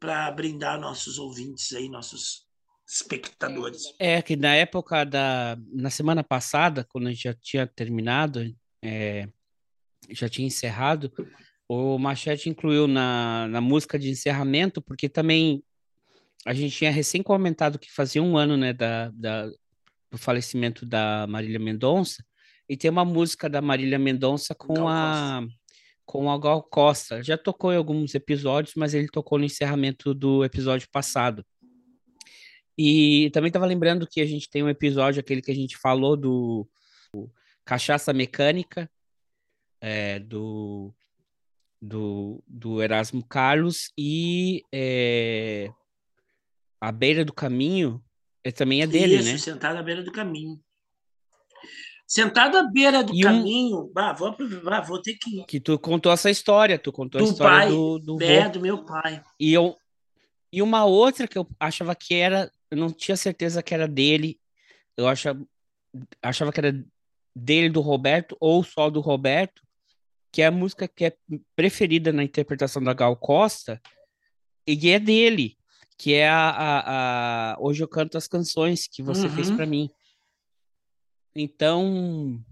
para 0.00 0.30
brindar 0.32 0.80
nossos 0.80 1.18
ouvintes 1.18 1.72
aí, 1.72 1.88
nossos 1.88 2.44
espectadores. 2.86 3.94
É 3.98 4.20
que 4.20 4.36
na 4.36 4.54
época 4.54 5.04
da 5.04 5.56
na 5.72 5.90
semana 5.90 6.24
passada, 6.24 6.84
quando 6.84 7.06
a 7.06 7.10
gente 7.10 7.22
já 7.22 7.34
tinha 7.34 7.66
terminado, 7.66 8.54
é, 8.82 9.28
já 10.10 10.28
tinha 10.28 10.46
encerrado, 10.46 11.12
o 11.68 11.98
Machete 11.98 12.48
incluiu 12.48 12.86
na, 12.86 13.48
na 13.48 13.60
música 13.60 13.98
de 13.98 14.10
encerramento, 14.10 14.82
porque 14.82 15.08
também 15.08 15.62
a 16.44 16.52
gente 16.52 16.76
tinha 16.76 16.90
recém 16.90 17.22
comentado 17.22 17.78
que 17.78 17.90
fazia 17.90 18.22
um 18.22 18.36
ano, 18.36 18.56
né, 18.56 18.72
da, 18.72 19.10
da 19.10 19.48
do 20.10 20.18
falecimento 20.18 20.86
da 20.86 21.26
Marília 21.26 21.58
Mendonça, 21.58 22.24
e 22.68 22.76
tem 22.76 22.90
uma 22.90 23.04
música 23.04 23.48
da 23.48 23.60
Marília 23.60 23.98
Mendonça 23.98 24.54
com 24.54 24.74
Gal 24.74 24.88
a 24.88 25.40
Costa. 25.40 25.58
com 26.06 26.30
a 26.30 26.38
Gal 26.38 26.62
Costa. 26.62 27.22
Já 27.22 27.36
tocou 27.36 27.72
em 27.72 27.76
alguns 27.76 28.14
episódios, 28.14 28.74
mas 28.76 28.94
ele 28.94 29.08
tocou 29.08 29.38
no 29.38 29.44
encerramento 29.44 30.14
do 30.14 30.44
episódio 30.44 30.88
passado. 30.90 31.44
E 32.78 33.30
também 33.32 33.48
estava 33.48 33.66
lembrando 33.66 34.06
que 34.06 34.20
a 34.20 34.26
gente 34.26 34.48
tem 34.48 34.62
um 34.62 34.68
episódio, 34.68 35.20
aquele 35.20 35.42
que 35.42 35.50
a 35.50 35.54
gente 35.54 35.76
falou 35.76 36.16
do, 36.16 36.68
do 37.12 37.30
Cachaça 37.64 38.12
Mecânica, 38.12 38.90
é, 39.80 40.18
do, 40.18 40.94
do, 41.84 42.42
do 42.46 42.82
Erasmo 42.82 43.22
Carlos, 43.22 43.92
e 43.98 44.62
é, 44.72 45.70
A 46.80 46.90
Beira 46.90 47.24
do 47.24 47.32
Caminho 47.32 48.02
é, 48.42 48.50
também 48.50 48.82
é 48.82 48.86
dele, 48.86 49.16
Isso, 49.16 49.32
né? 49.32 49.38
Sentado 49.38 49.78
à 49.78 49.82
Beira 49.82 50.02
do 50.02 50.12
Caminho. 50.12 50.60
Sentado 52.06 52.58
à 52.58 52.62
beira 52.64 53.02
do 53.02 53.14
e 53.14 53.22
caminho, 53.22 53.84
um... 53.84 53.92
bah, 53.92 54.12
vou, 54.12 54.36
bah, 54.62 54.82
vou 54.82 55.00
ter 55.00 55.14
que. 55.14 55.42
Que 55.44 55.58
tu 55.58 55.78
contou 55.78 56.12
essa 56.12 56.30
história, 56.30 56.78
tu 56.78 56.92
contou 56.92 57.18
do 57.18 57.26
a 57.26 57.30
história 57.30 57.56
pai, 57.56 57.68
do, 57.68 57.98
do 57.98 58.22
é, 58.22 58.46
do 58.48 58.60
meu 58.60 58.84
pai. 58.84 59.24
E, 59.40 59.54
eu, 59.54 59.74
e 60.52 60.60
uma 60.60 60.84
outra 60.84 61.26
que 61.26 61.38
eu 61.38 61.48
achava 61.58 61.94
que 61.94 62.14
era 62.14 62.52
eu 62.70 62.76
não 62.76 62.90
tinha 62.90 63.16
certeza 63.16 63.62
que 63.62 63.72
era 63.72 63.88
dele. 63.88 64.38
Eu 64.96 65.08
achava, 65.08 65.40
achava 66.22 66.52
que 66.52 66.60
era 66.60 66.84
dele, 67.34 67.70
do 67.70 67.80
Roberto, 67.80 68.36
ou 68.38 68.62
só 68.62 68.90
do 68.90 69.00
Roberto, 69.00 69.63
que 70.34 70.42
é 70.42 70.46
a 70.46 70.50
música 70.50 70.88
que 70.88 71.04
é 71.04 71.16
preferida 71.54 72.12
na 72.12 72.24
interpretação 72.24 72.82
da 72.82 72.92
Gal 72.92 73.16
Costa, 73.16 73.80
e 74.66 74.90
é 74.90 74.98
dele, 74.98 75.56
que 75.96 76.12
é 76.12 76.28
a, 76.28 76.50
a, 76.50 77.52
a 77.52 77.56
Hoje 77.60 77.84
Eu 77.84 77.86
Canto 77.86 78.18
as 78.18 78.26
Canções 78.26 78.88
que 78.88 79.00
você 79.00 79.28
uhum. 79.28 79.32
fez 79.32 79.48
para 79.48 79.64
mim. 79.64 79.88
Então. 81.36 82.44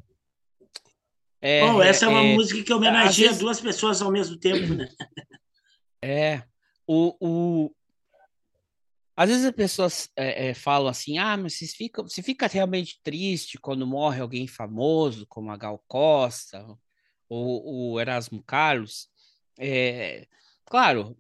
É, 1.40 1.60
Bom, 1.62 1.82
essa 1.82 2.04
é, 2.04 2.08
é 2.08 2.10
uma 2.12 2.22
música 2.22 2.62
que 2.62 2.72
homenageia 2.72 3.30
vezes... 3.30 3.42
duas 3.42 3.60
pessoas 3.60 4.00
ao 4.00 4.12
mesmo 4.12 4.38
tempo, 4.38 4.74
né? 4.74 4.88
É. 6.00 6.44
O, 6.86 7.16
o... 7.20 7.74
Às 9.16 9.28
vezes 9.28 9.44
as 9.44 9.52
pessoas 9.52 10.08
é, 10.16 10.50
é, 10.50 10.54
falam 10.54 10.88
assim: 10.88 11.18
ah, 11.18 11.36
mas 11.36 11.54
você 11.58 11.66
fica, 11.66 12.00
você 12.00 12.22
fica 12.22 12.46
realmente 12.46 13.00
triste 13.02 13.58
quando 13.58 13.84
morre 13.86 14.20
alguém 14.20 14.46
famoso, 14.46 15.26
como 15.26 15.50
a 15.50 15.56
Gal 15.56 15.82
Costa 15.88 16.64
ou 17.32 17.92
o 17.92 18.00
Erasmo 18.00 18.42
Carlos. 18.42 19.08
É, 19.58 20.26
claro, 20.64 21.16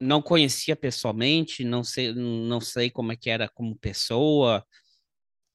não 0.00 0.20
conhecia 0.20 0.76
pessoalmente, 0.76 1.64
não 1.64 1.84
sei, 1.84 2.12
não 2.14 2.60
sei 2.60 2.90
como 2.90 3.12
é 3.12 3.16
que 3.16 3.30
era 3.30 3.48
como 3.48 3.76
pessoa, 3.76 4.66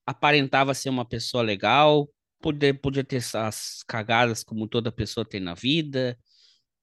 aparentava 0.06 0.74
ser 0.74 0.90
uma 0.90 1.06
pessoa 1.06 1.44
legal, 1.44 2.10
podia, 2.42 2.74
podia 2.74 3.04
ter 3.04 3.22
as 3.36 3.84
cagadas 3.88 4.44
como 4.44 4.68
toda 4.68 4.92
pessoa 4.92 5.26
tem 5.26 5.40
na 5.40 5.54
vida, 5.54 6.18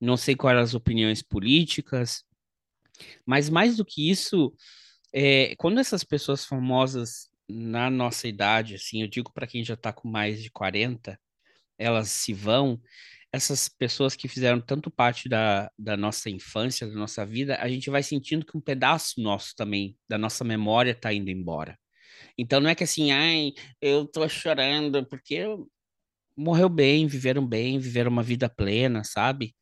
não 0.01 0.17
sei 0.17 0.37
quais 0.37 0.55
eram 0.55 0.65
as 0.65 0.75
opiniões 0.75 1.23
políticas, 1.23 2.25
mas 3.25 3.49
mais 3.51 3.77
do 3.77 3.85
que 3.85 4.11
isso, 4.11 4.55
é, 5.13 5.55
quando 5.57 5.81
essas 5.81 6.05
pessoas 6.05 6.45
famosas 6.45 7.29
na 7.49 7.91
nossa 7.91 8.29
idade, 8.29 8.75
assim, 8.75 9.03
eu 9.03 9.09
digo 9.09 9.33
para 9.33 9.47
quem 9.47 9.65
já 9.65 9.75
está 9.75 9.93
com 9.93 10.09
mais 10.09 10.43
de 10.43 10.51
40, 10.51 11.19
elas 11.79 12.09
se 12.09 12.33
vão, 12.33 12.81
essas 13.33 13.69
pessoas 13.69 14.17
que 14.17 14.29
fizeram 14.29 14.61
tanto 14.61 14.91
parte 14.91 15.29
da, 15.29 15.71
da 15.79 15.97
nossa 15.97 16.31
infância, 16.31 16.87
da 16.87 16.95
nossa 16.95 17.25
vida, 17.27 17.57
a 17.57 17.69
gente 17.69 17.91
vai 17.91 18.03
sentindo 18.03 18.47
que 18.47 18.57
um 18.57 18.61
pedaço 18.61 19.21
nosso 19.21 19.55
também, 19.57 19.97
da 20.09 20.17
nossa 20.17 20.43
memória, 20.43 20.93
está 20.93 21.13
indo 21.13 21.31
embora. 21.31 21.79
Então 22.39 22.61
não 22.61 22.71
é 22.71 22.75
que 22.75 22.85
assim, 22.85 23.13
ai, 23.13 23.53
eu 23.81 24.07
tô 24.07 24.27
chorando 24.29 25.05
porque 25.07 25.45
morreu 26.37 26.69
bem, 26.69 27.07
viveram 27.07 27.47
bem, 27.47 27.79
viveram 27.79 28.11
uma 28.11 28.23
vida 28.23 28.49
plena, 28.49 29.05
sabe? 29.05 29.55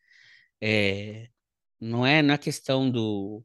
É, 0.61 1.29
não 1.81 2.07
é 2.07 2.23
na 2.23 2.35
é 2.35 2.39
questão 2.39 2.91
do. 2.91 3.45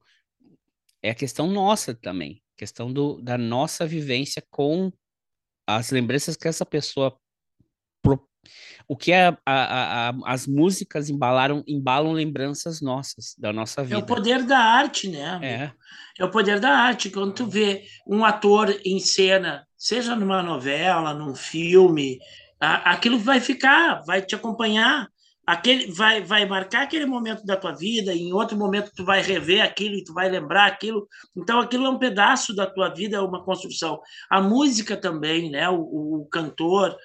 É 1.01 1.11
a 1.11 1.15
questão 1.15 1.47
nossa 1.47 1.93
também, 1.95 2.43
questão 2.57 2.91
do, 2.91 3.21
da 3.21 3.37
nossa 3.37 3.85
vivência 3.85 4.43
com 4.49 4.91
as 5.65 5.91
lembranças 5.91 6.35
que 6.35 6.47
essa 6.47 6.65
pessoa 6.65 7.17
o 8.87 8.95
que 8.97 9.11
é 9.11 9.27
a, 9.27 9.37
a, 9.45 10.09
a, 10.09 10.13
as 10.25 10.47
músicas 10.47 11.09
embalaram, 11.09 11.63
embalam 11.67 12.11
lembranças 12.11 12.81
nossas 12.81 13.35
da 13.37 13.53
nossa 13.53 13.83
vida. 13.83 13.95
É 13.95 13.97
o 13.99 14.05
poder 14.05 14.43
da 14.43 14.57
arte, 14.57 15.07
né? 15.07 15.39
É. 15.43 15.71
é 16.17 16.25
o 16.25 16.31
poder 16.31 16.59
da 16.59 16.71
arte. 16.71 17.09
Quando 17.11 17.33
tu 17.33 17.45
vê 17.45 17.83
um 18.07 18.25
ator 18.25 18.75
em 18.83 18.99
cena, 18.99 19.67
seja 19.77 20.15
numa 20.15 20.41
novela, 20.41 21.13
num 21.13 21.35
filme, 21.35 22.17
aquilo 22.59 23.19
vai 23.19 23.39
ficar, 23.39 24.01
vai 24.05 24.21
te 24.21 24.35
acompanhar. 24.35 25.07
Aquele 25.45 25.91
vai, 25.91 26.21
vai 26.21 26.45
marcar 26.45 26.83
aquele 26.83 27.07
momento 27.07 27.43
da 27.43 27.57
tua 27.57 27.71
vida, 27.71 28.13
e 28.13 28.21
em 28.21 28.33
outro 28.33 28.55
momento 28.55 28.91
tu 28.95 29.03
vai 29.03 29.19
rever 29.19 29.61
aquilo 29.63 29.95
e 29.95 30.03
tu 30.03 30.13
vai 30.13 30.29
lembrar 30.29 30.67
aquilo. 30.67 31.07
Então 31.35 31.59
aquilo 31.59 31.87
é 31.87 31.89
um 31.89 31.97
pedaço 31.97 32.55
da 32.55 32.67
tua 32.67 32.89
vida, 32.89 33.17
é 33.17 33.19
uma 33.19 33.43
construção. 33.43 33.99
A 34.29 34.39
música 34.39 34.95
também, 34.95 35.49
né? 35.49 35.67
O, 35.67 36.21
o 36.21 36.27
cantor, 36.31 36.95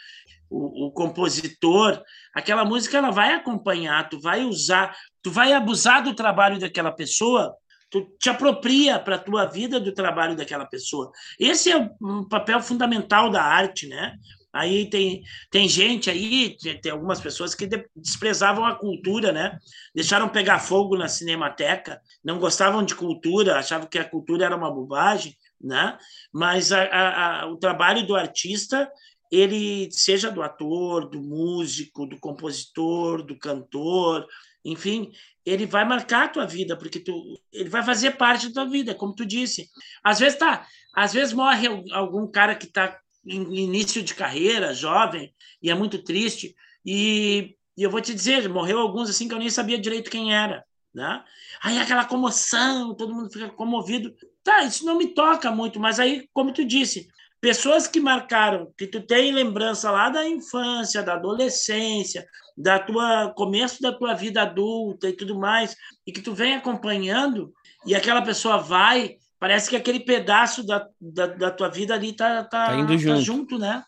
o, 0.54 0.86
o, 0.86 0.90
compositor, 0.92 2.00
aquela 2.32 2.64
música 2.64 2.98
ela 2.98 3.10
vai 3.10 3.34
acompanhar, 3.34 4.08
tu 4.08 4.20
vai 4.20 4.44
usar, 4.44 4.96
tu 5.22 5.30
vai 5.30 5.52
abusar 5.52 6.02
do 6.02 6.14
trabalho 6.14 6.58
daquela 6.58 6.92
pessoa, 6.92 7.54
tu 7.90 8.06
te 8.18 8.30
apropria 8.30 8.98
para 8.98 9.16
a 9.16 9.18
tua 9.18 9.46
vida 9.46 9.80
do 9.80 9.92
trabalho 9.92 10.36
daquela 10.36 10.64
pessoa. 10.64 11.10
Esse 11.38 11.72
é 11.72 11.90
um 12.00 12.26
papel 12.28 12.60
fundamental 12.62 13.30
da 13.30 13.42
arte, 13.42 13.88
né? 13.88 14.16
Aí 14.52 14.88
tem, 14.88 15.24
tem 15.50 15.68
gente 15.68 16.08
aí, 16.08 16.56
tem 16.80 16.92
algumas 16.92 17.20
pessoas 17.20 17.56
que 17.56 17.68
desprezavam 17.96 18.64
a 18.64 18.76
cultura, 18.76 19.32
né? 19.32 19.58
Deixaram 19.92 20.28
pegar 20.28 20.60
fogo 20.60 20.96
na 20.96 21.08
cinemateca, 21.08 22.00
não 22.24 22.38
gostavam 22.38 22.84
de 22.84 22.94
cultura, 22.94 23.58
achavam 23.58 23.88
que 23.88 23.98
a 23.98 24.08
cultura 24.08 24.44
era 24.44 24.56
uma 24.56 24.70
bobagem, 24.70 25.36
né? 25.60 25.98
Mas 26.32 26.70
a, 26.70 26.84
a, 26.84 27.40
a, 27.42 27.46
o 27.48 27.56
trabalho 27.56 28.06
do 28.06 28.14
artista 28.14 28.88
ele 29.34 29.90
seja 29.90 30.30
do 30.30 30.42
ator, 30.42 31.08
do 31.08 31.20
músico, 31.20 32.06
do 32.06 32.18
compositor, 32.18 33.22
do 33.22 33.36
cantor, 33.36 34.26
enfim, 34.64 35.12
ele 35.44 35.66
vai 35.66 35.84
marcar 35.84 36.24
a 36.24 36.28
tua 36.28 36.46
vida, 36.46 36.76
porque 36.76 37.00
tu, 37.00 37.38
ele 37.52 37.68
vai 37.68 37.82
fazer 37.82 38.12
parte 38.12 38.48
da 38.48 38.54
tua 38.54 38.70
vida, 38.70 38.94
como 38.94 39.14
tu 39.14 39.26
disse. 39.26 39.68
Às 40.02 40.20
vezes 40.20 40.38
tá, 40.38 40.66
às 40.94 41.12
vezes 41.12 41.34
morre 41.34 41.66
algum 41.92 42.26
cara 42.26 42.54
que 42.54 42.66
está 42.66 42.98
em 43.26 43.56
início 43.56 44.02
de 44.02 44.14
carreira, 44.14 44.74
jovem, 44.74 45.34
e 45.62 45.70
é 45.70 45.74
muito 45.74 46.02
triste, 46.02 46.54
e, 46.84 47.56
e 47.76 47.82
eu 47.82 47.90
vou 47.90 48.00
te 48.00 48.14
dizer, 48.14 48.48
morreu 48.48 48.78
alguns 48.78 49.10
assim 49.10 49.26
que 49.26 49.34
eu 49.34 49.38
nem 49.38 49.50
sabia 49.50 49.78
direito 49.78 50.10
quem 50.10 50.34
era, 50.34 50.64
né? 50.94 51.24
Aí 51.62 51.78
aquela 51.78 52.04
comoção, 52.04 52.94
todo 52.94 53.14
mundo 53.14 53.30
fica 53.30 53.48
comovido. 53.48 54.14
Tá, 54.42 54.62
isso 54.62 54.84
não 54.84 54.98
me 54.98 55.08
toca 55.08 55.50
muito, 55.50 55.80
mas 55.80 55.98
aí, 55.98 56.28
como 56.32 56.52
tu 56.52 56.64
disse, 56.64 57.08
pessoas 57.44 57.86
que 57.86 58.00
marcaram, 58.00 58.72
que 58.74 58.86
tu 58.86 59.02
tem 59.02 59.30
lembrança 59.30 59.90
lá 59.90 60.08
da 60.08 60.26
infância, 60.26 61.02
da 61.02 61.12
adolescência, 61.12 62.26
da 62.56 62.78
tua 62.78 63.34
começo 63.36 63.82
da 63.82 63.92
tua 63.92 64.14
vida 64.14 64.40
adulta 64.40 65.10
e 65.10 65.12
tudo 65.12 65.38
mais, 65.38 65.76
e 66.06 66.10
que 66.10 66.22
tu 66.22 66.32
vem 66.32 66.54
acompanhando, 66.54 67.52
e 67.84 67.94
aquela 67.94 68.22
pessoa 68.22 68.56
vai, 68.56 69.18
parece 69.38 69.68
que 69.68 69.76
aquele 69.76 70.00
pedaço 70.00 70.64
da, 70.64 70.88
da, 70.98 71.26
da 71.26 71.50
tua 71.50 71.68
vida 71.68 71.92
ali 71.92 72.14
tá, 72.14 72.44
tá, 72.44 72.68
tá 72.68 72.76
indo 72.76 72.94
tá 72.94 72.96
junto. 72.96 73.20
junto, 73.20 73.58
né? 73.58 73.84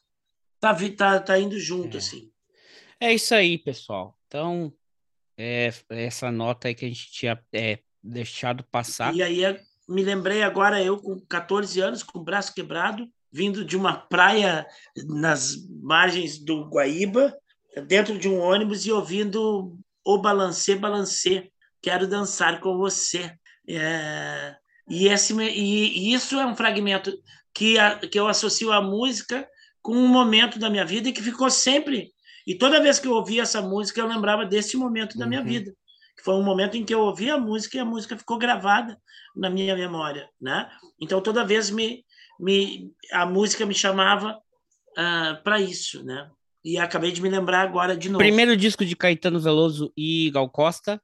Tá, 0.61 0.77
tá, 0.95 1.21
tá 1.21 1.39
indo 1.39 1.59
junto, 1.59 1.97
é. 1.97 1.99
assim. 1.99 2.31
É 3.01 3.15
isso 3.15 3.35
aí, 3.35 3.57
pessoal. 3.57 4.19
Então, 4.27 4.71
é, 5.35 5.73
essa 5.89 6.31
nota 6.31 6.69
aí 6.69 6.75
que 6.75 6.85
a 6.85 6.89
gente 6.89 7.11
tinha 7.11 7.43
é, 7.55 7.79
deixado 8.05 8.63
passar. 8.65 9.15
E 9.15 9.23
aí, 9.23 9.59
me 9.89 10.03
lembrei 10.05 10.43
agora, 10.43 10.83
eu 10.83 10.99
com 10.99 11.19
14 11.21 11.81
anos, 11.81 12.03
com 12.03 12.19
o 12.19 12.23
braço 12.23 12.53
quebrado, 12.53 13.11
vindo 13.37 13.66
de 13.66 13.76
uma 13.76 13.95
praia 13.95 14.66
nas 15.07 15.55
margens 15.82 16.39
do 16.39 16.64
Guaíba, 16.64 17.37
dentro 17.87 18.18
de 18.18 18.30
um 18.30 18.41
ônibus 18.41 18.87
e 18.87 18.93
ouvindo 18.93 19.78
o 20.03 20.18
balancê, 20.18 20.74
balancê, 20.74 21.53
quero 21.82 22.07
dançar 22.07 22.61
com 22.61 22.78
você. 22.78 23.30
É, 23.68 24.57
e, 24.89 25.09
esse, 25.09 25.34
e, 25.34 25.53
e, 25.53 26.14
isso 26.14 26.41
é 26.41 26.47
um 26.47 26.57
fragmento 26.57 27.12
que, 27.53 27.78
a, 27.78 27.99
que 27.99 28.18
eu 28.18 28.26
associo 28.26 28.72
à 28.72 28.80
música 28.80 29.47
com 29.82 29.93
um 29.93 30.09
momento 30.09 30.59
da 30.59 30.70
minha 30.70 30.87
vida 30.87 31.11
e 31.11 31.12
que 31.12 31.22
ficou 31.22 31.51
sempre. 31.51 32.14
E 32.47 32.55
toda 32.55 32.80
vez 32.80 32.99
que 32.99 33.07
eu 33.07 33.12
ouvia 33.12 33.43
essa 33.43 33.61
música, 33.61 34.01
eu 34.01 34.07
lembrava 34.07 34.47
desse 34.47 34.78
momento 34.78 35.18
da 35.18 35.24
uhum. 35.24 35.28
minha 35.28 35.45
vida. 35.45 35.74
Que 36.16 36.24
foi 36.24 36.34
um 36.37 36.43
momento 36.43 36.78
em 36.78 36.84
que 36.87 36.95
eu 36.95 37.01
ouvi 37.01 37.28
a 37.30 37.39
música 37.39 37.76
e 37.76 37.80
a 37.80 37.84
música 37.84 38.16
ficou 38.16 38.39
gravada 38.39 38.99
na 39.34 39.51
minha 39.51 39.76
memória. 39.76 40.26
Né? 40.41 40.66
Então, 40.99 41.20
toda 41.20 41.45
vez 41.45 41.68
me, 41.68 42.06
me, 42.39 42.93
a 43.12 43.26
música 43.26 43.64
me 43.64 43.74
chamava 43.74 44.37
uh, 44.37 44.41
ah, 44.97 45.41
para 45.43 45.61
isso, 45.61 46.05
né? 46.05 46.30
E 46.64 46.78
acabei 46.78 47.12
de 47.12 47.22
me 47.22 47.28
lembrar 47.28 47.62
agora 47.62 47.97
de 47.97 48.09
novo. 48.09 48.18
Primeiro 48.18 48.57
disco 48.57 48.84
de 48.84 48.97
Caetano 48.97 49.39
Veloso 49.39 49.93
e 49.97 50.30
Gal 50.30 50.49
Costa. 50.51 51.01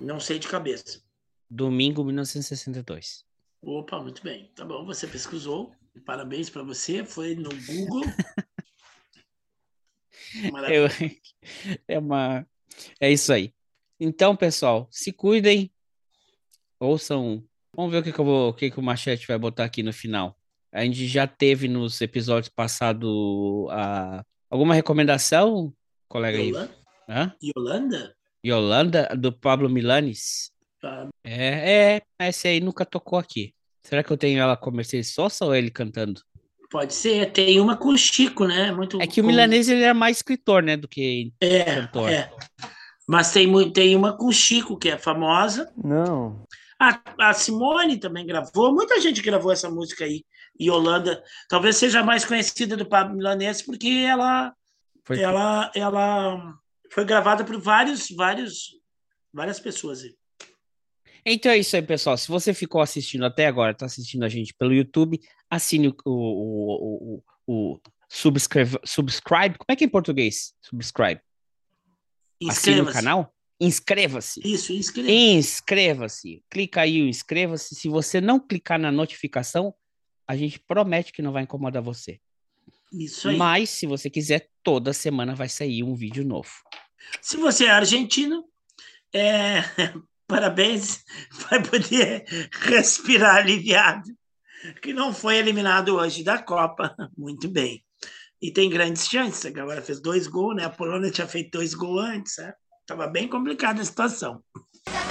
Não 0.00 0.18
sei 0.18 0.38
de 0.38 0.48
cabeça. 0.48 1.02
Domingo 1.48 2.02
1962. 2.02 3.24
Opa, 3.60 4.00
muito 4.00 4.22
bem. 4.22 4.50
Tá 4.54 4.64
bom, 4.64 4.84
você 4.86 5.06
pesquisou. 5.06 5.72
Parabéns 6.06 6.48
para 6.48 6.62
você. 6.62 7.04
Foi 7.04 7.34
no 7.34 7.50
Google. 7.66 8.02
Eu, 10.70 10.86
é 11.88 11.98
uma 11.98 12.46
é 12.98 13.10
isso 13.10 13.32
aí. 13.32 13.52
Então, 13.98 14.34
pessoal, 14.34 14.88
se 14.90 15.12
cuidem. 15.12 15.70
Ouçam 16.78 17.44
Vamos 17.76 17.92
ver 17.92 17.98
o 17.98 18.02
que, 18.02 18.12
que, 18.12 18.18
eu 18.18 18.24
vou, 18.24 18.50
o 18.50 18.54
que, 18.54 18.70
que 18.70 18.78
o 18.78 18.82
Machete 18.82 19.26
vai 19.26 19.38
botar 19.38 19.64
aqui 19.64 19.82
no 19.82 19.92
final. 19.92 20.36
A 20.72 20.84
gente 20.84 21.06
já 21.06 21.26
teve 21.26 21.68
nos 21.68 22.00
episódios 22.00 22.48
passados 22.48 23.10
a... 23.70 24.24
alguma 24.48 24.74
recomendação, 24.74 25.72
colega 26.08 26.38
Yolanda? 26.38 26.70
Hã? 27.08 27.34
Yolanda? 27.42 28.16
Yolanda, 28.44 29.08
do 29.16 29.32
Pablo 29.32 29.68
Milanes. 29.68 30.50
Ah. 30.82 31.08
É, 31.24 31.96
é, 31.96 32.02
essa 32.18 32.48
aí 32.48 32.60
nunca 32.60 32.84
tocou 32.84 33.18
aqui. 33.18 33.52
Será 33.82 34.02
que 34.02 34.12
eu 34.12 34.16
tenho 34.16 34.38
ela 34.38 34.56
com 34.56 34.70
Mercedes 34.70 35.12
Sosa 35.12 35.44
ou 35.44 35.54
ele 35.54 35.70
cantando? 35.70 36.20
Pode 36.70 36.94
ser, 36.94 37.32
tem 37.32 37.60
uma 37.60 37.76
com 37.76 37.88
o 37.88 37.98
Chico, 37.98 38.46
né? 38.46 38.70
Muito 38.70 39.00
é 39.02 39.06
que 39.06 39.20
o 39.20 39.24
Milanês 39.24 39.68
ele 39.68 39.82
é 39.82 39.92
mais 39.92 40.18
escritor, 40.18 40.62
né, 40.62 40.76
do 40.76 40.86
que 40.86 41.32
é, 41.40 41.64
cantor. 41.64 42.08
É. 42.08 42.30
Mas 43.08 43.32
tem, 43.32 43.72
tem 43.72 43.96
uma 43.96 44.16
com 44.16 44.26
o 44.26 44.32
Chico, 44.32 44.78
que 44.78 44.88
é 44.88 44.96
famosa. 44.96 45.72
Não. 45.76 46.46
A, 46.80 47.28
a 47.28 47.34
Simone 47.34 48.00
também 48.00 48.26
gravou, 48.26 48.72
muita 48.72 48.98
gente 49.00 49.20
gravou 49.20 49.52
essa 49.52 49.70
música 49.70 50.06
aí. 50.06 50.24
E 50.58 50.70
Holanda 50.70 51.22
talvez 51.46 51.76
seja 51.76 52.02
mais 52.02 52.24
conhecida 52.24 52.74
do 52.74 52.88
Pablo 52.88 53.16
Milanese 53.16 53.64
porque 53.64 53.88
ela, 54.08 54.54
foi... 55.04 55.20
ela, 55.20 55.70
ela 55.74 56.58
foi 56.90 57.04
gravada 57.04 57.44
por 57.44 57.60
vários, 57.60 58.08
vários, 58.10 58.70
várias 59.30 59.60
pessoas. 59.60 60.02
Aí. 60.02 60.16
Então 61.26 61.52
é 61.52 61.58
isso 61.58 61.76
aí, 61.76 61.82
pessoal. 61.82 62.16
Se 62.16 62.28
você 62.28 62.54
ficou 62.54 62.80
assistindo 62.80 63.26
até 63.26 63.46
agora, 63.46 63.72
está 63.72 63.84
assistindo 63.84 64.24
a 64.24 64.28
gente 64.28 64.54
pelo 64.54 64.72
YouTube, 64.72 65.20
assine 65.50 65.88
o, 65.88 65.94
o, 66.06 67.22
o, 67.46 67.72
o 67.74 67.80
subscribe, 68.08 68.78
subscribe. 68.84 69.58
Como 69.58 69.66
é 69.68 69.76
que 69.76 69.84
é 69.84 69.86
em 69.86 69.90
português? 69.90 70.54
Subscribe. 70.62 71.20
Assine 72.48 72.80
o 72.80 72.90
canal? 72.90 73.34
Inscreva-se. 73.60 74.40
Isso, 74.44 74.72
inscreva-se. 74.72 75.14
Inscreva-se. 75.14 76.44
Clica 76.48 76.80
aí 76.80 77.02
o 77.02 77.08
inscreva-se. 77.08 77.74
Se 77.74 77.88
você 77.88 78.20
não 78.20 78.40
clicar 78.40 78.78
na 78.78 78.90
notificação, 78.90 79.74
a 80.26 80.36
gente 80.36 80.58
promete 80.58 81.12
que 81.12 81.22
não 81.22 81.32
vai 81.32 81.42
incomodar 81.42 81.82
você. 81.82 82.20
Isso 82.92 83.28
aí. 83.28 83.36
Mas, 83.36 83.70
se 83.70 83.86
você 83.86 84.08
quiser, 84.08 84.48
toda 84.62 84.92
semana 84.92 85.34
vai 85.34 85.48
sair 85.48 85.82
um 85.82 85.94
vídeo 85.94 86.24
novo. 86.24 86.50
Se 87.20 87.36
você 87.36 87.66
é 87.66 87.70
argentino, 87.70 88.44
é... 89.12 89.60
parabéns, 90.26 91.04
vai 91.50 91.62
poder 91.62 92.24
respirar 92.52 93.36
aliviado, 93.36 94.08
que 94.80 94.92
não 94.92 95.12
foi 95.12 95.36
eliminado 95.36 95.96
hoje 95.96 96.22
da 96.22 96.40
Copa. 96.40 96.94
Muito 97.18 97.48
bem. 97.48 97.84
E 98.40 98.50
tem 98.50 98.70
grandes 98.70 99.06
chances, 99.06 99.44
agora 99.44 99.82
fez 99.82 100.00
dois 100.00 100.26
gols, 100.26 100.56
né? 100.56 100.64
A 100.64 100.70
Polônia 100.70 101.10
tinha 101.10 101.26
feito 101.26 101.58
dois 101.58 101.74
gols 101.74 102.02
antes, 102.02 102.38
né? 102.38 102.54
Tava 102.90 103.06
bem 103.06 103.28
complicada 103.28 103.80
a 103.80 103.84
situação. 103.84 104.42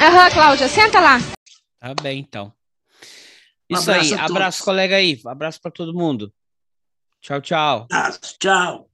Aham, 0.02 0.26
uhum, 0.26 0.32
Cláudia, 0.34 0.68
senta 0.68 1.00
lá. 1.00 1.18
Tá 1.80 1.94
bem, 2.04 2.20
então. 2.20 2.52
Isso 3.70 3.90
um 3.90 3.94
aí, 3.94 4.14
abraço, 4.16 4.66
colega 4.66 4.98
aí. 4.98 5.18
Abraço 5.26 5.62
para 5.62 5.72
todo 5.72 5.94
mundo. 5.94 6.30
Tchau, 7.22 7.40
tchau. 7.40 7.88
Abraço, 7.90 8.20
tchau. 8.38 8.89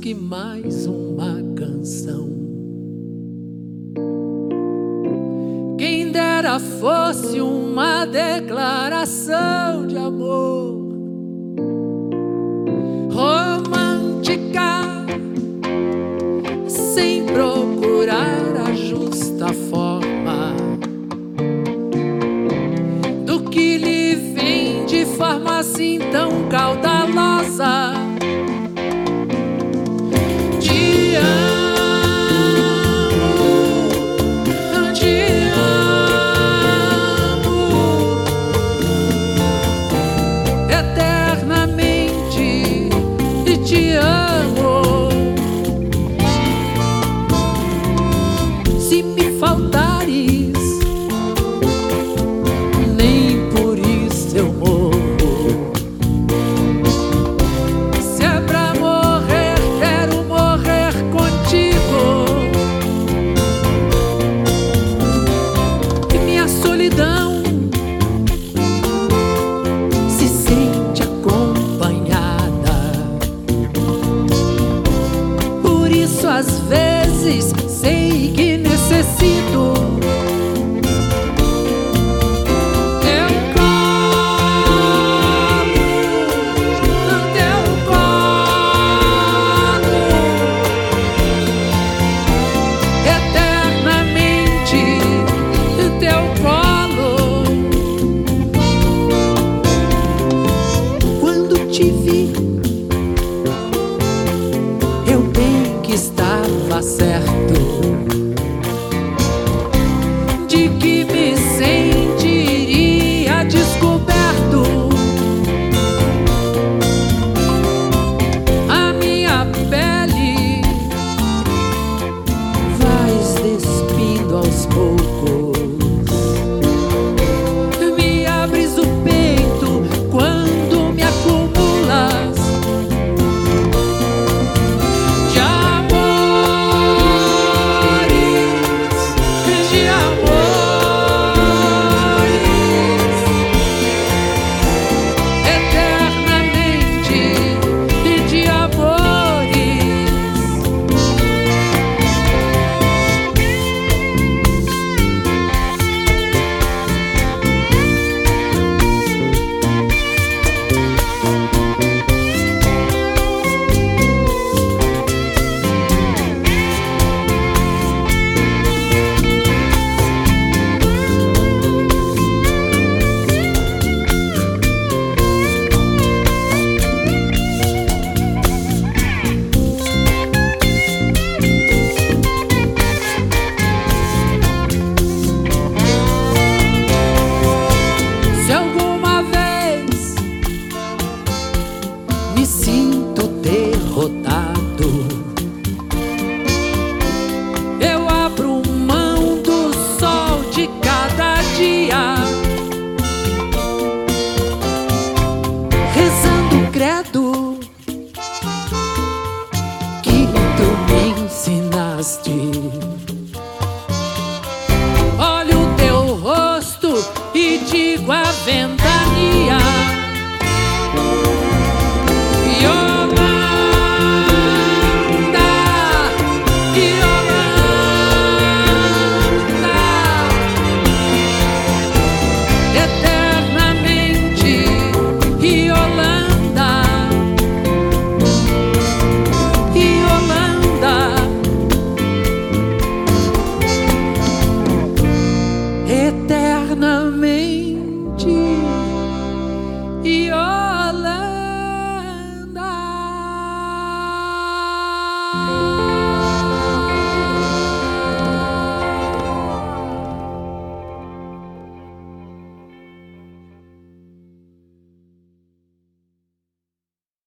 Que 0.00 0.14
mais 0.14 0.86
uma 0.86 1.36
canção. 1.54 2.30
Quem 5.78 6.10
dera 6.10 6.58
fosse 6.58 7.38
uma 7.38 8.06
declaração 8.06 9.86
de 9.86 9.98
amor 9.98 10.79